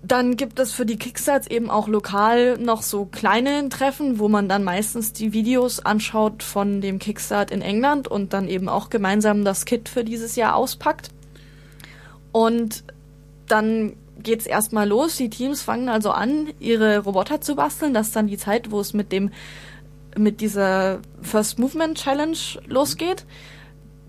Dann 0.04 0.36
gibt 0.36 0.58
es 0.58 0.72
für 0.72 0.84
die 0.84 0.98
Kickstarts 0.98 1.46
eben 1.46 1.70
auch 1.70 1.86
lokal 1.86 2.58
noch 2.58 2.82
so 2.82 3.04
kleine 3.04 3.68
Treffen, 3.68 4.18
wo 4.18 4.28
man 4.28 4.48
dann 4.48 4.64
meistens 4.64 5.12
die 5.12 5.32
Videos 5.32 5.78
anschaut 5.78 6.42
von 6.42 6.80
dem 6.80 6.98
Kickstart 6.98 7.52
in 7.52 7.62
England 7.62 8.08
und 8.08 8.32
dann 8.32 8.48
eben 8.48 8.68
auch 8.68 8.90
gemeinsam 8.90 9.44
das 9.44 9.64
Kit 9.64 9.88
für 9.88 10.02
dieses 10.02 10.34
Jahr 10.34 10.56
auspackt. 10.56 11.10
Und 12.32 12.82
dann 13.46 13.92
geht's 14.22 14.46
erstmal 14.46 14.88
los. 14.88 15.16
Die 15.16 15.30
Teams 15.30 15.62
fangen 15.62 15.88
also 15.88 16.10
an, 16.10 16.48
ihre 16.60 16.98
Roboter 17.00 17.40
zu 17.40 17.54
basteln. 17.54 17.94
Das 17.94 18.08
ist 18.08 18.16
dann 18.16 18.26
die 18.26 18.38
Zeit, 18.38 18.70
wo 18.70 18.80
es 18.80 18.94
mit 18.94 19.12
dem 19.12 19.30
mit 20.16 20.40
dieser 20.40 21.00
First 21.22 21.58
Movement 21.58 21.96
Challenge 21.96 22.36
losgeht. 22.66 23.24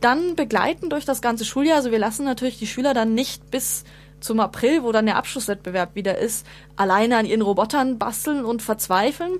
Dann 0.01 0.35
begleiten 0.35 0.89
durch 0.89 1.05
das 1.05 1.21
ganze 1.21 1.45
Schuljahr. 1.45 1.77
Also 1.77 1.91
wir 1.91 1.99
lassen 1.99 2.25
natürlich 2.25 2.59
die 2.59 2.67
Schüler 2.67 2.93
dann 2.93 3.13
nicht 3.13 3.51
bis 3.51 3.85
zum 4.19 4.39
April, 4.39 4.83
wo 4.83 4.91
dann 4.91 5.05
der 5.05 5.17
Abschlusswettbewerb 5.17 5.95
wieder 5.95 6.17
ist, 6.17 6.45
alleine 6.75 7.17
an 7.17 7.25
ihren 7.25 7.41
Robotern 7.41 7.99
basteln 7.99 8.45
und 8.45 8.61
verzweifeln. 8.61 9.33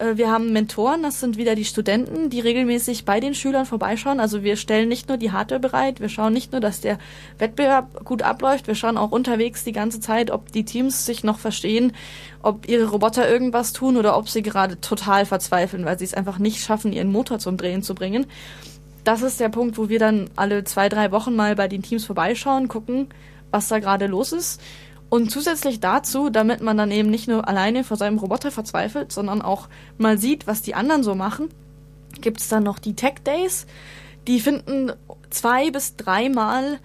Äh, 0.00 0.16
Wir 0.16 0.30
haben 0.30 0.52
Mentoren, 0.52 1.02
das 1.02 1.20
sind 1.20 1.36
wieder 1.36 1.54
die 1.54 1.64
Studenten, 1.64 2.30
die 2.30 2.40
regelmäßig 2.40 3.04
bei 3.04 3.20
den 3.20 3.34
Schülern 3.34 3.66
vorbeischauen. 3.66 4.18
Also 4.18 4.42
wir 4.42 4.56
stellen 4.56 4.88
nicht 4.88 5.08
nur 5.08 5.18
die 5.18 5.30
Hardware 5.30 5.60
bereit, 5.60 6.00
wir 6.00 6.08
schauen 6.08 6.32
nicht 6.32 6.52
nur, 6.52 6.60
dass 6.60 6.80
der 6.80 6.98
Wettbewerb 7.38 8.04
gut 8.04 8.22
abläuft, 8.22 8.66
wir 8.66 8.74
schauen 8.74 8.96
auch 8.96 9.12
unterwegs 9.12 9.62
die 9.62 9.72
ganze 9.72 10.00
Zeit, 10.00 10.30
ob 10.30 10.50
die 10.52 10.64
Teams 10.64 11.06
sich 11.06 11.22
noch 11.22 11.38
verstehen, 11.38 11.92
ob 12.42 12.68
ihre 12.68 12.86
Roboter 12.86 13.30
irgendwas 13.30 13.72
tun 13.72 13.96
oder 13.96 14.16
ob 14.16 14.28
sie 14.28 14.42
gerade 14.42 14.80
total 14.80 15.26
verzweifeln, 15.26 15.84
weil 15.84 15.98
sie 15.98 16.06
es 16.06 16.14
einfach 16.14 16.38
nicht 16.38 16.62
schaffen, 16.62 16.92
ihren 16.92 17.12
Motor 17.12 17.38
zum 17.38 17.56
Drehen 17.56 17.82
zu 17.82 17.94
bringen. 17.94 18.26
Das 19.04 19.22
ist 19.22 19.40
der 19.40 19.48
Punkt, 19.48 19.78
wo 19.78 19.88
wir 19.88 19.98
dann 19.98 20.28
alle 20.36 20.64
zwei, 20.64 20.88
drei 20.88 21.10
Wochen 21.10 21.34
mal 21.34 21.56
bei 21.56 21.68
den 21.68 21.82
Teams 21.82 22.04
vorbeischauen, 22.04 22.68
gucken, 22.68 23.08
was 23.50 23.68
da 23.68 23.78
gerade 23.78 24.06
los 24.06 24.32
ist. 24.32 24.60
Und 25.10 25.30
zusätzlich 25.30 25.80
dazu, 25.80 26.30
damit 26.30 26.62
man 26.62 26.76
dann 26.76 26.92
eben 26.92 27.10
nicht 27.10 27.28
nur 27.28 27.46
alleine 27.46 27.82
vor 27.82 27.96
seinem 27.96 28.18
Roboter 28.18 28.52
verzweifelt, 28.52 29.10
sondern 29.12 29.42
auch 29.42 29.68
mal 29.98 30.18
sieht, 30.18 30.46
was 30.46 30.62
die 30.62 30.74
anderen 30.74 31.02
so 31.02 31.16
machen, 31.16 31.48
gibt's 32.20 32.48
dann 32.48 32.62
noch 32.62 32.78
die 32.78 32.94
Tech 32.94 33.14
Days. 33.24 33.66
Die 34.28 34.40
finden 34.40 34.92
zwei 35.30 35.70
bis 35.70 35.96
dreimal 35.96 36.78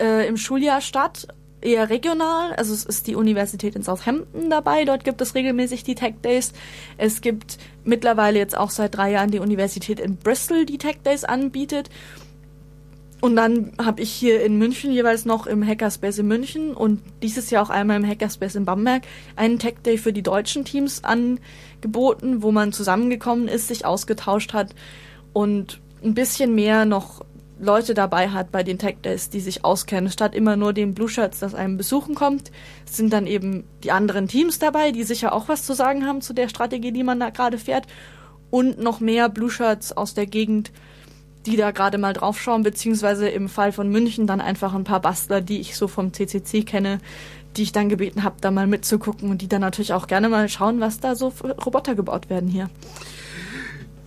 äh, 0.00 0.26
im 0.28 0.36
Schuljahr 0.36 0.80
statt, 0.80 1.26
eher 1.60 1.90
regional. 1.90 2.52
Also 2.54 2.74
es 2.74 2.84
ist 2.84 3.06
die 3.06 3.16
Universität 3.16 3.74
in 3.74 3.82
Southampton 3.82 4.50
dabei, 4.50 4.84
dort 4.84 5.02
gibt 5.02 5.20
es 5.20 5.34
regelmäßig 5.34 5.82
die 5.82 5.94
Tech 5.94 6.14
Days. 6.22 6.52
Es 6.98 7.22
gibt 7.22 7.58
mittlerweile 7.84 8.38
jetzt 8.38 8.56
auch 8.56 8.70
seit 8.70 8.96
drei 8.96 9.10
Jahren 9.10 9.30
die 9.30 9.38
Universität 9.40 9.98
in 9.98 10.16
Bristol, 10.16 10.66
die 10.66 10.78
Tech 10.78 10.98
Days 11.04 11.24
anbietet. 11.24 11.90
Und 13.24 13.36
dann 13.36 13.72
habe 13.82 14.02
ich 14.02 14.10
hier 14.10 14.44
in 14.44 14.58
München 14.58 14.92
jeweils 14.92 15.24
noch 15.24 15.46
im 15.46 15.66
Hackerspace 15.66 16.18
in 16.18 16.28
München 16.28 16.74
und 16.74 17.00
dieses 17.22 17.48
Jahr 17.48 17.64
auch 17.64 17.70
einmal 17.70 17.96
im 17.96 18.06
Hackerspace 18.06 18.56
in 18.56 18.66
Bamberg 18.66 19.04
einen 19.34 19.58
Tech 19.58 19.76
Day 19.82 19.96
für 19.96 20.12
die 20.12 20.22
deutschen 20.22 20.66
Teams 20.66 21.04
angeboten, 21.04 22.42
wo 22.42 22.52
man 22.52 22.74
zusammengekommen 22.74 23.48
ist, 23.48 23.68
sich 23.68 23.86
ausgetauscht 23.86 24.52
hat 24.52 24.74
und 25.32 25.80
ein 26.04 26.12
bisschen 26.12 26.54
mehr 26.54 26.84
noch 26.84 27.24
Leute 27.58 27.94
dabei 27.94 28.28
hat 28.28 28.52
bei 28.52 28.62
den 28.62 28.78
Tech 28.78 28.96
Days, 29.02 29.30
die 29.30 29.40
sich 29.40 29.64
auskennen. 29.64 30.10
Statt 30.10 30.34
immer 30.34 30.56
nur 30.56 30.74
den 30.74 30.92
Blue 30.92 31.08
Shirts, 31.08 31.38
das 31.38 31.54
einem 31.54 31.78
besuchen 31.78 32.14
kommt, 32.14 32.52
sind 32.84 33.10
dann 33.10 33.26
eben 33.26 33.64
die 33.84 33.90
anderen 33.90 34.28
Teams 34.28 34.58
dabei, 34.58 34.92
die 34.92 35.02
sicher 35.02 35.32
auch 35.32 35.48
was 35.48 35.64
zu 35.64 35.72
sagen 35.72 36.04
haben 36.04 36.20
zu 36.20 36.34
der 36.34 36.50
Strategie, 36.50 36.92
die 36.92 37.04
man 37.04 37.20
da 37.20 37.30
gerade 37.30 37.56
fährt. 37.56 37.86
Und 38.50 38.78
noch 38.78 39.00
mehr 39.00 39.30
Blue 39.30 39.50
Shirts 39.50 39.92
aus 39.92 40.12
der 40.12 40.26
Gegend, 40.26 40.72
die 41.46 41.56
da 41.56 41.70
gerade 41.70 41.98
mal 41.98 42.12
draufschauen, 42.12 42.62
beziehungsweise 42.62 43.28
im 43.28 43.48
Fall 43.48 43.72
von 43.72 43.88
München 43.90 44.26
dann 44.26 44.40
einfach 44.40 44.74
ein 44.74 44.84
paar 44.84 45.00
Bastler, 45.00 45.40
die 45.40 45.60
ich 45.60 45.76
so 45.76 45.88
vom 45.88 46.12
CCC 46.12 46.62
kenne, 46.62 47.00
die 47.56 47.62
ich 47.62 47.72
dann 47.72 47.88
gebeten 47.88 48.24
habe, 48.24 48.36
da 48.40 48.50
mal 48.50 48.66
mitzugucken 48.66 49.30
und 49.30 49.42
die 49.42 49.48
dann 49.48 49.60
natürlich 49.60 49.92
auch 49.92 50.06
gerne 50.06 50.28
mal 50.28 50.48
schauen, 50.48 50.80
was 50.80 51.00
da 51.00 51.14
so 51.14 51.30
für 51.30 51.52
Roboter 51.52 51.94
gebaut 51.94 52.30
werden 52.30 52.48
hier. 52.48 52.68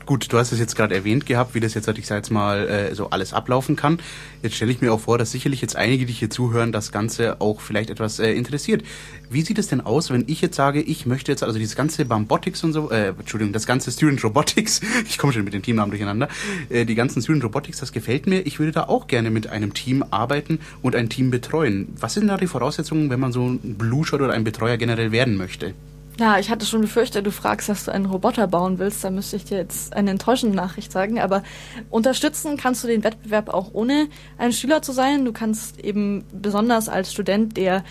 Gut, 0.07 0.31
du 0.31 0.37
hast 0.37 0.53
es 0.53 0.59
jetzt 0.59 0.77
gerade 0.77 0.95
erwähnt 0.95 1.25
gehabt, 1.25 1.53
wie 1.53 1.59
das 1.59 1.73
jetzt, 1.73 1.85
ich 1.89 2.07
sag 2.07 2.15
jetzt 2.15 2.29
mal, 2.29 2.69
äh, 2.69 2.95
so 2.95 3.09
alles 3.09 3.33
ablaufen 3.33 3.75
kann. 3.75 3.99
Jetzt 4.41 4.55
stelle 4.55 4.71
ich 4.71 4.79
mir 4.79 4.93
auch 4.93 5.01
vor, 5.01 5.17
dass 5.17 5.33
sicherlich 5.33 5.59
jetzt 5.59 5.75
einige, 5.75 6.05
die 6.05 6.13
hier 6.13 6.29
zuhören, 6.29 6.71
das 6.71 6.93
Ganze 6.93 7.41
auch 7.41 7.59
vielleicht 7.59 7.89
etwas 7.89 8.19
äh, 8.19 8.31
interessiert. 8.31 8.83
Wie 9.29 9.41
sieht 9.41 9.59
es 9.59 9.67
denn 9.67 9.81
aus, 9.81 10.09
wenn 10.09 10.23
ich 10.27 10.39
jetzt 10.39 10.55
sage, 10.55 10.81
ich 10.81 11.05
möchte 11.05 11.33
jetzt, 11.33 11.43
also 11.43 11.59
dieses 11.59 11.75
ganze 11.75 12.05
Bambotics 12.05 12.63
und 12.63 12.71
so, 12.71 12.89
äh, 12.89 13.09
Entschuldigung, 13.09 13.51
das 13.51 13.67
ganze 13.67 13.91
Student 13.91 14.23
Robotics, 14.23 14.79
ich 15.09 15.17
komme 15.17 15.33
schon 15.33 15.43
mit 15.43 15.53
den 15.53 15.61
Teamnamen 15.61 15.91
durcheinander, 15.91 16.29
äh, 16.69 16.85
die 16.85 16.95
ganzen 16.95 17.21
Student 17.21 17.43
Robotics, 17.43 17.79
das 17.79 17.91
gefällt 17.91 18.27
mir. 18.27 18.47
Ich 18.47 18.59
würde 18.59 18.71
da 18.71 18.83
auch 18.83 19.07
gerne 19.07 19.29
mit 19.29 19.47
einem 19.47 19.73
Team 19.73 20.05
arbeiten 20.09 20.59
und 20.81 20.95
ein 20.95 21.09
Team 21.09 21.31
betreuen. 21.31 21.89
Was 21.99 22.13
sind 22.13 22.27
da 22.27 22.37
die 22.37 22.47
Voraussetzungen, 22.47 23.09
wenn 23.09 23.19
man 23.19 23.33
so 23.33 23.45
ein 23.45 23.75
Blue 23.77 24.05
Shot 24.05 24.21
oder 24.21 24.31
ein 24.31 24.45
Betreuer 24.45 24.77
generell 24.77 25.11
werden 25.11 25.35
möchte? 25.35 25.73
Ja, 26.19 26.39
ich 26.39 26.49
hatte 26.49 26.65
schon 26.65 26.81
befürchtet, 26.81 27.27
du 27.27 27.31
fragst, 27.31 27.69
dass 27.69 27.85
du 27.85 27.91
einen 27.91 28.07
Roboter 28.07 28.47
bauen 28.47 28.79
willst. 28.79 29.03
Da 29.03 29.11
müsste 29.11 29.35
ich 29.35 29.45
dir 29.45 29.57
jetzt 29.57 29.93
eine 29.95 30.09
enttäuschende 30.09 30.55
Nachricht 30.55 30.91
sagen. 30.91 31.19
Aber 31.19 31.43
unterstützen 31.91 32.57
kannst 32.57 32.83
du 32.83 32.87
den 32.87 33.03
Wettbewerb 33.03 33.49
auch 33.49 33.69
ohne 33.73 34.07
ein 34.39 34.51
Schüler 34.51 34.81
zu 34.81 34.93
sein. 34.93 35.25
Du 35.25 35.31
kannst 35.31 35.79
eben 35.79 36.23
besonders 36.31 36.89
als 36.89 37.13
Student 37.13 37.55
der 37.55 37.83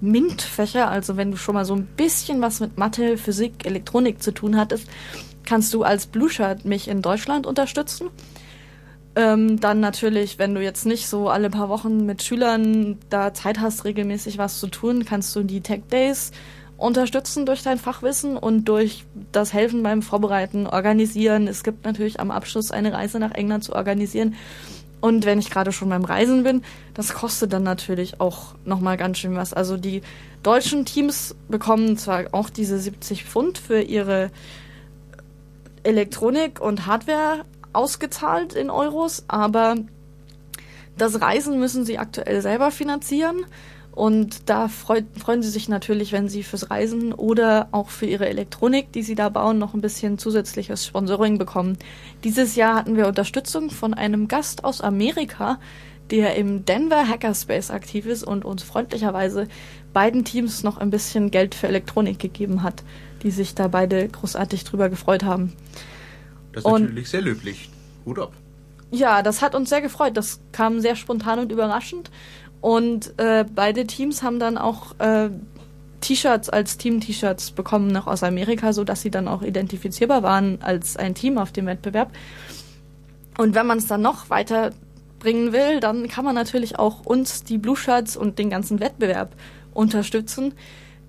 MINT-Fächer, 0.00 0.90
also 0.90 1.16
wenn 1.16 1.30
du 1.30 1.36
schon 1.36 1.54
mal 1.54 1.64
so 1.64 1.74
ein 1.74 1.86
bisschen 1.86 2.40
was 2.40 2.60
mit 2.60 2.78
Mathe, 2.78 3.16
Physik, 3.16 3.66
Elektronik 3.66 4.22
zu 4.22 4.32
tun 4.32 4.56
hattest, 4.56 4.88
kannst 5.44 5.72
du 5.74 5.82
als 5.82 6.06
Blue 6.06 6.30
Shirt 6.30 6.64
mich 6.64 6.88
in 6.88 7.02
Deutschland 7.02 7.46
unterstützen. 7.46 8.08
Ähm, 9.16 9.60
dann 9.60 9.80
natürlich, 9.80 10.38
wenn 10.38 10.54
du 10.54 10.62
jetzt 10.62 10.86
nicht 10.86 11.06
so 11.06 11.28
alle 11.28 11.48
paar 11.48 11.68
Wochen 11.68 12.04
mit 12.04 12.22
Schülern 12.22 12.98
da 13.10 13.32
Zeit 13.32 13.60
hast, 13.60 13.84
regelmäßig 13.84 14.38
was 14.38 14.58
zu 14.58 14.66
tun, 14.66 15.04
kannst 15.04 15.36
du 15.36 15.42
die 15.42 15.60
Tech 15.60 15.82
Days 15.90 16.32
unterstützen 16.76 17.46
durch 17.46 17.62
dein 17.62 17.78
Fachwissen 17.78 18.36
und 18.36 18.64
durch 18.64 19.04
das 19.32 19.52
Helfen 19.52 19.82
beim 19.82 20.02
Vorbereiten, 20.02 20.66
Organisieren. 20.66 21.46
Es 21.46 21.62
gibt 21.62 21.84
natürlich 21.84 22.20
am 22.20 22.30
Abschluss 22.30 22.70
eine 22.70 22.92
Reise 22.92 23.18
nach 23.18 23.32
England 23.32 23.64
zu 23.64 23.74
organisieren. 23.74 24.34
Und 25.00 25.26
wenn 25.26 25.38
ich 25.38 25.50
gerade 25.50 25.70
schon 25.70 25.90
beim 25.90 26.04
Reisen 26.04 26.44
bin, 26.44 26.62
das 26.94 27.12
kostet 27.12 27.52
dann 27.52 27.62
natürlich 27.62 28.20
auch 28.20 28.54
nochmal 28.64 28.96
ganz 28.96 29.18
schön 29.18 29.36
was. 29.36 29.52
Also 29.52 29.76
die 29.76 30.00
deutschen 30.42 30.86
Teams 30.86 31.36
bekommen 31.48 31.98
zwar 31.98 32.24
auch 32.32 32.48
diese 32.48 32.78
70 32.78 33.24
Pfund 33.24 33.58
für 33.58 33.80
ihre 33.80 34.30
Elektronik 35.82 36.60
und 36.60 36.86
Hardware 36.86 37.44
ausgezahlt 37.74 38.54
in 38.54 38.70
Euros, 38.70 39.24
aber 39.28 39.76
das 40.96 41.20
Reisen 41.20 41.58
müssen 41.58 41.84
sie 41.84 41.98
aktuell 41.98 42.40
selber 42.40 42.70
finanzieren. 42.70 43.44
Und 43.94 44.50
da 44.50 44.66
freut, 44.66 45.04
freuen 45.16 45.42
sie 45.42 45.50
sich 45.50 45.68
natürlich, 45.68 46.10
wenn 46.10 46.28
sie 46.28 46.42
fürs 46.42 46.68
Reisen 46.68 47.12
oder 47.12 47.68
auch 47.70 47.90
für 47.90 48.06
ihre 48.06 48.28
Elektronik, 48.28 48.90
die 48.90 49.04
sie 49.04 49.14
da 49.14 49.28
bauen, 49.28 49.58
noch 49.58 49.72
ein 49.72 49.80
bisschen 49.80 50.18
zusätzliches 50.18 50.84
Sponsoring 50.84 51.38
bekommen. 51.38 51.78
Dieses 52.24 52.56
Jahr 52.56 52.74
hatten 52.74 52.96
wir 52.96 53.06
Unterstützung 53.06 53.70
von 53.70 53.94
einem 53.94 54.26
Gast 54.26 54.64
aus 54.64 54.80
Amerika, 54.80 55.60
der 56.10 56.34
im 56.34 56.64
Denver 56.64 57.08
Hackerspace 57.08 57.70
aktiv 57.70 58.06
ist 58.06 58.24
und 58.24 58.44
uns 58.44 58.64
freundlicherweise 58.64 59.46
beiden 59.92 60.24
Teams 60.24 60.64
noch 60.64 60.78
ein 60.78 60.90
bisschen 60.90 61.30
Geld 61.30 61.54
für 61.54 61.68
Elektronik 61.68 62.18
gegeben 62.18 62.64
hat, 62.64 62.82
die 63.22 63.30
sich 63.30 63.54
da 63.54 63.68
beide 63.68 64.08
großartig 64.08 64.64
drüber 64.64 64.88
gefreut 64.88 65.22
haben. 65.22 65.52
Das 66.52 66.64
ist 66.64 66.70
und 66.70 66.82
natürlich 66.82 67.10
sehr 67.10 67.22
löblich. 67.22 67.70
Hut 68.04 68.18
ab. 68.18 68.32
Ja, 68.90 69.22
das 69.22 69.42
hat 69.42 69.54
uns 69.54 69.70
sehr 69.70 69.80
gefreut. 69.80 70.16
Das 70.16 70.40
kam 70.52 70.80
sehr 70.80 70.94
spontan 70.94 71.40
und 71.40 71.50
überraschend. 71.50 72.10
Und 72.64 73.12
äh, 73.18 73.44
beide 73.54 73.86
Teams 73.86 74.22
haben 74.22 74.38
dann 74.38 74.56
auch 74.56 74.98
äh, 74.98 75.28
T-Shirts 76.00 76.48
als 76.48 76.78
Team-T-Shirts 76.78 77.50
bekommen 77.50 77.88
noch 77.88 78.06
aus 78.06 78.22
Amerika, 78.22 78.72
so 78.72 78.84
dass 78.84 79.02
sie 79.02 79.10
dann 79.10 79.28
auch 79.28 79.42
identifizierbar 79.42 80.22
waren 80.22 80.62
als 80.62 80.96
ein 80.96 81.14
Team 81.14 81.36
auf 81.36 81.52
dem 81.52 81.66
Wettbewerb. 81.66 82.10
Und 83.36 83.54
wenn 83.54 83.66
man 83.66 83.76
es 83.76 83.86
dann 83.86 84.00
noch 84.00 84.30
weiter 84.30 84.70
bringen 85.18 85.52
will, 85.52 85.78
dann 85.80 86.08
kann 86.08 86.24
man 86.24 86.34
natürlich 86.34 86.78
auch 86.78 87.04
uns, 87.04 87.44
die 87.44 87.58
Blue 87.58 87.76
Shirts 87.76 88.16
und 88.16 88.38
den 88.38 88.48
ganzen 88.48 88.80
Wettbewerb 88.80 89.36
unterstützen, 89.74 90.54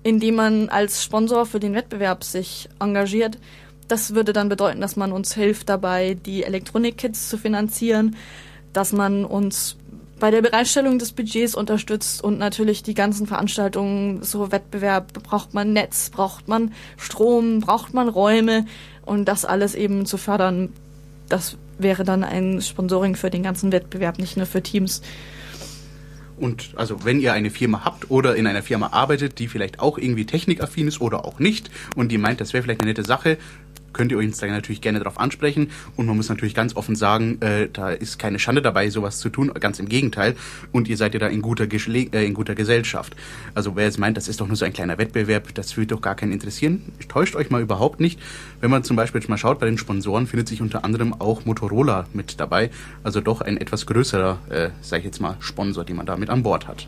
indem 0.02 0.34
man 0.34 0.68
als 0.68 1.02
Sponsor 1.02 1.46
für 1.46 1.58
den 1.58 1.72
Wettbewerb 1.72 2.22
sich 2.22 2.68
engagiert. 2.80 3.38
Das 3.88 4.14
würde 4.14 4.34
dann 4.34 4.50
bedeuten, 4.50 4.82
dass 4.82 4.96
man 4.96 5.10
uns 5.10 5.32
hilft 5.32 5.70
dabei, 5.70 6.18
die 6.22 6.44
Elektronik-Kits 6.44 7.30
zu 7.30 7.38
finanzieren, 7.38 8.14
dass 8.74 8.92
man 8.92 9.24
uns 9.24 9.78
bei 10.18 10.30
der 10.30 10.40
Bereitstellung 10.40 10.98
des 10.98 11.12
Budgets 11.12 11.54
unterstützt 11.54 12.22
und 12.22 12.38
natürlich 12.38 12.82
die 12.82 12.94
ganzen 12.94 13.26
Veranstaltungen, 13.26 14.22
so 14.22 14.50
Wettbewerb, 14.50 15.12
braucht 15.22 15.52
man 15.52 15.72
Netz, 15.72 16.10
braucht 16.10 16.48
man 16.48 16.72
Strom, 16.96 17.60
braucht 17.60 17.92
man 17.92 18.08
Räume 18.08 18.64
und 19.04 19.26
das 19.26 19.44
alles 19.44 19.74
eben 19.74 20.06
zu 20.06 20.16
fördern, 20.16 20.70
das 21.28 21.56
wäre 21.78 22.04
dann 22.04 22.24
ein 22.24 22.62
Sponsoring 22.62 23.16
für 23.16 23.30
den 23.30 23.42
ganzen 23.42 23.72
Wettbewerb, 23.72 24.18
nicht 24.18 24.36
nur 24.36 24.46
für 24.46 24.62
Teams. 24.62 25.02
Und 26.38 26.74
also 26.76 27.04
wenn 27.04 27.20
ihr 27.20 27.32
eine 27.32 27.50
Firma 27.50 27.84
habt 27.84 28.10
oder 28.10 28.36
in 28.36 28.46
einer 28.46 28.62
Firma 28.62 28.88
arbeitet, 28.88 29.38
die 29.38 29.48
vielleicht 29.48 29.80
auch 29.80 29.96
irgendwie 29.96 30.26
technikaffin 30.26 30.88
ist 30.88 31.00
oder 31.00 31.24
auch 31.24 31.38
nicht 31.38 31.70
und 31.94 32.12
die 32.12 32.18
meint, 32.18 32.40
das 32.40 32.52
wäre 32.52 32.62
vielleicht 32.62 32.80
eine 32.80 32.90
nette 32.90 33.04
Sache, 33.04 33.38
könnt 33.96 34.12
ihr 34.12 34.18
uns 34.18 34.40
natürlich 34.40 34.80
gerne 34.80 34.98
darauf 34.98 35.18
ansprechen. 35.18 35.70
Und 35.96 36.06
man 36.06 36.16
muss 36.16 36.28
natürlich 36.28 36.54
ganz 36.54 36.76
offen 36.76 36.94
sagen, 36.94 37.40
äh, 37.40 37.68
da 37.72 37.90
ist 37.90 38.18
keine 38.18 38.38
Schande 38.38 38.62
dabei, 38.62 38.90
sowas 38.90 39.18
zu 39.18 39.30
tun, 39.30 39.52
ganz 39.58 39.78
im 39.78 39.88
Gegenteil. 39.88 40.36
Und 40.70 40.86
ihr 40.86 40.96
seid 40.96 41.14
ja 41.14 41.20
da 41.20 41.28
in 41.28 41.42
guter, 41.42 41.66
Geschle 41.66 42.06
äh, 42.12 42.26
in 42.26 42.34
guter 42.34 42.54
Gesellschaft. 42.54 43.16
Also 43.54 43.74
wer 43.74 43.84
jetzt 43.84 43.98
meint, 43.98 44.16
das 44.16 44.28
ist 44.28 44.40
doch 44.40 44.46
nur 44.46 44.56
so 44.56 44.64
ein 44.64 44.72
kleiner 44.72 44.98
Wettbewerb, 44.98 45.54
das 45.54 45.76
wird 45.76 45.90
doch 45.90 46.00
gar 46.00 46.14
keinen 46.14 46.32
interessieren, 46.32 46.92
täuscht 47.08 47.34
euch 47.34 47.50
mal 47.50 47.62
überhaupt 47.62 48.00
nicht. 48.00 48.20
Wenn 48.60 48.70
man 48.70 48.84
zum 48.84 48.96
Beispiel 48.96 49.20
jetzt 49.20 49.28
mal 49.28 49.38
schaut, 49.38 49.58
bei 49.58 49.66
den 49.66 49.78
Sponsoren 49.78 50.26
findet 50.26 50.48
sich 50.48 50.60
unter 50.60 50.84
anderem 50.84 51.14
auch 51.18 51.44
Motorola 51.46 52.06
mit 52.12 52.38
dabei. 52.38 52.70
Also 53.02 53.20
doch 53.20 53.40
ein 53.40 53.56
etwas 53.56 53.86
größerer, 53.86 54.38
äh, 54.50 54.70
sag 54.82 54.98
ich 54.98 55.04
jetzt 55.06 55.20
mal, 55.20 55.36
Sponsor, 55.40 55.84
den 55.84 55.96
man 55.96 56.06
da 56.06 56.16
mit 56.16 56.28
an 56.28 56.42
Bord 56.42 56.68
hat. 56.68 56.86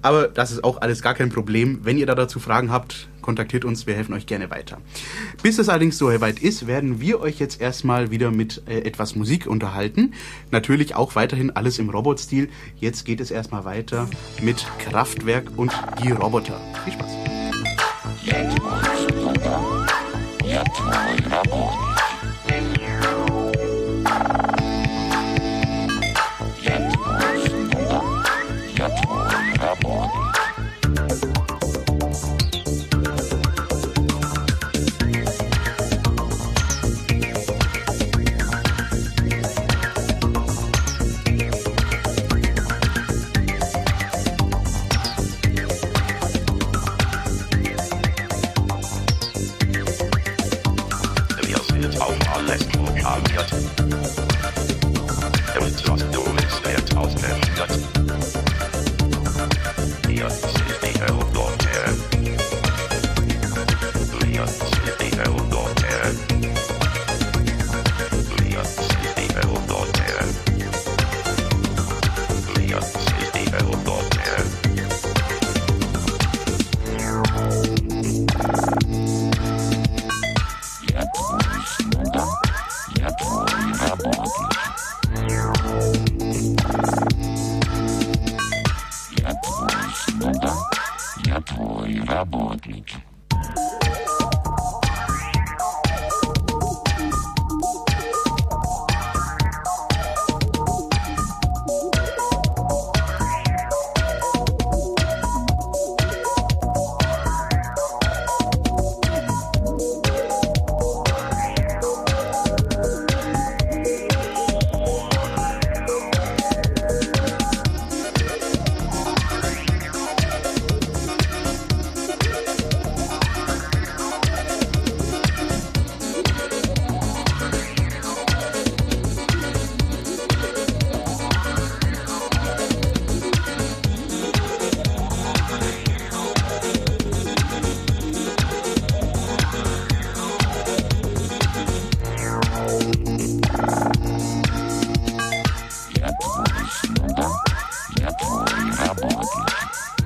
Aber 0.00 0.28
das 0.28 0.50
ist 0.50 0.64
auch 0.64 0.80
alles 0.80 1.02
gar 1.02 1.14
kein 1.14 1.30
Problem. 1.30 1.80
Wenn 1.82 1.98
ihr 1.98 2.06
da 2.06 2.14
dazu 2.14 2.40
Fragen 2.40 2.70
habt, 2.70 3.08
kontaktiert 3.22 3.64
uns, 3.64 3.86
wir 3.86 3.94
helfen 3.94 4.12
euch 4.14 4.26
gerne 4.26 4.50
weiter. 4.50 4.78
Bis 5.42 5.58
es 5.58 5.68
allerdings 5.68 5.98
so 5.98 6.08
weit 6.20 6.40
ist, 6.40 6.66
werden 6.66 7.00
wir 7.00 7.20
euch 7.20 7.38
jetzt 7.38 7.60
erstmal 7.60 8.10
wieder 8.10 8.30
mit 8.30 8.62
äh, 8.66 8.80
etwas 8.80 9.14
Musik 9.16 9.46
unterhalten. 9.46 10.12
Natürlich 10.50 10.94
auch 10.94 11.14
weiterhin 11.14 11.50
alles 11.50 11.78
im 11.78 11.88
Robotstil. 11.88 12.50
Jetzt 12.78 13.04
geht 13.04 13.20
es 13.20 13.30
erstmal 13.30 13.64
weiter 13.64 14.08
mit 14.42 14.66
Kraftwerk 14.78 15.46
und 15.56 15.72
die 16.02 16.10
Roboter. 16.10 16.60
Viel 16.84 16.92
Spaß. 16.92 17.12
Wir 20.44 20.62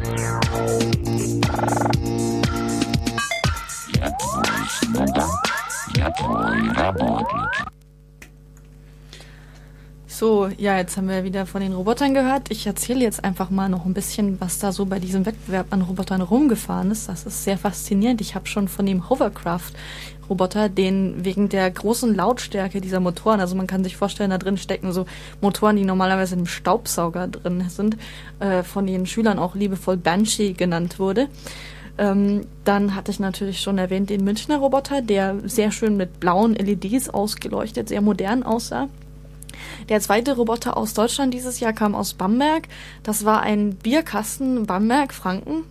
Yeah. 0.06 0.35
Ja, 10.58 10.76
jetzt 10.78 10.96
haben 10.96 11.08
wir 11.08 11.24
wieder 11.24 11.46
von 11.46 11.60
den 11.60 11.74
Robotern 11.74 12.14
gehört. 12.14 12.50
Ich 12.50 12.66
erzähle 12.66 13.00
jetzt 13.00 13.24
einfach 13.24 13.50
mal 13.50 13.68
noch 13.68 13.84
ein 13.84 13.94
bisschen, 13.94 14.40
was 14.40 14.58
da 14.58 14.72
so 14.72 14.86
bei 14.86 14.98
diesem 14.98 15.26
Wettbewerb 15.26 15.66
an 15.70 15.82
Robotern 15.82 16.22
rumgefahren 16.22 16.90
ist. 16.90 17.08
Das 17.08 17.26
ist 17.26 17.44
sehr 17.44 17.58
faszinierend. 17.58 18.20
Ich 18.20 18.34
habe 18.34 18.46
schon 18.46 18.68
von 18.68 18.86
dem 18.86 19.10
Hovercraft-Roboter, 19.10 20.68
den 20.68 21.24
wegen 21.24 21.48
der 21.48 21.70
großen 21.70 22.14
Lautstärke 22.14 22.80
dieser 22.80 23.00
Motoren, 23.00 23.40
also 23.40 23.54
man 23.54 23.66
kann 23.66 23.84
sich 23.84 23.96
vorstellen, 23.96 24.30
da 24.30 24.38
drin 24.38 24.56
stecken 24.56 24.92
so 24.92 25.06
Motoren, 25.40 25.76
die 25.76 25.84
normalerweise 25.84 26.36
im 26.36 26.46
Staubsauger 26.46 27.28
drin 27.28 27.68
sind, 27.68 27.96
äh, 28.40 28.62
von 28.62 28.86
den 28.86 29.06
Schülern 29.06 29.38
auch 29.38 29.54
liebevoll 29.54 29.96
Banshee 29.96 30.52
genannt 30.52 30.98
wurde. 30.98 31.28
Ähm, 31.98 32.46
dann 32.64 32.94
hatte 32.94 33.10
ich 33.10 33.20
natürlich 33.20 33.60
schon 33.60 33.78
erwähnt 33.78 34.10
den 34.10 34.24
Münchner 34.24 34.58
Roboter, 34.58 35.02
der 35.02 35.36
sehr 35.44 35.70
schön 35.70 35.96
mit 35.96 36.20
blauen 36.20 36.54
LEDs 36.54 37.08
ausgeleuchtet, 37.08 37.88
sehr 37.88 38.00
modern 38.00 38.42
aussah. 38.42 38.88
Der 39.88 40.00
zweite 40.00 40.36
Roboter 40.36 40.76
aus 40.76 40.94
Deutschland 40.94 41.32
dieses 41.34 41.60
Jahr 41.60 41.72
kam 41.72 41.94
aus 41.94 42.14
Bamberg. 42.14 42.68
Das 43.02 43.24
war 43.24 43.40
ein 43.42 43.74
Bierkasten 43.76 44.66
Bamberg, 44.66 45.12
Franken. 45.14 45.64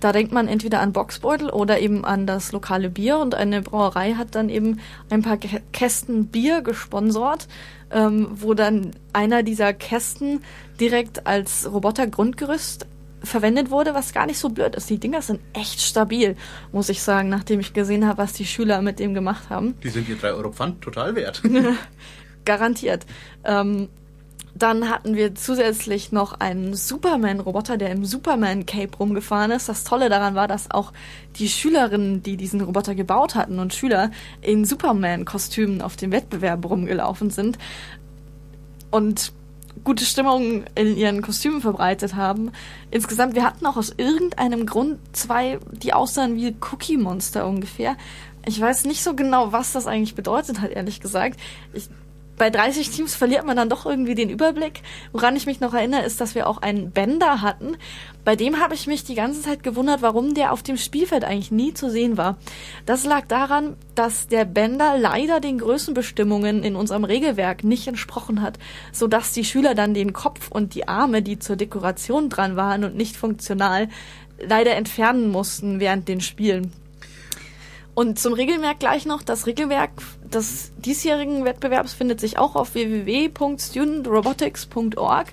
Da 0.00 0.12
denkt 0.12 0.32
man 0.32 0.48
entweder 0.48 0.80
an 0.80 0.92
Boxbeutel 0.92 1.50
oder 1.50 1.80
eben 1.80 2.04
an 2.04 2.26
das 2.26 2.52
lokale 2.52 2.88
Bier 2.90 3.18
und 3.18 3.34
eine 3.34 3.62
Brauerei 3.62 4.14
hat 4.14 4.34
dann 4.34 4.48
eben 4.48 4.80
ein 5.10 5.22
paar 5.22 5.36
Kä- 5.36 5.60
Kästen 5.72 6.26
Bier 6.28 6.62
gesponsort, 6.62 7.48
ähm, 7.90 8.28
wo 8.32 8.54
dann 8.54 8.92
einer 9.12 9.42
dieser 9.42 9.72
Kästen 9.74 10.42
direkt 10.80 11.26
als 11.26 11.70
Roboter-Grundgerüst 11.70 12.86
verwendet 13.22 13.70
wurde, 13.70 13.92
was 13.92 14.14
gar 14.14 14.24
nicht 14.24 14.38
so 14.38 14.48
blöd 14.48 14.74
ist. 14.74 14.88
Die 14.88 14.96
Dinger 14.96 15.20
sind 15.20 15.40
echt 15.52 15.82
stabil, 15.82 16.36
muss 16.72 16.88
ich 16.88 17.02
sagen, 17.02 17.28
nachdem 17.28 17.60
ich 17.60 17.74
gesehen 17.74 18.06
habe, 18.06 18.16
was 18.16 18.32
die 18.32 18.46
Schüler 18.46 18.80
mit 18.80 18.98
dem 18.98 19.12
gemacht 19.12 19.50
haben. 19.50 19.74
Die 19.82 19.90
sind 19.90 20.08
ihr 20.08 20.16
3 20.16 20.32
Euro 20.32 20.50
Pfand 20.52 20.80
total 20.80 21.14
wert. 21.14 21.42
Garantiert. 22.50 23.06
Ähm, 23.44 23.88
dann 24.56 24.90
hatten 24.90 25.14
wir 25.14 25.36
zusätzlich 25.36 26.10
noch 26.10 26.40
einen 26.40 26.74
Superman-Roboter, 26.74 27.76
der 27.76 27.90
im 27.90 28.04
Superman-Cape 28.04 28.96
rumgefahren 28.98 29.52
ist. 29.52 29.68
Das 29.68 29.84
Tolle 29.84 30.08
daran 30.08 30.34
war, 30.34 30.48
dass 30.48 30.68
auch 30.72 30.92
die 31.36 31.48
Schülerinnen, 31.48 32.24
die 32.24 32.36
diesen 32.36 32.60
Roboter 32.60 32.96
gebaut 32.96 33.36
hatten 33.36 33.60
und 33.60 33.72
Schüler 33.72 34.10
in 34.42 34.64
Superman-Kostümen 34.64 35.80
auf 35.80 35.94
dem 35.94 36.10
Wettbewerb 36.10 36.68
rumgelaufen 36.68 37.30
sind 37.30 37.56
und 38.90 39.32
gute 39.84 40.04
Stimmung 40.04 40.64
in 40.74 40.96
ihren 40.96 41.22
Kostümen 41.22 41.60
verbreitet 41.60 42.16
haben. 42.16 42.50
Insgesamt, 42.90 43.36
wir 43.36 43.44
hatten 43.44 43.64
auch 43.64 43.76
aus 43.76 43.94
irgendeinem 43.96 44.66
Grund 44.66 44.98
zwei, 45.12 45.60
die 45.70 45.92
aussahen 45.92 46.34
wie 46.34 46.56
Cookie 46.72 46.96
Monster 46.96 47.46
ungefähr. 47.46 47.96
Ich 48.46 48.60
weiß 48.60 48.86
nicht 48.86 49.04
so 49.04 49.14
genau, 49.14 49.52
was 49.52 49.72
das 49.72 49.86
eigentlich 49.86 50.14
bedeutet 50.16 50.60
hat, 50.60 50.70
ehrlich 50.70 51.00
gesagt. 51.00 51.38
Ich, 51.72 51.88
bei 52.40 52.48
30 52.48 52.88
Teams 52.88 53.14
verliert 53.14 53.44
man 53.44 53.58
dann 53.58 53.68
doch 53.68 53.84
irgendwie 53.84 54.14
den 54.14 54.30
Überblick. 54.30 54.80
Woran 55.12 55.36
ich 55.36 55.44
mich 55.44 55.60
noch 55.60 55.74
erinnere, 55.74 56.04
ist, 56.04 56.22
dass 56.22 56.34
wir 56.34 56.48
auch 56.48 56.56
einen 56.56 56.90
Bender 56.90 57.42
hatten. 57.42 57.76
Bei 58.24 58.34
dem 58.34 58.60
habe 58.60 58.74
ich 58.74 58.86
mich 58.86 59.04
die 59.04 59.14
ganze 59.14 59.42
Zeit 59.42 59.62
gewundert, 59.62 60.00
warum 60.00 60.32
der 60.32 60.54
auf 60.54 60.62
dem 60.62 60.78
Spielfeld 60.78 61.22
eigentlich 61.22 61.50
nie 61.50 61.74
zu 61.74 61.90
sehen 61.90 62.16
war. 62.16 62.38
Das 62.86 63.04
lag 63.04 63.26
daran, 63.26 63.76
dass 63.94 64.26
der 64.26 64.46
Bender 64.46 64.96
leider 64.96 65.40
den 65.40 65.58
Größenbestimmungen 65.58 66.64
in 66.64 66.76
unserem 66.76 67.04
Regelwerk 67.04 67.62
nicht 67.62 67.86
entsprochen 67.86 68.40
hat, 68.40 68.58
sodass 68.90 69.32
die 69.32 69.44
Schüler 69.44 69.74
dann 69.74 69.92
den 69.92 70.14
Kopf 70.14 70.50
und 70.50 70.74
die 70.74 70.88
Arme, 70.88 71.20
die 71.20 71.38
zur 71.38 71.56
Dekoration 71.56 72.30
dran 72.30 72.56
waren 72.56 72.84
und 72.84 72.96
nicht 72.96 73.18
funktional, 73.18 73.90
leider 74.42 74.76
entfernen 74.76 75.30
mussten 75.30 75.78
während 75.78 76.08
den 76.08 76.22
Spielen. 76.22 76.72
Und 77.94 78.18
zum 78.18 78.32
Regelwerk 78.32 78.80
gleich 78.80 79.04
noch. 79.04 79.22
Das 79.22 79.46
Regelwerk 79.46 79.90
des 80.32 80.72
diesjährigen 80.78 81.44
Wettbewerbs 81.44 81.92
findet 81.92 82.20
sich 82.20 82.38
auch 82.38 82.54
auf 82.54 82.74
www.studentrobotics.org. 82.74 85.26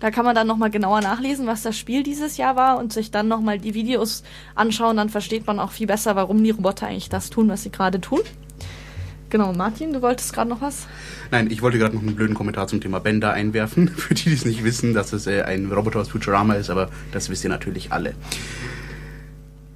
Da 0.00 0.10
kann 0.10 0.24
man 0.24 0.34
dann 0.34 0.46
nochmal 0.46 0.70
genauer 0.70 1.00
nachlesen, 1.00 1.46
was 1.46 1.62
das 1.62 1.76
Spiel 1.76 2.02
dieses 2.02 2.36
Jahr 2.36 2.56
war 2.56 2.78
und 2.78 2.92
sich 2.92 3.10
dann 3.10 3.28
nochmal 3.28 3.58
die 3.58 3.74
Videos 3.74 4.22
anschauen. 4.54 4.96
Dann 4.96 5.10
versteht 5.10 5.46
man 5.46 5.58
auch 5.58 5.72
viel 5.72 5.86
besser, 5.86 6.16
warum 6.16 6.42
die 6.42 6.50
Roboter 6.50 6.86
eigentlich 6.86 7.08
das 7.08 7.30
tun, 7.30 7.48
was 7.48 7.64
sie 7.64 7.70
gerade 7.70 8.00
tun. 8.00 8.20
Genau, 9.34 9.52
Martin, 9.52 9.92
du 9.92 10.00
wolltest 10.00 10.32
gerade 10.32 10.48
noch 10.48 10.60
was? 10.60 10.86
Nein, 11.32 11.50
ich 11.50 11.60
wollte 11.60 11.76
gerade 11.76 11.96
noch 11.96 12.02
einen 12.02 12.14
blöden 12.14 12.36
Kommentar 12.36 12.68
zum 12.68 12.80
Thema 12.80 13.00
Bender 13.00 13.32
einwerfen. 13.32 13.88
Für 13.88 14.14
die, 14.14 14.26
die 14.26 14.34
es 14.34 14.44
nicht 14.44 14.62
wissen, 14.62 14.94
dass 14.94 15.12
es 15.12 15.26
äh, 15.26 15.42
ein 15.42 15.72
Roboter 15.72 15.98
aus 15.98 16.10
Futurama 16.10 16.54
ist, 16.54 16.70
aber 16.70 16.88
das 17.10 17.28
wisst 17.28 17.42
ihr 17.42 17.50
natürlich 17.50 17.90
alle. 17.90 18.14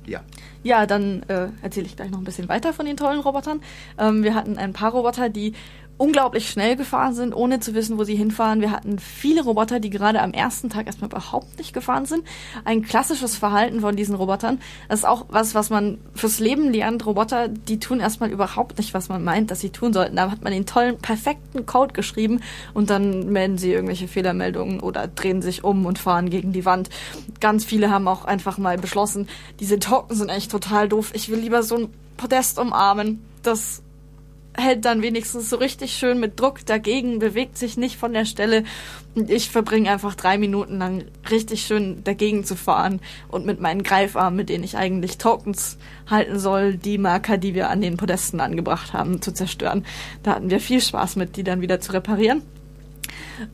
Ja. 0.07 0.21
Ja, 0.63 0.87
dann 0.87 1.23
äh, 1.29 1.49
erzähle 1.63 1.87
ich 1.87 1.97
gleich 1.97 2.11
noch 2.11 2.19
ein 2.19 2.25
bisschen 2.25 2.49
weiter 2.49 2.73
von 2.73 2.87
den 2.87 2.97
tollen 2.97 3.21
Robotern. 3.21 3.61
Ähm, 3.99 4.23
wir 4.23 4.35
hatten 4.35 4.59
ein 4.59 4.73
paar 4.73 4.93
Roboter, 4.93 5.29
die 5.29 5.55
unglaublich 5.99 6.49
schnell 6.49 6.77
gefahren 6.77 7.15
sind, 7.15 7.35
ohne 7.35 7.61
zu 7.61 7.75
wissen, 7.75 7.99
wo 7.99 8.05
sie 8.05 8.15
hinfahren. 8.15 8.61
Wir 8.61 8.71
hatten 8.71 8.99
viele 8.99 9.43
Roboter, 9.43 9.81
die 9.81 9.91
gerade 9.91 10.23
am 10.23 10.33
ersten 10.33 10.71
Tag 10.71 10.87
erstmal 10.87 11.11
überhaupt 11.11 11.59
nicht 11.59 11.73
gefahren 11.73 12.07
sind. 12.07 12.23
Ein 12.65 12.83
klassisches 12.83 13.37
Verhalten 13.37 13.81
von 13.81 13.97
diesen 13.97 14.15
Robotern. 14.15 14.61
Das 14.89 15.01
ist 15.01 15.05
auch 15.05 15.27
was, 15.29 15.55
was 15.55 15.71
man 15.71 15.99
fürs 16.15 16.39
Leben 16.39 16.73
lernt. 16.73 17.05
Roboter, 17.05 17.49
die 17.49 17.81
tun 17.81 18.01
erstmal 18.01 18.31
überhaupt 18.31 18.79
nicht, 18.79 18.95
was 18.95 19.09
man 19.09 19.25
meint, 19.25 19.51
dass 19.51 19.61
sie 19.61 19.71
tun 19.71 19.93
sollten. 19.93 20.17
Da 20.17 20.31
hat 20.31 20.43
man 20.43 20.53
den 20.53 20.67
tollen, 20.67 20.99
perfekten 20.99 21.67
Code 21.67 21.93
geschrieben 21.93 22.41
und 22.75 22.91
dann 22.91 23.31
melden 23.33 23.59
sie 23.59 23.73
irgendwelche 23.73 24.07
Fehlermeldungen 24.09 24.81
oder 24.81 25.09
drehen 25.09 25.43
sich 25.43 25.65
um 25.65 25.85
und 25.85 25.99
fahren 25.99 26.31
gegen 26.31 26.53
die 26.53 26.65
Wand. 26.65 26.91
Ganz 27.41 27.65
viele 27.65 27.91
haben 27.91 28.07
auch 28.07 28.25
einfach 28.25 28.57
mal 28.57 28.79
beschlossen, 28.79 29.29
diese 29.59 29.81
Token 29.81 30.15
sind 30.15 30.29
echt 30.29 30.51
total 30.51 30.89
doof. 30.89 31.11
Ich 31.15 31.29
will 31.29 31.39
lieber 31.39 31.65
so 31.65 31.77
ein 31.77 31.89
Podest 32.17 32.59
umarmen. 32.59 33.25
Das 33.43 33.83
hält 34.59 34.85
dann 34.85 35.03
wenigstens 35.03 35.49
so 35.49 35.57
richtig 35.57 35.93
schön 35.93 36.19
mit 36.21 36.39
Druck 36.39 36.67
dagegen, 36.67 37.19
bewegt 37.19 37.57
sich 37.57 37.77
nicht 37.77 37.97
von 37.97 38.13
der 38.13 38.25
Stelle. 38.25 38.65
Und 39.15 39.31
ich 39.31 39.51
verbringe 39.51 39.91
einfach 39.91 40.15
drei 40.15 40.37
Minuten 40.37 40.79
lang 40.79 41.05
richtig 41.31 41.63
schön 41.63 42.03
dagegen 42.05 42.45
zu 42.45 42.57
fahren 42.57 43.01
und 43.29 43.47
mit 43.47 43.61
meinen 43.61 43.83
Greifarmen, 43.83 44.37
mit 44.37 44.49
denen 44.49 44.65
ich 44.65 44.77
eigentlich 44.77 45.19
Tokens 45.19 45.79
halten 46.09 46.39
soll, 46.39 46.75
die 46.75 46.99
Marker, 46.99 47.39
die 47.39 47.55
wir 47.55 47.71
an 47.71 47.81
den 47.81 47.97
Podesten 47.97 48.41
angebracht 48.41 48.93
haben, 48.93 49.23
zu 49.23 49.33
zerstören. 49.33 49.87
Da 50.23 50.35
hatten 50.35 50.51
wir 50.51 50.61
viel 50.61 50.81
Spaß 50.81 51.17
mit, 51.17 51.37
die 51.37 51.45
dann 51.45 51.61
wieder 51.61 51.81
zu 51.81 51.93
reparieren. 51.93 52.43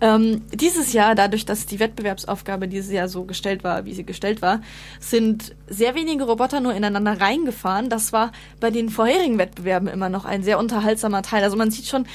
Ähm, 0.00 0.42
dieses 0.52 0.92
Jahr, 0.92 1.14
dadurch, 1.14 1.44
dass 1.44 1.66
die 1.66 1.80
Wettbewerbsaufgabe 1.80 2.68
dieses 2.68 2.90
Jahr 2.92 3.08
so 3.08 3.24
gestellt 3.24 3.64
war, 3.64 3.84
wie 3.84 3.94
sie 3.94 4.04
gestellt 4.04 4.42
war, 4.42 4.60
sind 5.00 5.54
sehr 5.68 5.94
wenige 5.94 6.24
Roboter 6.24 6.60
nur 6.60 6.74
ineinander 6.74 7.20
reingefahren. 7.20 7.88
Das 7.88 8.12
war 8.12 8.32
bei 8.60 8.70
den 8.70 8.88
vorherigen 8.88 9.38
Wettbewerben 9.38 9.88
immer 9.88 10.08
noch 10.08 10.24
ein 10.24 10.42
sehr 10.42 10.58
unterhaltsamer 10.58 11.22
Teil. 11.22 11.42
Also 11.42 11.56
man 11.56 11.70
sieht 11.70 11.86
schon, 11.86 12.06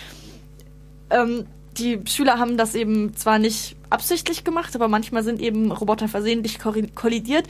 ähm, 1.09 1.45
die 1.77 2.01
Schüler 2.05 2.39
haben 2.39 2.57
das 2.57 2.75
eben 2.75 3.15
zwar 3.15 3.39
nicht 3.39 3.75
absichtlich 3.89 4.43
gemacht, 4.43 4.75
aber 4.75 4.87
manchmal 4.87 5.23
sind 5.23 5.39
eben 5.39 5.71
Roboter 5.71 6.07
versehentlich 6.07 6.59
kollidiert. 6.59 7.47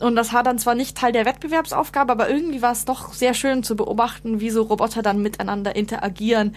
Und 0.00 0.14
das 0.14 0.32
war 0.32 0.42
dann 0.42 0.58
zwar 0.58 0.74
nicht 0.74 0.96
Teil 0.96 1.12
der 1.12 1.24
Wettbewerbsaufgabe, 1.24 2.12
aber 2.12 2.30
irgendwie 2.30 2.62
war 2.62 2.72
es 2.72 2.84
doch 2.84 3.12
sehr 3.12 3.34
schön 3.34 3.62
zu 3.62 3.74
beobachten, 3.74 4.40
wie 4.40 4.50
so 4.50 4.62
Roboter 4.62 5.02
dann 5.02 5.22
miteinander 5.22 5.74
interagieren. 5.74 6.54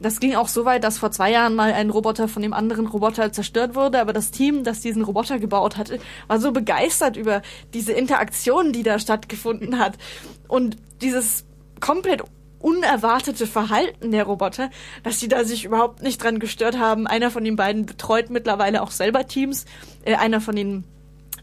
Das 0.00 0.20
ging 0.20 0.36
auch 0.36 0.48
so 0.48 0.64
weit, 0.64 0.84
dass 0.84 0.98
vor 0.98 1.10
zwei 1.10 1.32
Jahren 1.32 1.54
mal 1.54 1.72
ein 1.72 1.90
Roboter 1.90 2.28
von 2.28 2.40
dem 2.40 2.52
anderen 2.52 2.86
Roboter 2.86 3.32
zerstört 3.32 3.74
wurde, 3.74 4.00
aber 4.00 4.12
das 4.12 4.30
Team, 4.30 4.62
das 4.64 4.80
diesen 4.80 5.02
Roboter 5.02 5.38
gebaut 5.38 5.76
hatte, 5.76 5.98
war 6.28 6.40
so 6.40 6.52
begeistert 6.52 7.16
über 7.16 7.42
diese 7.74 7.92
Interaktion, 7.92 8.72
die 8.72 8.84
da 8.84 8.98
stattgefunden 8.98 9.78
hat. 9.78 9.98
Und 10.46 10.76
dieses 11.02 11.44
komplett 11.80 12.22
unerwartete 12.60 13.46
Verhalten 13.46 14.10
der 14.12 14.24
Roboter, 14.24 14.70
dass 15.02 15.20
sie 15.20 15.28
da 15.28 15.44
sich 15.44 15.64
überhaupt 15.64 16.02
nicht 16.02 16.22
dran 16.22 16.38
gestört 16.38 16.78
haben. 16.78 17.06
Einer 17.06 17.30
von 17.30 17.44
den 17.44 17.56
beiden 17.56 17.86
betreut 17.86 18.30
mittlerweile 18.30 18.82
auch 18.82 18.90
selber 18.90 19.26
Teams. 19.26 19.64
Äh, 20.04 20.16
einer 20.16 20.40
von 20.40 20.56
den 20.56 20.84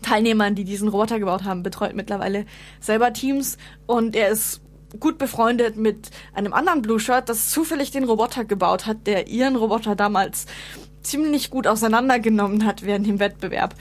Teilnehmern, 0.06 0.56
die 0.56 0.64
diesen 0.64 0.88
Roboter 0.88 1.20
gebaut 1.20 1.44
haben, 1.44 1.64
betreut 1.64 1.96
mittlerweile 1.96 2.46
selber 2.80 3.12
Teams 3.12 3.58
und 3.88 4.16
er 4.16 4.30
ist 4.30 4.62
gut 5.00 5.18
befreundet 5.18 5.78
mit 5.78 6.12
einem 6.34 6.54
anderen 6.54 6.82
Blue 6.82 7.00
Shirt, 7.00 7.28
das 7.28 7.50
zufällig 7.50 7.92
den 7.92 8.04
Roboter 8.04 8.46
gebaut 8.46 8.86
hat, 8.86 9.08
der 9.08 9.28
ihren 9.28 9.56
Roboter 9.56 9.96
damals 9.96 10.46
ziemlich 11.02 11.50
gut 11.50 11.68
auseinandergenommen 11.68 12.66
hat 12.66 12.86
während 12.86 13.08
dem 13.08 13.20
Wettbewerb. 13.20 13.76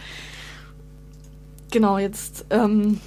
Genau, 1.70 1.98
jetzt, 1.98 2.46
ähm, 2.50 3.00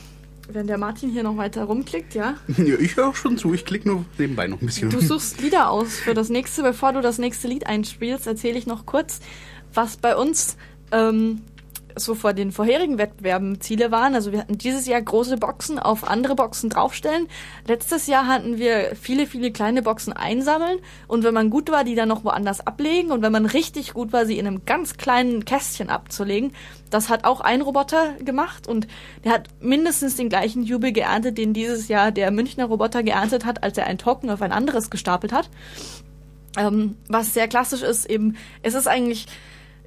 wenn 0.49 0.67
der 0.67 0.77
Martin 0.77 1.09
hier 1.09 1.23
noch 1.23 1.37
weiter 1.37 1.63
rumklickt, 1.63 2.13
ja? 2.13 2.35
ja 2.57 2.77
ich 2.79 2.97
höre 2.97 3.09
auch 3.09 3.15
schon 3.15 3.37
zu, 3.37 3.53
ich 3.53 3.65
klicke 3.65 3.87
nur 3.87 4.05
nebenbei 4.17 4.47
noch 4.47 4.61
ein 4.61 4.65
bisschen. 4.67 4.89
Du 4.89 4.99
suchst 4.99 5.41
Lieder 5.41 5.71
aus 5.71 5.95
für 5.95 6.13
das 6.13 6.29
nächste. 6.29 6.61
Bevor 6.63 6.93
du 6.93 7.01
das 7.01 7.17
nächste 7.17 7.47
Lied 7.47 7.65
einspielst, 7.65 8.27
erzähle 8.27 8.57
ich 8.57 8.67
noch 8.67 8.85
kurz, 8.85 9.19
was 9.73 9.97
bei 9.97 10.15
uns 10.15 10.57
ähm, 10.91 11.41
so 11.97 12.15
vor 12.15 12.33
den 12.33 12.51
vorherigen 12.51 12.97
Wettbewerben 12.97 13.61
Ziele 13.61 13.91
waren. 13.91 14.15
Also 14.15 14.31
wir 14.31 14.39
hatten 14.39 14.57
dieses 14.57 14.87
Jahr 14.87 15.01
große 15.01 15.37
Boxen 15.37 15.79
auf 15.79 16.07
andere 16.07 16.35
Boxen 16.35 16.69
draufstellen. 16.69 17.27
Letztes 17.67 18.07
Jahr 18.07 18.27
hatten 18.27 18.57
wir 18.57 18.95
viele, 18.99 19.27
viele 19.27 19.51
kleine 19.51 19.81
Boxen 19.81 20.13
einsammeln 20.13 20.79
und 21.07 21.23
wenn 21.23 21.33
man 21.33 21.49
gut 21.49 21.71
war, 21.71 21.83
die 21.83 21.95
dann 21.95 22.09
noch 22.09 22.23
woanders 22.23 22.65
ablegen 22.65 23.11
und 23.11 23.21
wenn 23.21 23.31
man 23.31 23.45
richtig 23.45 23.93
gut 23.93 24.13
war, 24.13 24.25
sie 24.25 24.37
in 24.37 24.47
einem 24.47 24.65
ganz 24.65 24.97
kleinen 24.97 25.45
Kästchen 25.45 25.89
abzulegen. 25.89 26.53
Das 26.89 27.09
hat 27.09 27.25
auch 27.25 27.41
ein 27.41 27.61
Roboter 27.61 28.13
gemacht 28.23 28.67
und 28.67 28.87
der 29.23 29.33
hat 29.33 29.49
mindestens 29.59 30.15
den 30.15 30.29
gleichen 30.29 30.63
Jubel 30.63 30.91
geerntet, 30.91 31.37
den 31.37 31.53
dieses 31.53 31.87
Jahr 31.87 32.11
der 32.11 32.31
Münchner 32.31 32.65
Roboter 32.65 33.03
geerntet 33.03 33.45
hat, 33.45 33.63
als 33.63 33.77
er 33.77 33.87
ein 33.87 33.97
Token 33.97 34.29
auf 34.29 34.41
ein 34.41 34.51
anderes 34.51 34.89
gestapelt 34.89 35.33
hat. 35.33 35.49
Ähm, 36.57 36.95
was 37.07 37.33
sehr 37.33 37.47
klassisch 37.47 37.83
ist, 37.83 38.09
eben, 38.09 38.35
es 38.63 38.73
ist 38.73 38.87
eigentlich 38.87 39.27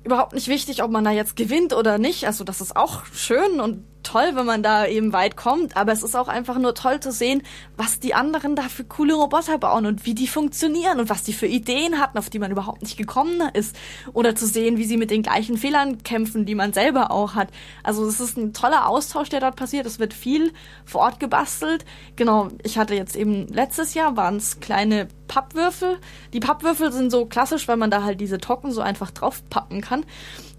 überhaupt 0.04 0.32
nicht 0.32 0.48
wichtig, 0.48 0.82
ob 0.82 0.90
man 0.90 1.04
da 1.04 1.10
jetzt 1.10 1.36
gewinnt 1.36 1.72
oder 1.72 1.98
nicht. 1.98 2.26
Also 2.26 2.44
das 2.44 2.60
ist 2.60 2.76
auch 2.76 3.04
schön 3.06 3.60
und 3.60 3.84
toll, 4.02 4.32
wenn 4.34 4.46
man 4.46 4.62
da 4.62 4.86
eben 4.86 5.12
weit 5.12 5.36
kommt, 5.36 5.76
aber 5.76 5.92
es 5.92 6.02
ist 6.02 6.16
auch 6.16 6.28
einfach 6.28 6.58
nur 6.58 6.74
toll 6.74 7.00
zu 7.00 7.12
sehen, 7.12 7.42
was 7.76 8.00
die 8.00 8.14
anderen 8.14 8.56
da 8.56 8.62
für 8.62 8.84
coole 8.84 9.14
Roboter 9.14 9.58
bauen 9.58 9.86
und 9.86 10.06
wie 10.06 10.14
die 10.14 10.26
funktionieren 10.26 11.00
und 11.00 11.10
was 11.10 11.22
die 11.22 11.32
für 11.32 11.46
Ideen 11.46 11.98
hatten, 11.98 12.18
auf 12.18 12.30
die 12.30 12.38
man 12.38 12.50
überhaupt 12.50 12.82
nicht 12.82 12.96
gekommen 12.96 13.40
ist. 13.52 13.76
Oder 14.12 14.34
zu 14.34 14.46
sehen, 14.46 14.76
wie 14.76 14.84
sie 14.84 14.96
mit 14.96 15.10
den 15.10 15.22
gleichen 15.22 15.56
Fehlern 15.56 16.02
kämpfen, 16.02 16.46
die 16.46 16.54
man 16.54 16.72
selber 16.72 17.10
auch 17.10 17.34
hat. 17.34 17.48
Also 17.82 18.06
es 18.06 18.20
ist 18.20 18.36
ein 18.36 18.52
toller 18.52 18.88
Austausch, 18.88 19.28
der 19.28 19.40
dort 19.40 19.56
passiert. 19.56 19.86
Es 19.86 19.98
wird 19.98 20.14
viel 20.14 20.52
vor 20.84 21.02
Ort 21.02 21.20
gebastelt. 21.20 21.84
Genau, 22.16 22.48
ich 22.62 22.78
hatte 22.78 22.94
jetzt 22.94 23.16
eben 23.16 23.48
letztes 23.48 23.94
Jahr 23.94 24.16
waren 24.16 24.36
es 24.36 24.60
kleine 24.60 25.08
Pappwürfel. 25.28 25.98
Die 26.32 26.40
Pappwürfel 26.40 26.92
sind 26.92 27.10
so 27.10 27.26
klassisch, 27.26 27.68
weil 27.68 27.76
man 27.76 27.90
da 27.90 28.02
halt 28.02 28.20
diese 28.20 28.38
Token 28.38 28.72
so 28.72 28.80
einfach 28.80 29.10
draufpappen 29.12 29.80
kann. 29.80 30.04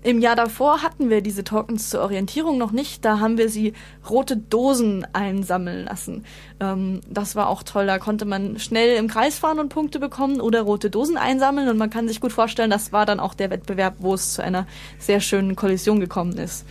Im 0.04 0.20
Jahr 0.20 0.36
davor 0.36 0.82
hatten 0.82 1.12
wir 1.12 1.22
diese 1.22 1.44
Tokens 1.44 1.90
zur 1.92 2.02
Orientierung 2.02 2.58
noch 2.58 2.72
nicht. 2.72 3.06
Da 3.06 3.20
haben 3.20 3.38
wir 3.38 3.50
sie 3.50 3.74
rote 4.10 4.36
Dosen 4.36 5.06
einsammeln 5.14 5.86
lassen. 5.86 6.26
Ähm, 6.60 7.02
das 7.08 7.36
war 7.36 7.48
auch 7.48 7.62
toll. 7.62 7.86
Da 7.86 8.00
konnte 8.00 8.26
man 8.26 8.58
schnell 8.58 8.98
im 8.98 9.08
Kreis 9.08 9.38
fahren 9.38 9.60
und 9.60 9.70
Punkte 9.70 10.00
bekommen 10.00 10.42
oder 10.42 10.64
rote 10.64 10.90
Dosen 10.90 11.18
einsammeln. 11.18 11.70
Und 11.70 11.78
man 11.78 11.92
kann 11.92 12.08
sich 12.08 12.20
gut 12.20 12.32
vorstellen, 12.32 12.72
das 12.72 12.92
war 12.92 13.06
dann 13.06 13.20
auch 13.20 13.36
der 13.36 13.52
Wettbewerb, 13.52 13.98
wo 14.00 14.16
es 14.16 14.34
zu 14.34 14.44
einer 14.44 14.66
sehr 14.98 15.20
schönen 15.20 15.56
Kollision 15.56 16.00
gekommen 16.00 16.38
ist. 16.38 16.66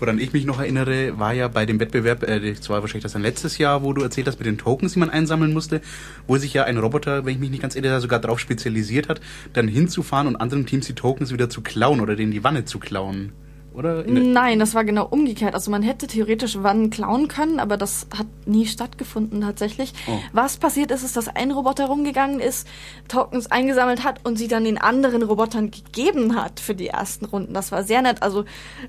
Woran 0.00 0.18
ich 0.18 0.32
mich 0.32 0.44
noch 0.44 0.60
erinnere, 0.60 1.18
war 1.18 1.32
ja 1.32 1.48
bei 1.48 1.66
dem 1.66 1.80
Wettbewerb, 1.80 2.22
äh, 2.22 2.52
das 2.54 2.68
war 2.70 2.80
wahrscheinlich 2.82 3.02
das 3.02 3.12
dann 3.14 3.22
letztes 3.22 3.58
Jahr, 3.58 3.82
wo 3.82 3.92
du 3.92 4.02
erzählt 4.02 4.26
hast 4.28 4.38
mit 4.38 4.46
den 4.46 4.58
Tokens, 4.58 4.92
die 4.92 4.98
man 5.00 5.10
einsammeln 5.10 5.52
musste, 5.52 5.80
wo 6.26 6.36
sich 6.36 6.54
ja 6.54 6.64
ein 6.64 6.78
Roboter, 6.78 7.24
wenn 7.24 7.32
ich 7.34 7.38
mich 7.40 7.50
nicht 7.50 7.62
ganz 7.62 7.74
irre, 7.74 8.00
sogar 8.00 8.20
darauf 8.20 8.38
spezialisiert 8.38 9.08
hat, 9.08 9.20
dann 9.54 9.66
hinzufahren 9.68 10.26
und 10.28 10.36
anderen 10.36 10.66
Teams 10.66 10.86
die 10.86 10.94
Tokens 10.94 11.32
wieder 11.32 11.50
zu 11.50 11.62
klauen 11.62 12.00
oder 12.00 12.14
denen 12.16 12.30
die 12.32 12.44
Wanne 12.44 12.64
zu 12.64 12.78
klauen. 12.78 13.32
Oder? 13.74 14.04
In 14.04 14.14
der- 14.16 14.24
Nein, 14.24 14.58
das 14.58 14.74
war 14.74 14.84
genau 14.84 15.06
umgekehrt. 15.06 15.54
Also 15.54 15.70
man 15.70 15.82
hätte 15.82 16.08
theoretisch 16.08 16.60
Wannen 16.64 16.90
klauen 16.90 17.28
können, 17.28 17.60
aber 17.60 17.76
das 17.76 18.08
hat 18.16 18.26
nie 18.44 18.66
stattgefunden 18.66 19.40
tatsächlich. 19.40 19.92
Oh. 20.08 20.18
Was 20.32 20.56
passiert 20.56 20.90
ist, 20.90 21.04
ist, 21.04 21.16
dass 21.16 21.28
ein 21.28 21.52
Roboter 21.52 21.86
rumgegangen 21.86 22.40
ist, 22.40 22.66
Tokens 23.06 23.46
eingesammelt 23.52 24.02
hat 24.02 24.24
und 24.24 24.36
sie 24.36 24.48
dann 24.48 24.64
den 24.64 24.78
anderen 24.78 25.22
Robotern 25.22 25.70
gegeben 25.70 26.34
hat 26.34 26.58
für 26.58 26.74
die 26.74 26.88
ersten 26.88 27.24
Runden. 27.26 27.54
Das 27.54 27.70
war 27.70 27.84
sehr 27.84 28.02
nett. 28.02 28.20
Also 28.22 28.46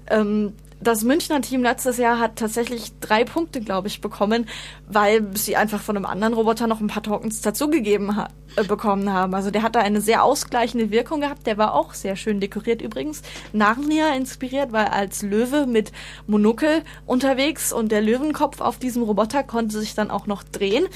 ähm, 0.10 0.54
das 0.82 1.04
Münchner 1.04 1.42
Team 1.42 1.62
letztes 1.62 1.98
Jahr 1.98 2.20
hat 2.20 2.38
tatsächlich 2.38 2.94
drei 3.00 3.26
Punkte, 3.26 3.60
glaube 3.60 3.88
ich, 3.88 4.00
bekommen, 4.00 4.48
weil 4.88 5.36
sie 5.36 5.58
einfach 5.58 5.82
von 5.82 5.98
einem 5.98 6.06
anderen 6.06 6.34
Roboter 6.34 6.68
noch 6.68 6.80
ein 6.80 6.88
paar 6.88 7.04
Tokens 7.04 7.42
dazugegeben 7.42 8.16
ha 8.16 8.30
äh, 8.56 8.64
bekommen 8.64 9.12
haben. 9.12 9.34
Also 9.34 9.52
der 9.52 9.62
hat 9.62 9.76
da 9.76 9.82
eine 9.82 10.00
sehr 10.00 10.24
ausgleichende 10.24 10.90
Wirkung 10.90 11.22
gehabt. 11.22 11.48
Der 11.48 11.58
war 11.58 11.74
auch 11.74 11.94
sehr 11.94 12.16
schön 12.16 12.40
dekoriert 12.40 12.82
übrigens. 12.82 13.22
Narnia 13.52 14.14
inspiriert, 14.16 14.72
weil 14.72 14.86
als 14.86 15.22
Löwe 15.22 15.66
mit 15.68 15.92
Monokel 16.28 16.84
unterwegs 17.06 17.74
und 17.74 17.92
der 17.92 18.02
Löwenkopf 18.02 18.62
auf 18.62 18.80
diesem 18.80 19.04
Roboter 19.04 19.44
konnte 19.44 19.80
sich 19.80 19.96
dann 19.96 20.10
auch 20.10 20.28
noch 20.28 20.44
drehen. 20.44 20.88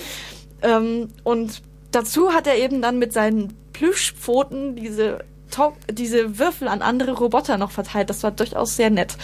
Ähm, 0.62 1.10
und 1.24 1.62
dazu 1.92 2.34
hat 2.34 2.48
er 2.48 2.56
eben 2.56 2.82
dann 2.82 3.00
mit 3.00 3.12
seinen 3.12 3.54
Plüschpfoten 3.74 4.78
diese 4.78 5.26
To- 5.54 5.76
diese 5.92 6.40
Würfel 6.40 6.68
an 6.68 6.82
andere 6.82 7.12
Roboter 7.14 7.58
noch 7.58 7.72
verteilt. 7.72 8.10
Das 8.10 8.24
war 8.24 8.32
durchaus 8.32 8.76
sehr 8.76 8.90
nett. 8.90 9.16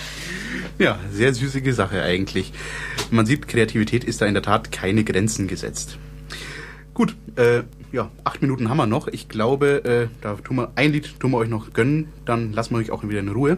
Ja, 0.78 1.00
sehr 1.12 1.34
süßige 1.34 1.74
Sache 1.74 2.02
eigentlich. 2.04 2.54
Man 3.12 3.26
sieht, 3.26 3.48
Kreativität 3.48 4.04
ist 4.04 4.22
da 4.22 4.26
in 4.28 4.34
der 4.36 4.44
Tat 4.44 4.72
keine 4.72 5.04
Grenzen 5.04 5.48
gesetzt. 5.48 5.98
Gut, 6.94 7.16
äh, 7.36 7.64
ja, 7.92 8.12
acht 8.24 8.42
Minuten 8.42 8.70
haben 8.70 8.78
wir 8.78 8.86
noch. 8.86 9.08
Ich 9.08 9.28
glaube, 9.30 9.84
äh, 9.84 10.08
da 10.22 10.36
tun 10.36 10.58
wir 10.58 10.72
ein 10.76 10.92
Lied 10.92 11.20
tun 11.20 11.32
wir 11.32 11.38
euch 11.38 11.50
noch 11.50 11.74
gönnen, 11.74 12.10
dann 12.26 12.54
lassen 12.54 12.76
wir 12.76 12.78
euch 12.80 12.92
auch 12.92 13.04
wieder 13.04 13.20
in 13.20 13.30
Ruhe. 13.30 13.58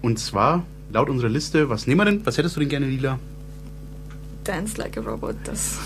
Und 0.00 0.18
zwar 0.18 0.64
laut 0.92 1.08
unserer 1.10 1.30
Liste, 1.30 1.68
was 1.68 1.86
nehmen 1.86 2.00
wir 2.00 2.04
denn? 2.04 2.24
Was 2.26 2.38
hättest 2.38 2.54
du 2.56 2.60
denn 2.60 2.68
gerne, 2.68 2.86
Lila? 2.86 3.18
Dance 4.44 4.76
like 4.76 4.96
a 4.96 5.00
robot, 5.00 5.36
das. 5.44 5.78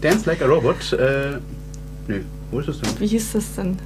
Dance 0.00 0.26
Like 0.28 0.42
a 0.42 0.46
Robot. 0.46 0.92
Äh, 0.92 1.38
nee, 2.08 2.20
wo 2.50 2.60
ist 2.60 2.68
das 2.68 2.80
denn? 2.80 3.00
Wie 3.00 3.06
hieß 3.06 3.32
das 3.32 3.54
denn? 3.54 3.76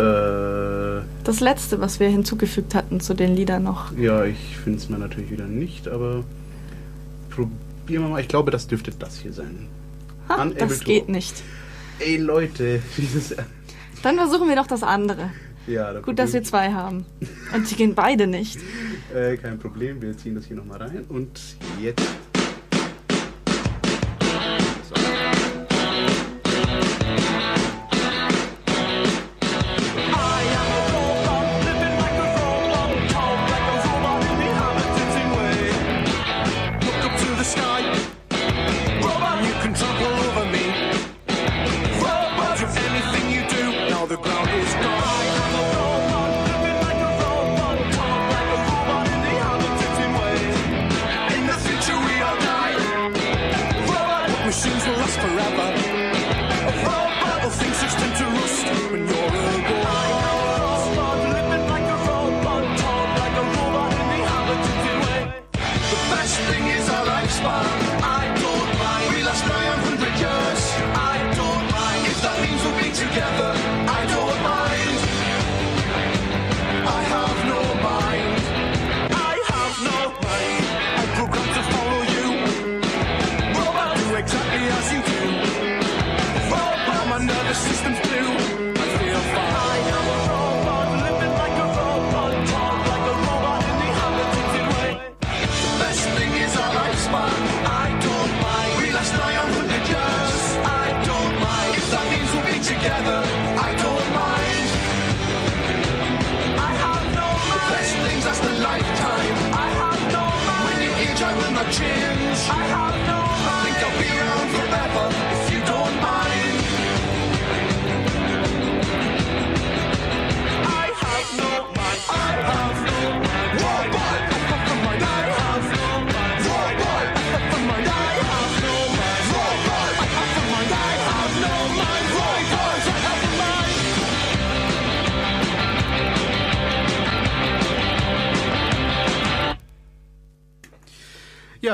Äh, 0.00 1.02
Das 1.24 1.40
letzte, 1.40 1.80
was 1.80 2.00
wir 2.00 2.08
hinzugefügt 2.08 2.74
hatten 2.74 3.00
zu 3.00 3.14
den 3.14 3.34
Liedern 3.34 3.62
noch. 3.62 3.96
ja, 3.96 4.24
ich 4.24 4.56
finde 4.62 4.78
es 4.78 4.88
mir 4.88 4.98
natürlich 4.98 5.30
wieder 5.30 5.46
nicht, 5.46 5.88
aber 5.88 6.24
probieren 7.30 8.02
wir 8.04 8.08
mal. 8.08 8.20
Ich 8.20 8.28
glaube, 8.28 8.50
das 8.50 8.66
dürfte 8.66 8.90
das 8.98 9.18
hier 9.18 9.32
sein. 9.32 9.66
Ha, 10.28 10.46
das 10.58 10.80
geht 10.80 11.08
nicht. 11.08 11.42
Ey, 11.98 12.16
Leute, 12.16 12.80
dieses. 12.96 13.34
Dann 14.02 14.16
versuchen 14.16 14.48
wir 14.48 14.56
doch 14.56 14.66
das 14.66 14.82
andere. 14.82 15.30
Ja, 15.66 15.92
da 15.92 16.00
Gut, 16.00 16.18
dass 16.18 16.32
wir 16.32 16.42
zwei 16.42 16.72
haben. 16.72 17.04
Und 17.54 17.70
die 17.70 17.74
gehen 17.76 17.94
beide 17.94 18.26
nicht. 18.26 18.58
Äh, 19.14 19.36
kein 19.36 19.58
Problem, 19.58 20.00
wir 20.00 20.16
ziehen 20.16 20.34
das 20.34 20.46
hier 20.46 20.56
nochmal 20.56 20.78
rein 20.78 21.04
und 21.08 21.38
jetzt. 21.80 22.02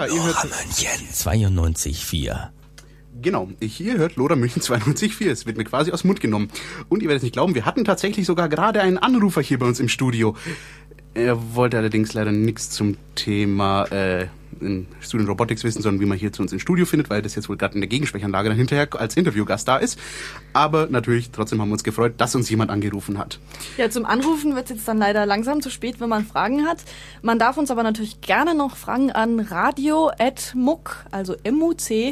Ja, 0.07 0.15
ihr 0.15 0.23
hört. 0.25 0.45
München 0.45 1.09
92,4. 1.13 2.49
Genau, 3.23 3.49
ihr 3.61 3.99
hört 3.99 4.17
Lora 4.17 4.37
München 4.37 4.63
92.4. 4.63 5.31
Es 5.31 5.47
wird 5.47 5.57
mir 5.57 5.65
quasi 5.65 5.91
aus 5.91 6.03
dem 6.03 6.09
Mund 6.09 6.21
genommen. 6.21 6.49
Und 6.89 7.03
ihr 7.03 7.09
werdet 7.09 7.21
es 7.21 7.23
nicht 7.25 7.33
glauben, 7.33 7.55
wir 7.55 7.65
hatten 7.65 7.85
tatsächlich 7.85 8.27
sogar 8.27 8.49
gerade 8.49 8.81
einen 8.81 8.99
Anrufer 8.99 9.41
hier 9.41 9.59
bei 9.59 9.67
uns 9.67 9.81
im 9.81 9.89
Studio. 9.89 10.37
Er 11.15 11.55
wollte 11.55 11.79
allerdings 11.79 12.13
leider 12.13 12.31
nichts 12.31 12.71
zum 12.71 12.97
Thema 13.15 13.85
äh, 13.87 14.27
im 14.61 14.87
Student 15.01 15.29
Robotics 15.29 15.65
wissen, 15.65 15.83
sondern 15.83 16.01
wie 16.01 16.07
man 16.07 16.19
hier 16.19 16.33
zu 16.33 16.43
uns 16.43 16.53
ins 16.53 16.63
Studio 16.63 16.87
findet, 16.87 17.11
weil 17.11 17.23
das 17.23 17.35
jetzt 17.35 17.49
wohl 17.49 17.57
gerade 17.57 17.75
in 17.75 17.81
der 17.81 17.89
Gegensprechanlage 17.89 18.49
dann 18.49 18.59
hinterher 18.59 18.89
als 18.95 19.17
Interviewgast 19.17 19.67
da 19.69 19.77
ist. 19.77 19.99
Aber 20.53 20.87
natürlich, 20.89 21.31
trotzdem 21.31 21.61
haben 21.61 21.69
wir 21.69 21.75
uns 21.75 21.85
gefreut, 21.85 22.15
dass 22.19 22.35
uns 22.35 22.51
jemand 22.51 22.71
angerufen 22.71 23.19
hat. 23.19 23.39
Ja, 23.77 23.91
zum 23.91 24.07
Anrufen 24.07 24.55
wird 24.55 24.67
es 24.67 24.77
jetzt 24.77 24.89
dann 24.89 24.99
leider 24.99 25.27
langsam 25.27 25.61
zu 25.61 25.71
spät, 25.71 26.01
wenn 26.01 26.09
man 26.09 26.25
Fragen 26.25 26.67
hat. 26.67 26.79
Man 27.23 27.39
darf 27.39 27.57
uns 27.57 27.71
aber 27.71 27.83
natürlich 27.83 28.21
gerne 28.21 28.55
noch 28.55 28.77
Fragen 28.77 29.11
an 29.11 29.41
radio.muck, 29.41 31.07
also 31.11 31.37
muc.ccc.de 31.51 32.07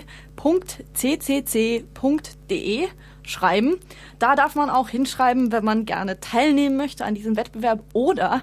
schreiben. 3.26 3.76
Da 4.18 4.36
darf 4.36 4.54
man 4.54 4.70
auch 4.70 4.88
hinschreiben, 4.88 5.50
wenn 5.52 5.64
man 5.64 5.86
gerne 5.86 6.20
teilnehmen 6.20 6.76
möchte 6.76 7.04
an 7.04 7.14
diesem 7.14 7.36
Wettbewerb 7.36 7.82
oder 7.92 8.42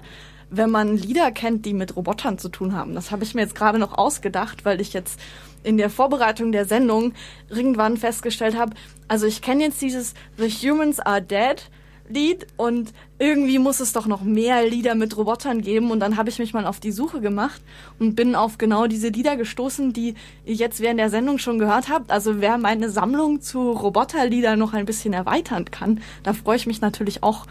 wenn 0.52 0.70
man 0.70 0.96
Lieder 0.96 1.32
kennt, 1.32 1.64
die 1.64 1.74
mit 1.74 1.96
Robotern 1.96 2.38
zu 2.38 2.48
tun 2.48 2.74
haben. 2.74 2.94
Das 2.94 3.10
habe 3.10 3.24
ich 3.24 3.34
mir 3.34 3.40
jetzt 3.40 3.54
gerade 3.54 3.78
noch 3.78 3.96
ausgedacht, 3.96 4.64
weil 4.64 4.80
ich 4.80 4.92
jetzt 4.92 5.18
in 5.64 5.78
der 5.78 5.90
Vorbereitung 5.90 6.52
der 6.52 6.66
Sendung 6.66 7.14
irgendwann 7.48 7.96
festgestellt 7.96 8.56
habe, 8.56 8.74
also 9.08 9.26
ich 9.26 9.42
kenne 9.42 9.64
jetzt 9.64 9.80
dieses 9.80 10.14
The 10.36 10.48
Humans 10.48 11.00
Are 11.00 11.22
Dead 11.22 11.62
Lied 12.08 12.46
und 12.56 12.92
irgendwie 13.18 13.58
muss 13.58 13.80
es 13.80 13.92
doch 13.92 14.06
noch 14.06 14.22
mehr 14.22 14.68
Lieder 14.68 14.94
mit 14.94 15.16
Robotern 15.16 15.62
geben 15.62 15.90
und 15.90 16.00
dann 16.00 16.16
habe 16.16 16.28
ich 16.28 16.38
mich 16.38 16.52
mal 16.52 16.66
auf 16.66 16.80
die 16.80 16.90
Suche 16.90 17.20
gemacht 17.20 17.62
und 17.98 18.16
bin 18.16 18.34
auf 18.34 18.58
genau 18.58 18.86
diese 18.86 19.08
Lieder 19.08 19.36
gestoßen, 19.36 19.92
die 19.92 20.14
ihr 20.44 20.54
jetzt 20.54 20.80
während 20.80 20.98
der 20.98 21.10
Sendung 21.10 21.38
schon 21.38 21.58
gehört 21.58 21.88
habt. 21.88 22.10
Also 22.10 22.40
wer 22.40 22.58
meine 22.58 22.90
Sammlung 22.90 23.40
zu 23.40 23.70
Roboterliedern 23.70 24.58
noch 24.58 24.74
ein 24.74 24.84
bisschen 24.84 25.12
erweitern 25.12 25.70
kann, 25.70 26.00
da 26.22 26.32
freue 26.32 26.56
ich 26.56 26.66
mich 26.66 26.80
natürlich 26.80 27.22
auch, 27.22 27.46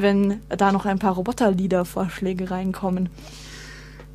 wenn 0.00 0.40
da 0.48 0.72
noch 0.72 0.86
ein 0.86 0.98
paar 0.98 1.14
Roboterlieder-Vorschläge 1.14 2.50
reinkommen. 2.50 3.08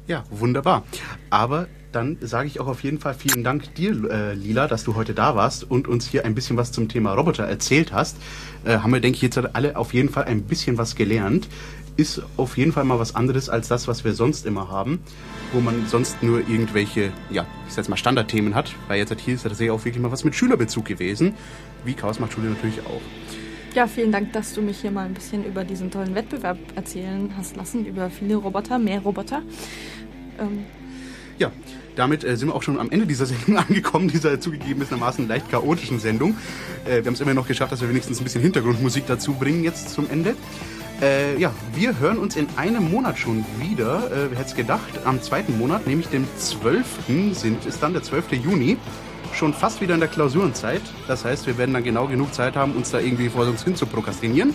Ja, 0.07 0.23
wunderbar. 0.29 0.83
Aber 1.29 1.67
dann 1.93 2.17
sage 2.21 2.47
ich 2.47 2.59
auch 2.59 2.67
auf 2.67 2.83
jeden 2.83 2.99
Fall 2.99 3.13
vielen 3.13 3.43
Dank 3.43 3.75
dir, 3.75 3.91
äh, 4.09 4.33
Lila, 4.33 4.67
dass 4.67 4.83
du 4.83 4.95
heute 4.95 5.13
da 5.13 5.35
warst 5.35 5.69
und 5.69 5.87
uns 5.87 6.07
hier 6.07 6.25
ein 6.25 6.35
bisschen 6.35 6.57
was 6.57 6.71
zum 6.71 6.89
Thema 6.89 7.13
Roboter 7.13 7.43
erzählt 7.43 7.93
hast. 7.93 8.17
Äh, 8.65 8.79
haben 8.79 8.91
wir, 8.91 8.99
denke 8.99 9.17
ich, 9.17 9.21
jetzt 9.21 9.37
alle 9.55 9.77
auf 9.77 9.93
jeden 9.93 10.09
Fall 10.09 10.25
ein 10.25 10.43
bisschen 10.43 10.77
was 10.77 10.95
gelernt. 10.95 11.47
Ist 11.95 12.23
auf 12.37 12.57
jeden 12.57 12.71
Fall 12.71 12.85
mal 12.85 12.97
was 12.97 13.13
anderes 13.15 13.49
als 13.49 13.67
das, 13.67 13.87
was 13.87 14.03
wir 14.03 14.13
sonst 14.13 14.47
immer 14.47 14.69
haben, 14.69 14.99
wo 15.51 15.59
man 15.61 15.85
sonst 15.85 16.23
nur 16.23 16.39
irgendwelche, 16.39 17.13
ja, 17.29 17.45
ich 17.67 17.73
sag 17.75 17.87
mal 17.87 17.97
Standardthemen 17.97 18.55
hat, 18.55 18.73
weil 18.87 18.97
jetzt 18.97 19.13
hier 19.21 19.35
ist 19.35 19.45
ja 19.45 19.71
auch 19.71 19.85
wirklich 19.85 20.01
mal 20.01 20.11
was 20.11 20.23
mit 20.23 20.33
Schülerbezug 20.33 20.85
gewesen, 20.85 21.35
wie 21.85 21.93
Chaos 21.93 22.19
macht 22.19 22.33
Schule 22.33 22.49
natürlich 22.49 22.79
auch. 22.79 23.01
Ja, 23.73 23.87
vielen 23.87 24.11
Dank, 24.11 24.33
dass 24.33 24.53
du 24.53 24.61
mich 24.61 24.81
hier 24.81 24.91
mal 24.91 25.05
ein 25.05 25.15
bisschen 25.15 25.43
über 25.43 25.63
diesen 25.63 25.89
tollen 25.89 26.13
Wettbewerb 26.13 26.59
erzählen 26.75 27.33
hast 27.35 27.55
lassen, 27.55 27.85
über 27.87 28.11
viele 28.11 28.35
Roboter, 28.35 28.77
mehr 28.77 28.99
Roboter. 28.99 29.41
Ähm, 30.39 30.65
Ja, 31.39 31.51
damit 31.95 32.23
äh, 32.23 32.37
sind 32.37 32.49
wir 32.49 32.55
auch 32.55 32.61
schon 32.61 32.79
am 32.79 32.91
Ende 32.91 33.07
dieser 33.07 33.25
Sendung 33.25 33.57
angekommen, 33.57 34.09
dieser 34.09 34.39
zugegebenermaßen 34.39 35.27
leicht 35.27 35.49
chaotischen 35.49 35.99
Sendung. 35.99 36.37
Äh, 36.85 36.97
wir 36.97 37.05
haben 37.05 37.13
es 37.13 37.21
immer 37.21 37.33
noch 37.33 37.47
geschafft, 37.47 37.71
dass 37.71 37.81
wir 37.81 37.89
wenigstens 37.89 38.19
ein 38.19 38.23
bisschen 38.25 38.43
Hintergrundmusik 38.43 39.07
dazu 39.07 39.33
bringen 39.33 39.63
jetzt 39.63 39.89
zum 39.89 40.07
Ende. 40.07 40.35
Äh, 41.01 41.39
ja, 41.39 41.51
wir 41.73 41.99
hören 41.99 42.19
uns 42.19 42.35
in 42.35 42.47
einem 42.55 42.91
Monat 42.91 43.17
schon 43.17 43.43
wieder. 43.59 44.05
Äh, 44.11 44.29
wer 44.29 44.37
hätte 44.37 44.49
es 44.49 44.55
gedacht? 44.55 44.99
Am 45.03 45.19
zweiten 45.23 45.57
Monat, 45.57 45.87
nämlich 45.87 46.09
dem 46.09 46.27
12. 46.37 46.85
sind, 47.33 47.65
ist 47.65 47.81
dann 47.81 47.93
der 47.93 48.03
12. 48.03 48.33
Juni. 48.33 48.77
Schon 49.33 49.53
fast 49.53 49.81
wieder 49.81 49.95
in 49.95 49.99
der 49.99 50.09
Klausurenzeit. 50.09 50.81
Das 51.07 51.25
heißt, 51.25 51.47
wir 51.47 51.57
werden 51.57 51.73
dann 51.73 51.83
genau 51.83 52.07
genug 52.07 52.33
Zeit 52.33 52.55
haben, 52.55 52.73
uns 52.73 52.91
da 52.91 52.99
irgendwie 52.99 53.29
vor 53.29 53.45
uns 53.45 53.63
hin 53.63 53.75
zu 53.75 53.85
prokrastinieren. 53.85 54.53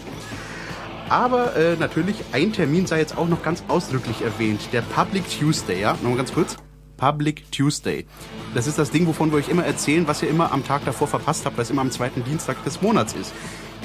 Aber 1.08 1.56
äh, 1.56 1.76
natürlich, 1.76 2.16
ein 2.32 2.52
Termin 2.52 2.86
sei 2.86 2.98
jetzt 2.98 3.16
auch 3.16 3.28
noch 3.28 3.42
ganz 3.42 3.64
ausdrücklich 3.68 4.22
erwähnt. 4.22 4.60
Der 4.72 4.82
Public 4.82 5.24
Tuesday, 5.28 5.80
ja? 5.80 5.92
Nochmal 5.94 6.16
ganz 6.16 6.32
kurz. 6.32 6.56
Public 6.96 7.50
Tuesday. 7.50 8.06
Das 8.54 8.66
ist 8.66 8.78
das 8.78 8.90
Ding, 8.90 9.06
wovon 9.06 9.30
wir 9.30 9.38
euch 9.38 9.48
immer 9.48 9.64
erzählen, 9.64 10.06
was 10.06 10.22
ihr 10.22 10.28
immer 10.28 10.52
am 10.52 10.64
Tag 10.64 10.84
davor 10.84 11.06
verpasst 11.06 11.46
habt, 11.46 11.56
weil 11.56 11.62
es 11.62 11.70
immer 11.70 11.82
am 11.82 11.90
zweiten 11.90 12.24
Dienstag 12.24 12.62
des 12.64 12.82
Monats 12.82 13.14
ist. 13.14 13.32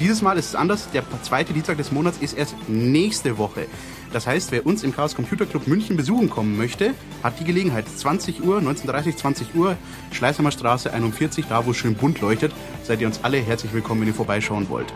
Dieses 0.00 0.20
Mal 0.20 0.36
ist 0.36 0.48
es 0.48 0.54
anders. 0.54 0.90
Der 0.92 1.04
zweite 1.22 1.52
Dienstag 1.52 1.76
des 1.78 1.92
Monats 1.92 2.18
ist 2.18 2.36
erst 2.36 2.56
nächste 2.68 3.38
Woche. 3.38 3.66
Das 4.14 4.28
heißt, 4.28 4.52
wer 4.52 4.64
uns 4.64 4.84
im 4.84 4.94
Chaos 4.94 5.16
Computer 5.16 5.44
Club 5.44 5.66
München 5.66 5.96
besuchen 5.96 6.30
kommen 6.30 6.56
möchte, 6.56 6.94
hat 7.24 7.40
die 7.40 7.44
Gelegenheit. 7.44 7.88
20 7.88 8.44
Uhr, 8.44 8.58
19.30 8.58 9.16
20 9.16 9.54
Uhr, 9.56 9.76
Schleißheimer 10.12 10.52
Straße 10.52 10.92
41, 10.92 11.46
da 11.48 11.66
wo 11.66 11.72
es 11.72 11.78
schön 11.78 11.96
bunt 11.96 12.20
leuchtet. 12.20 12.52
Seid 12.84 13.00
ihr 13.00 13.08
uns 13.08 13.24
alle 13.24 13.38
herzlich 13.38 13.72
willkommen, 13.72 14.02
wenn 14.02 14.08
ihr 14.08 14.14
vorbeischauen 14.14 14.68
wollt. 14.68 14.94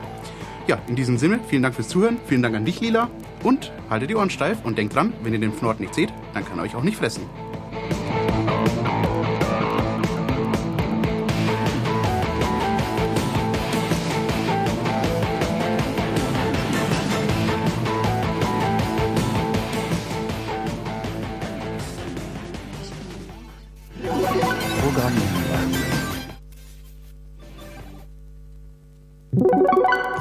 Ja, 0.68 0.80
in 0.86 0.94
diesem 0.94 1.18
Sinne, 1.18 1.40
vielen 1.48 1.64
Dank 1.64 1.74
fürs 1.74 1.88
Zuhören, 1.88 2.18
vielen 2.28 2.42
Dank 2.42 2.54
an 2.54 2.64
dich, 2.64 2.80
Lila. 2.80 3.10
Und 3.42 3.72
haltet 3.90 4.08
die 4.08 4.14
Ohren 4.14 4.30
steif 4.30 4.64
und 4.64 4.78
denkt 4.78 4.94
dran, 4.94 5.12
wenn 5.24 5.32
ihr 5.32 5.40
den 5.40 5.52
Fnord 5.52 5.80
nicht 5.80 5.96
seht, 5.96 6.10
dann 6.32 6.44
kann 6.44 6.58
er 6.58 6.62
euch 6.62 6.76
auch 6.76 6.84
nicht 6.84 6.96
fressen. 6.96 7.22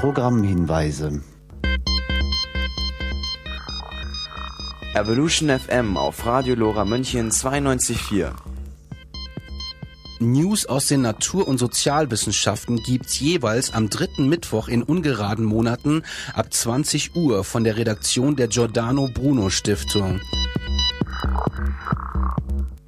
Programmhinweise. 0.07 1.21
Evolution 4.95 5.49
FM 5.49 5.97
auf 5.97 6.25
Radio 6.25 6.55
Lora 6.55 6.85
München 6.85 7.29
92.4. 7.29 8.31
News 10.19 10.65
aus 10.65 10.87
den 10.87 11.01
Natur- 11.01 11.45
und 11.45 11.57
Sozialwissenschaften 11.57 12.77
gibt's 12.83 13.19
jeweils 13.19 13.73
am 13.73 13.89
dritten 13.89 14.29
Mittwoch 14.29 14.69
in 14.69 14.81
ungeraden 14.81 15.43
Monaten 15.43 16.03
ab 16.33 16.53
20 16.53 17.17
Uhr 17.17 17.43
von 17.43 17.65
der 17.65 17.75
Redaktion 17.75 18.37
der 18.37 18.47
Giordano 18.47 19.09
Bruno 19.13 19.49
Stiftung. 19.49 20.21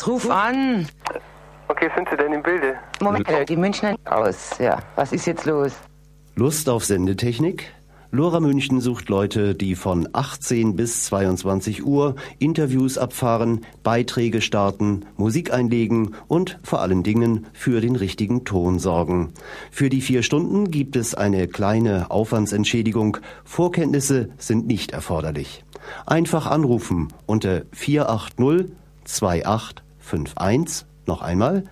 Ruf 0.06 0.28
an. 0.28 0.86
Okay, 1.68 1.90
sind 1.96 2.08
Sie 2.10 2.16
denn 2.16 2.32
im 2.32 2.42
Bilde? 2.42 2.74
Moment, 3.00 3.26
die 3.48 3.56
Münchner 3.56 3.96
aus. 4.04 4.58
Ja, 4.58 4.78
was 4.96 5.12
ist 5.12 5.26
jetzt 5.26 5.46
los? 5.46 5.72
Lust 6.34 6.68
auf 6.68 6.84
Sendetechnik? 6.84 7.72
Lora 8.14 8.40
München 8.40 8.82
sucht 8.82 9.08
Leute, 9.08 9.54
die 9.54 9.74
von 9.74 10.06
18 10.12 10.76
bis 10.76 11.04
22 11.04 11.82
Uhr 11.82 12.14
Interviews 12.38 12.98
abfahren, 12.98 13.62
Beiträge 13.82 14.42
starten, 14.42 15.06
Musik 15.16 15.50
einlegen 15.50 16.14
und 16.28 16.58
vor 16.62 16.82
allen 16.82 17.04
Dingen 17.04 17.46
für 17.54 17.80
den 17.80 17.96
richtigen 17.96 18.44
Ton 18.44 18.78
sorgen. 18.78 19.32
Für 19.70 19.88
die 19.88 20.02
vier 20.02 20.22
Stunden 20.22 20.70
gibt 20.70 20.94
es 20.94 21.14
eine 21.14 21.48
kleine 21.48 22.10
Aufwandsentschädigung. 22.10 23.16
Vorkenntnisse 23.44 24.28
sind 24.36 24.66
nicht 24.66 24.90
erforderlich. 24.90 25.64
Einfach 26.04 26.46
anrufen 26.46 27.08
unter 27.24 27.62
480 27.72 28.66
2851 29.04 30.86
Noch 31.06 31.22
einmal 31.22 31.64